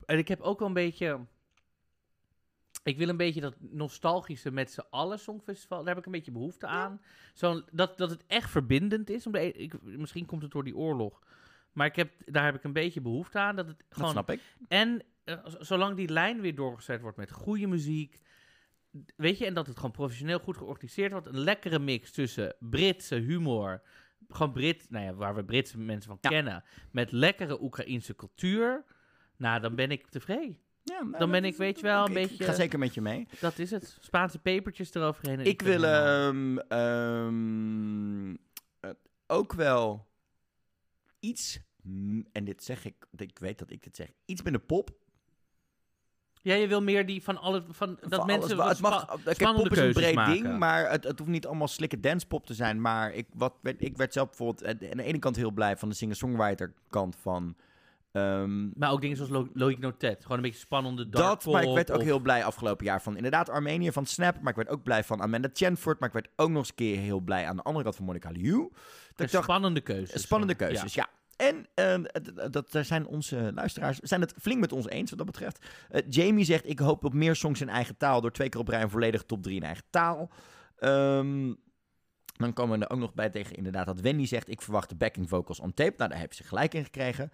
[0.05, 1.19] En ik heb ook wel een beetje,
[2.89, 6.31] ik wil een beetje dat nostalgische met z'n allen Songfestival, daar heb ik een beetje
[6.31, 7.01] behoefte aan.
[7.33, 9.25] Zo, dat, dat het echt verbindend is.
[9.25, 11.21] Om de, e- ik, misschien komt het door die oorlog.
[11.73, 13.55] Maar ik heb, daar heb ik een beetje behoefte aan.
[13.55, 14.41] Dat het Dat gewoon snap ik.
[14.67, 18.19] en eh, zolang die lijn weer doorgezet wordt met goede muziek.
[19.15, 21.27] Weet je, en dat het gewoon professioneel goed georganiseerd wordt.
[21.27, 23.81] Een lekkere mix tussen Britse humor.
[24.29, 26.29] Gewoon Brit, nou ja, waar we Britse mensen van Ja.
[26.29, 26.63] kennen.
[26.91, 28.83] Met lekkere Oekraïense cultuur.
[29.37, 30.59] Nou, dan ben ik tevreden.
[30.89, 32.93] Ja, nou, Dan ben ik, weet je wel, een ik- Ik beetje- ga zeker met
[32.93, 33.27] je mee.
[33.39, 33.97] Dat is het.
[34.01, 35.39] Spaanse pepertjes eroverheen.
[35.39, 38.29] en Ik wil ehm, ehm,
[38.79, 38.89] eh,
[39.27, 40.07] ook wel
[41.19, 41.59] iets,
[42.31, 44.89] en dit zeg ik, ik weet dat ik dit zeg, iets met de pop.
[46.41, 47.63] Ja, je wil meer die van alle...
[47.69, 50.15] Van, dat Van mensen alles, wat het mag, spa- kijk, spannende pop is een breed
[50.15, 50.33] maken.
[50.43, 52.81] ding, maar het, het hoeft niet allemaal slikke dancepop te zijn.
[52.81, 55.89] Maar ik, wat, werd- ik werd zelf bijvoorbeeld aan de ene kant heel blij van
[55.89, 57.55] de singer-songwriter kant van...
[58.11, 60.21] ehm, Maar ook dingen zoals Lo- Loïc Notet.
[60.21, 63.01] Gewoon een beetje spannende dat, dark maar ik werd ook of- heel blij afgelopen jaar
[63.01, 64.39] van inderdaad Armenië van Snap.
[64.41, 65.99] Maar ik werd ook blij van Amanda Chanford.
[65.99, 68.05] Maar ik werd ook nog eens een keer heel blij aan de andere kant van
[68.05, 68.69] Monica Liu.
[69.15, 70.21] Dat dacht, spannende keuzes.
[70.21, 71.07] Spannende keuzes, ja.
[71.37, 72.03] En ehm,
[72.51, 75.65] dat, daar zijn onze luisteraars zijn het flink met ons eens wat dat betreft.
[75.89, 78.21] Eh, Jamie zegt, ik hoop op meer songs in eigen taal...
[78.21, 80.29] door twee keer op rij een volledige top 3 in eigen taal.
[80.77, 81.53] Ehm,
[82.37, 84.49] dan komen we er ook nog bij tegen inderdaad dat Wendy zegt...
[84.49, 85.93] ik verwacht de backing vocals on tape.
[85.97, 87.31] Nou, daar heeft ze gelijk in gekregen.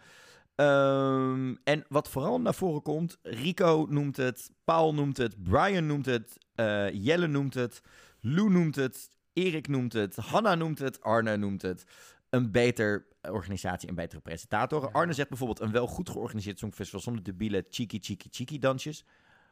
[0.56, 3.18] Ehm, en wat vooral naar voren komt...
[3.22, 6.38] Rico noemt het, Paul noemt het, Brian noemt het...
[6.56, 7.82] eh, Jelle noemt het,
[8.22, 9.10] Lou noemt het...
[9.34, 11.84] Erik noemt het, Hanna noemt het, Arne noemt het
[12.30, 14.92] een beter organisatie en betere presentatoren.
[14.92, 19.06] Arne zegt bijvoorbeeld een wel goed georganiseerd songfestival zonder debiele cheeky cheeky cheeky dansjes.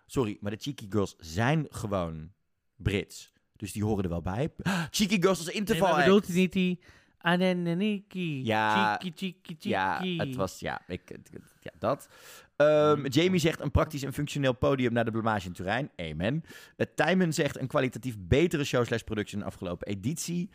[0.05, 2.31] Sorry, maar de cheeky girls zijn gewoon
[2.75, 3.33] Brits.
[3.55, 4.53] Dus die horen er wel bij.
[4.91, 6.03] Cheeky girls als Nee, interval act.
[6.03, 6.79] bedoelt hij niet die...
[7.23, 8.45] Aneniki.
[8.45, 9.69] Ja, Chiki, chiki, chiki.
[9.69, 11.19] Ja, het was, ja, ik,
[11.59, 12.07] ja dat.
[12.55, 15.91] Ehm, Jamie zegt een praktisch en functioneel podium naar de blamage in Turijn.
[15.95, 16.43] Amen.
[16.77, 20.49] Uh, Tijmen zegt een kwalitatief betere show slash productie dan de afgelopen editie.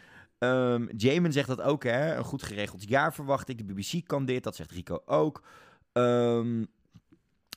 [0.97, 2.17] Jamin zegt dat ook, hè.
[2.17, 3.59] Een goed geregeld jaar verwacht ik.
[3.59, 5.43] De BBC kan dit, dat zegt Rico ook.
[5.93, 6.65] Ehm,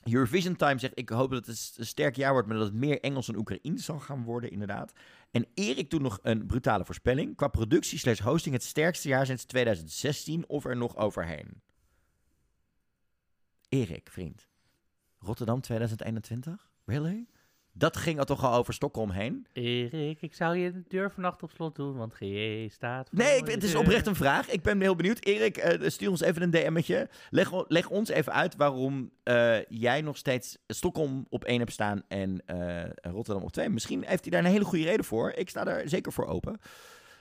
[0.04, 3.00] Eurovision Time zegt, ik hoop dat het een sterk jaar wordt, maar dat het meer
[3.00, 4.92] Engels en Oekraïens zal gaan worden, inderdaad.
[5.30, 7.36] En Erik doet nog een brutale voorspelling.
[7.36, 11.62] Qua productie slash hosting het sterkste jaar sinds 2016 of er nog overheen.
[13.68, 14.48] Erik, vriend.
[15.18, 16.70] Rotterdam 2021?
[16.84, 17.26] Really?
[17.74, 19.46] Dat ging er toch al over Stockholm heen?
[19.52, 23.36] Erik, ik zou je de deur vannacht op slot doen, want GE staat voor Nee,
[23.36, 24.50] ik, het is oprecht een vraag.
[24.50, 25.24] Ik ben heel benieuwd.
[25.24, 27.08] Erik, eh, stuur ons even een DM'tje.
[27.30, 32.02] Leg, leg ons even uit waarom eh, jij nog steeds Stockholm op één hebt staan
[32.08, 33.68] en eh, Rotterdam op twee.
[33.68, 35.32] Misschien heeft hij daar een hele goede reden voor.
[35.32, 36.58] Ik sta er zeker voor open.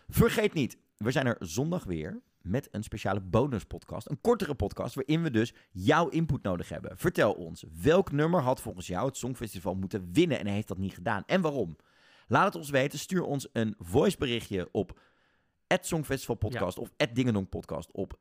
[0.08, 4.10] Vergeet niet, we zijn er zondag weer met een speciale bonuspodcast.
[4.10, 6.98] Een kortere podcast waarin we dus jouw input nodig hebben.
[6.98, 10.94] Vertel ons, welk nummer had volgens jou het Songfestival moeten winnen en heeft dat niet
[10.94, 11.24] gedaan?
[11.26, 11.76] En waarom?
[12.28, 13.00] Laat het ons weten.
[13.00, 15.00] Stuur ons een voiceberichtje op
[15.68, 18.20] Songfestivalpodcast of Dingendong podcast op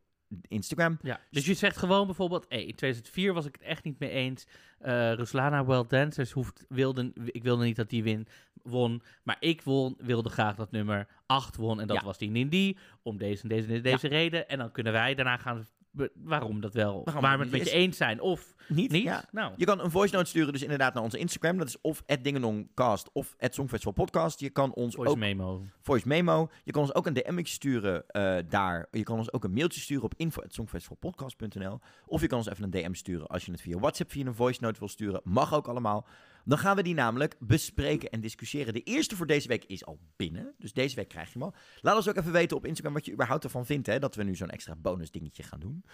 [0.48, 0.98] Instagram.
[1.02, 4.10] Ja, dus je zegt gewoon bijvoorbeeld, hey, in 2004 was ik het echt niet mee
[4.10, 4.46] eens.
[4.78, 8.26] Eh Ruslana Wild Dancers hoeft, wilde, ik wilde niet dat die win,
[8.62, 12.04] won, maar ik won, wilde graag dat nummer 8 won en dat Ja.
[12.04, 14.48] was die Nindi, om deze en deze en deze reden.
[14.48, 15.66] En dan kunnen wij daarna gaan,
[16.14, 18.90] waarom dat wel, Waarom waar we het met je eens zijn of Niet?
[18.90, 19.02] niet.
[19.02, 19.24] Ja.
[19.32, 21.58] Nou, Je kan een voice note sturen dus inderdaad naar onze Instagram.
[21.58, 24.40] Dat is of @dingendongcast of @songfestivalpodcast.
[24.40, 25.64] Je kan ons voice ook memo.
[25.82, 26.48] voice memo.
[26.64, 28.86] Je kan ons ook een DM'tje sturen eh, daar.
[28.90, 31.78] Je kan ons ook een mailtje sturen op info@songfestivalpodcast.nl.
[32.06, 34.34] Of je kan ons even een DM sturen als je het via WhatsApp via een
[34.34, 35.20] voice note wil sturen.
[35.24, 36.06] Mag ook allemaal.
[36.50, 38.72] Dan gaan we die namelijk bespreken en discussiëren.
[38.72, 40.54] De eerste voor deze week is al binnen.
[40.58, 41.54] Dus deze week krijg je hem al.
[41.80, 43.86] Laat ons ook even weten op Instagram wat je überhaupt ervan vindt.
[43.86, 45.84] Hè, dat we nu zo'n extra bonus dingetje gaan doen.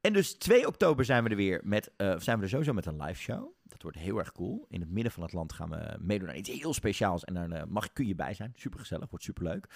[0.00, 2.86] En dus 2 oktober zijn we er weer met, eh, zijn we er sowieso met
[2.86, 3.52] een live show.
[3.62, 4.66] Dat wordt heel erg cool.
[4.68, 7.24] In het midden van het land gaan we meedoen aan iets heel speciaals.
[7.24, 8.52] En daar eh, mag, kun je bij zijn.
[8.56, 9.66] Super gezellig, wordt super leuk.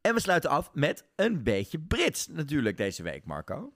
[0.00, 3.72] En we sluiten af met een beetje Brits natuurlijk deze week, Marco.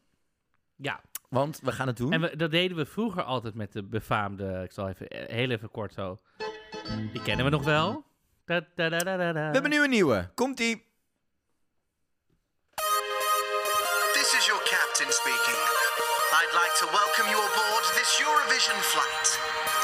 [0.77, 1.01] Ja,
[1.31, 2.13] Want we gaan het doen.
[2.13, 4.63] en we, dat deden we vroeger altijd met de befaamde...
[4.65, 6.19] Ik zal even, eh, heel even kort zo...
[7.13, 8.05] Die kennen we nog wel.
[8.45, 9.47] Da, da, da, da, da, da.
[9.47, 10.31] We hebben nu een nieuwe.
[10.35, 10.89] Komt-ie.
[14.13, 15.59] This is your captain speaking.
[16.41, 19.27] I'd like to welcome you aboard this Eurovision flight.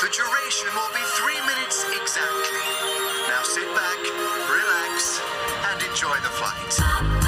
[0.02, 2.64] The duration will be three minutes exactly.
[3.32, 4.00] Now sit back,
[4.58, 5.20] relax,
[5.70, 7.25] and enjoy the flight.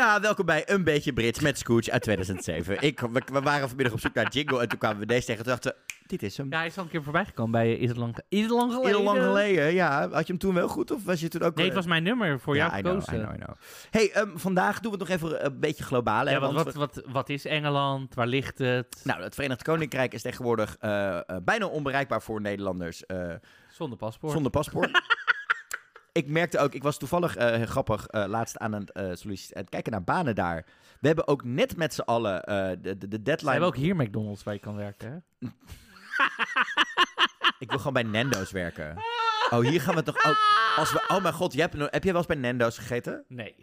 [0.00, 2.80] Ja, welkom bij Een Beetje Brits met Scooch uit 2007.
[2.80, 5.44] Ik, we, we waren vanmiddag op zoek naar jingle en toen kwamen we deze tegen.
[5.44, 5.74] Toen dachten
[6.06, 6.46] dit is hem.
[6.50, 8.72] Ja, hij is al een keer voorbij gekomen bij Is het lang, is het lang
[8.72, 8.96] geleden?
[8.96, 10.08] Heel lang geleden, ja.
[10.10, 11.54] Had je hem toen wel goed of was je toen ook...
[11.54, 13.20] Nee, het was mijn nummer voor ja, jou I know, gekozen.
[13.20, 13.56] I know, I know.
[13.90, 16.24] Hey, ehm, vandaag doen we het nog even een beetje globaal.
[16.24, 18.14] hè, Ja, wat, want wat, wat, wat is Engeland?
[18.14, 19.00] Waar ligt het?
[19.04, 23.32] Nou, het Verenigd Koninkrijk is tegenwoordig eh, eh, bijna onbereikbaar voor Nederlanders eh,
[23.70, 24.32] Zonder paspoort.
[24.32, 24.90] zonder paspoort.
[26.12, 29.68] ik merkte ook, ik was toevallig eh, grappig eh, laatst aan het, eh, aan het
[29.68, 30.64] kijken naar banen daar.
[31.00, 32.42] We hebben ook net met z'n allen
[32.82, 33.50] de, de, de We deadline.
[33.50, 35.48] hebben ook hier McDonald's waar je kan werken, hè?
[37.58, 38.94] Ik wil gewoon bij Nando's werken.
[39.50, 40.36] Oh, hier gaan we toch ook.
[40.76, 43.24] Als we, oh mijn god, jij hebt, nog- heb jij wel eens bij Nando's gegeten?
[43.28, 43.54] Nee.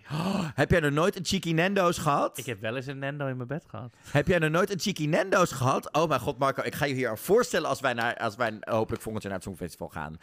[0.54, 2.38] Heb jij nog nooit een cheeky Nando's gehad?
[2.38, 3.94] Ik heb wel eens een Nando in mijn bed gehad.
[4.10, 5.94] Heb jij nog nooit een cheeky Nando's gehad?
[5.94, 8.58] Oh mijn god, Marco, ik ga je hier aan voorstellen als wij, naar, als wij
[8.60, 10.16] hopelijk volgend jaar naar het Songfestival gaan.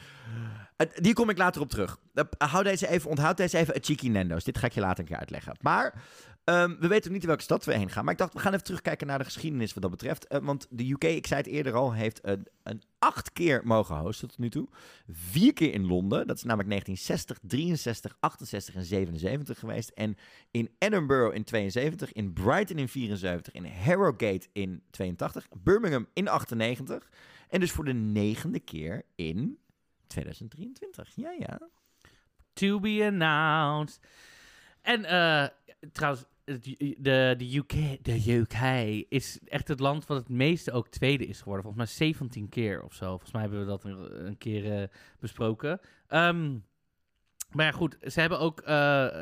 [0.94, 1.96] Die kom ik later op terug.
[2.14, 4.44] Eh, Hou deze even, onthoud deze even, het cheeky Nando's.
[4.44, 5.56] Dit ga ik je later een keer uitleggen.
[5.60, 5.94] Maar
[6.44, 8.04] ehm, we weten niet in welke stad we heen gaan.
[8.04, 10.26] Maar ik dacht, we gaan even terugkijken naar de geschiedenis wat dat betreft.
[10.26, 13.96] Eh, want de UK, ik zei het eerder al, heeft een, een acht keer mogen
[13.96, 14.68] hosten tot nu toe.
[15.08, 16.26] Vier keer in Londen.
[16.26, 19.88] Dat is namelijk 1960, 63, 68 en 77 geweest.
[19.88, 20.16] En
[20.50, 27.10] in Edinburgh in 72, in Brighton in 74, in Harrogate in 82, Birmingham in 98.
[27.48, 29.58] En dus voor de negende keer in
[30.06, 31.12] 2023.
[31.14, 31.60] Ja, ja.
[32.52, 34.00] To be announced.
[34.82, 35.46] En eh,
[35.92, 38.54] trouwens, de, de, UK, de UK
[39.08, 41.64] is echt het land wat het meeste ook tweede is geworden.
[41.64, 43.08] Volgens mij 17 keer of zo.
[43.08, 44.88] Volgens mij hebben we dat een, een keer eh,
[45.18, 45.80] besproken.
[46.06, 46.56] Ehm,
[47.54, 47.96] maar ja, goed.
[48.02, 48.60] Ze hebben ook.
[48.60, 48.74] eh,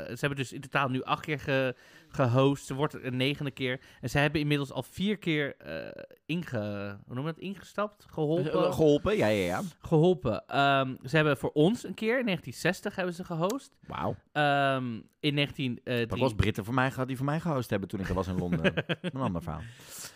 [0.05, 1.75] ze hebben dus in totaal nu acht keer ge,
[2.09, 2.67] gehost.
[2.67, 3.81] Ze wordt een negende keer.
[4.01, 7.43] En ze hebben inmiddels al vier keer eh, inge, hoe noem je dat?
[7.43, 8.07] ingestapt?
[8.11, 8.53] Geholpen?
[8.53, 9.61] Eh, Geholpen, ja, ja, ja.
[9.81, 10.47] geholpen.
[10.47, 13.77] Ehm, ze hebben voor ons een keer, in 1960 hebben ze gehost.
[13.87, 14.17] Wauw.
[14.33, 17.89] Ehm, in, 19, eh, Dat was Britten voor mij gehad die voor mij gehost hebben
[17.89, 18.73] toen ik er was in Londen.
[19.01, 19.61] een ander verhaal.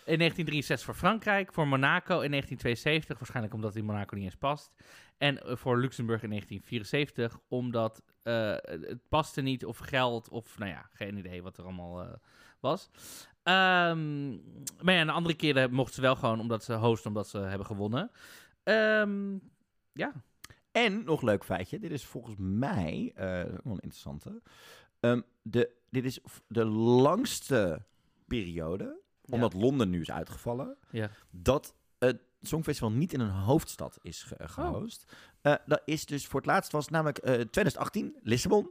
[0.05, 4.71] in 1963 voor Frankrijk, voor Monaco in 1972, waarschijnlijk omdat die Monaco niet eens past.
[5.17, 10.71] En eh, voor Luxemburg in 1974, omdat eh, het paste niet of geld of, nou
[10.71, 12.13] ja, geen idee wat er allemaal eh,
[12.59, 12.89] was.
[13.43, 14.29] Ehm,
[14.81, 17.67] maar ja, een andere keren mochten ze wel gewoon omdat ze hosten, omdat ze hebben
[17.67, 18.11] gewonnen.
[18.63, 19.37] Ehm,
[19.93, 20.13] ja,
[20.71, 21.79] En nog leuk feitje.
[21.79, 24.41] Dit is volgens mij wel een interessante.
[24.99, 27.85] Ehm, de, dit is de langste
[28.27, 31.09] periode, omdat Londen nu is uitgevallen, ja.
[31.29, 35.11] dat het Songfestival niet in een hoofdstad is ge- gehost.
[35.41, 38.69] Eh, dat is dus voor het laatst was namelijk eh, 2018, Lissabon.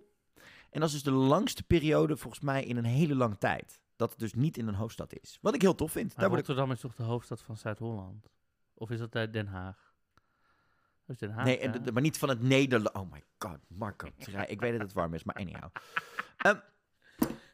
[0.71, 3.81] En dat is dus de langste periode volgens mij in een hele lange tijd.
[3.97, 5.39] Dat het dus niet in een hoofdstad is.
[5.41, 6.07] Wat ik heel tof vind.
[6.09, 6.47] Maar Daar word ik...
[6.47, 8.29] Rotterdam is toch de hoofdstad van Zuid-Holland?
[8.75, 9.95] Of is dat uit Den Haag?
[11.17, 12.97] Den Haag, Nee, en de- maar niet van het Nederland.
[12.97, 14.07] Oh my god, Marco.
[14.47, 15.71] Ik weet dat het warm is, maar anyhow.
[16.37, 16.57] Ehm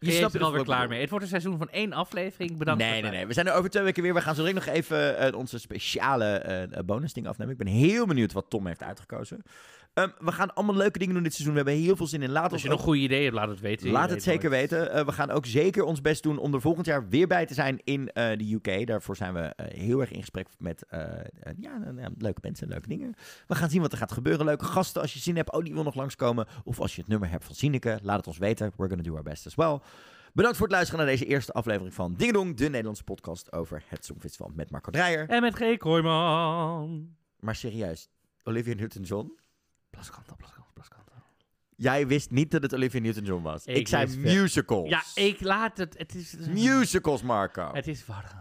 [0.07, 1.01] Je snapt snapt er alweer klaar mee.
[1.01, 2.57] Het wordt een seizoen van één aflevering.
[2.57, 2.83] Bedankt.
[2.83, 3.27] Nee, voor nee, nee.
[3.27, 4.15] We zijn er over twee weken weer.
[4.15, 7.53] We gaan zo direct nog even eh, onze speciale bonus ding afnemen.
[7.53, 9.43] Ik ben heel benieuwd wat Tom heeft uitgekozen.
[9.95, 11.55] Ehm, we gaan allemaal leuke dingen doen dit seizoen.
[11.57, 12.31] We hebben heel veel zin in.
[12.31, 13.91] Laat Als ons je ook- nog goede ideeën hebt, laat het weten.
[13.91, 14.71] Laat het zeker nooit.
[14.71, 14.93] weten.
[14.93, 17.55] Eh, we gaan ook zeker ons best doen om er volgend jaar weer bij te
[17.55, 18.87] zijn in eh, de UK.
[18.87, 20.85] Daarvoor zijn we eh, heel erg in gesprek met
[21.59, 23.15] ja, nou, nou, leuke mensen, leuke dingen.
[23.47, 24.45] We gaan zien wat er gaat gebeuren.
[24.47, 25.03] Leuke gasten.
[25.03, 26.47] Als je zin hebt, oh, die wil nog langskomen.
[26.65, 28.73] Of als je het nummer hebt van Sineke, laat het ons weten.
[28.77, 29.79] We're gonna do our best as well.
[30.33, 33.83] Bedankt voor het luisteren naar deze eerste aflevering van Ding Dong, de Nederlandse podcast over
[33.87, 35.29] het Songfestival met Marco Dreyer.
[35.29, 35.77] En met G.
[35.77, 37.09] Kooijman.
[37.41, 38.09] Maar serieus,
[38.43, 39.33] Olivia Newton-John?
[39.97, 41.13] Plaskanten, plaskanten, plaskanten.
[41.77, 43.65] Jij wist niet dat het Olivia Newton-John was.
[43.65, 44.89] Ik, Ik zei musicals.
[44.89, 45.99] Ja, ik laat het.
[45.99, 47.73] Het is, Musicals, Marco.
[47.73, 48.41] het is warm.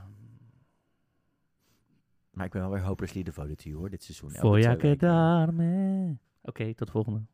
[2.31, 4.29] Maar ik ben wel weer hopelessly devoted to you, hoor, dit seizoen.
[4.33, 4.97] Elke Voy twee a weken.
[4.97, 6.17] quedarme.
[6.41, 7.25] Oké, tot de volgende.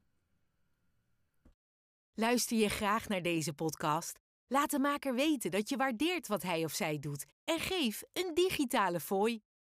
[2.13, 4.19] Luister je graag naar deze podcast?
[4.47, 8.31] Laat de maker weten dat je waardeert wat hij of zij doet en geef een
[8.33, 9.41] digitale fooi.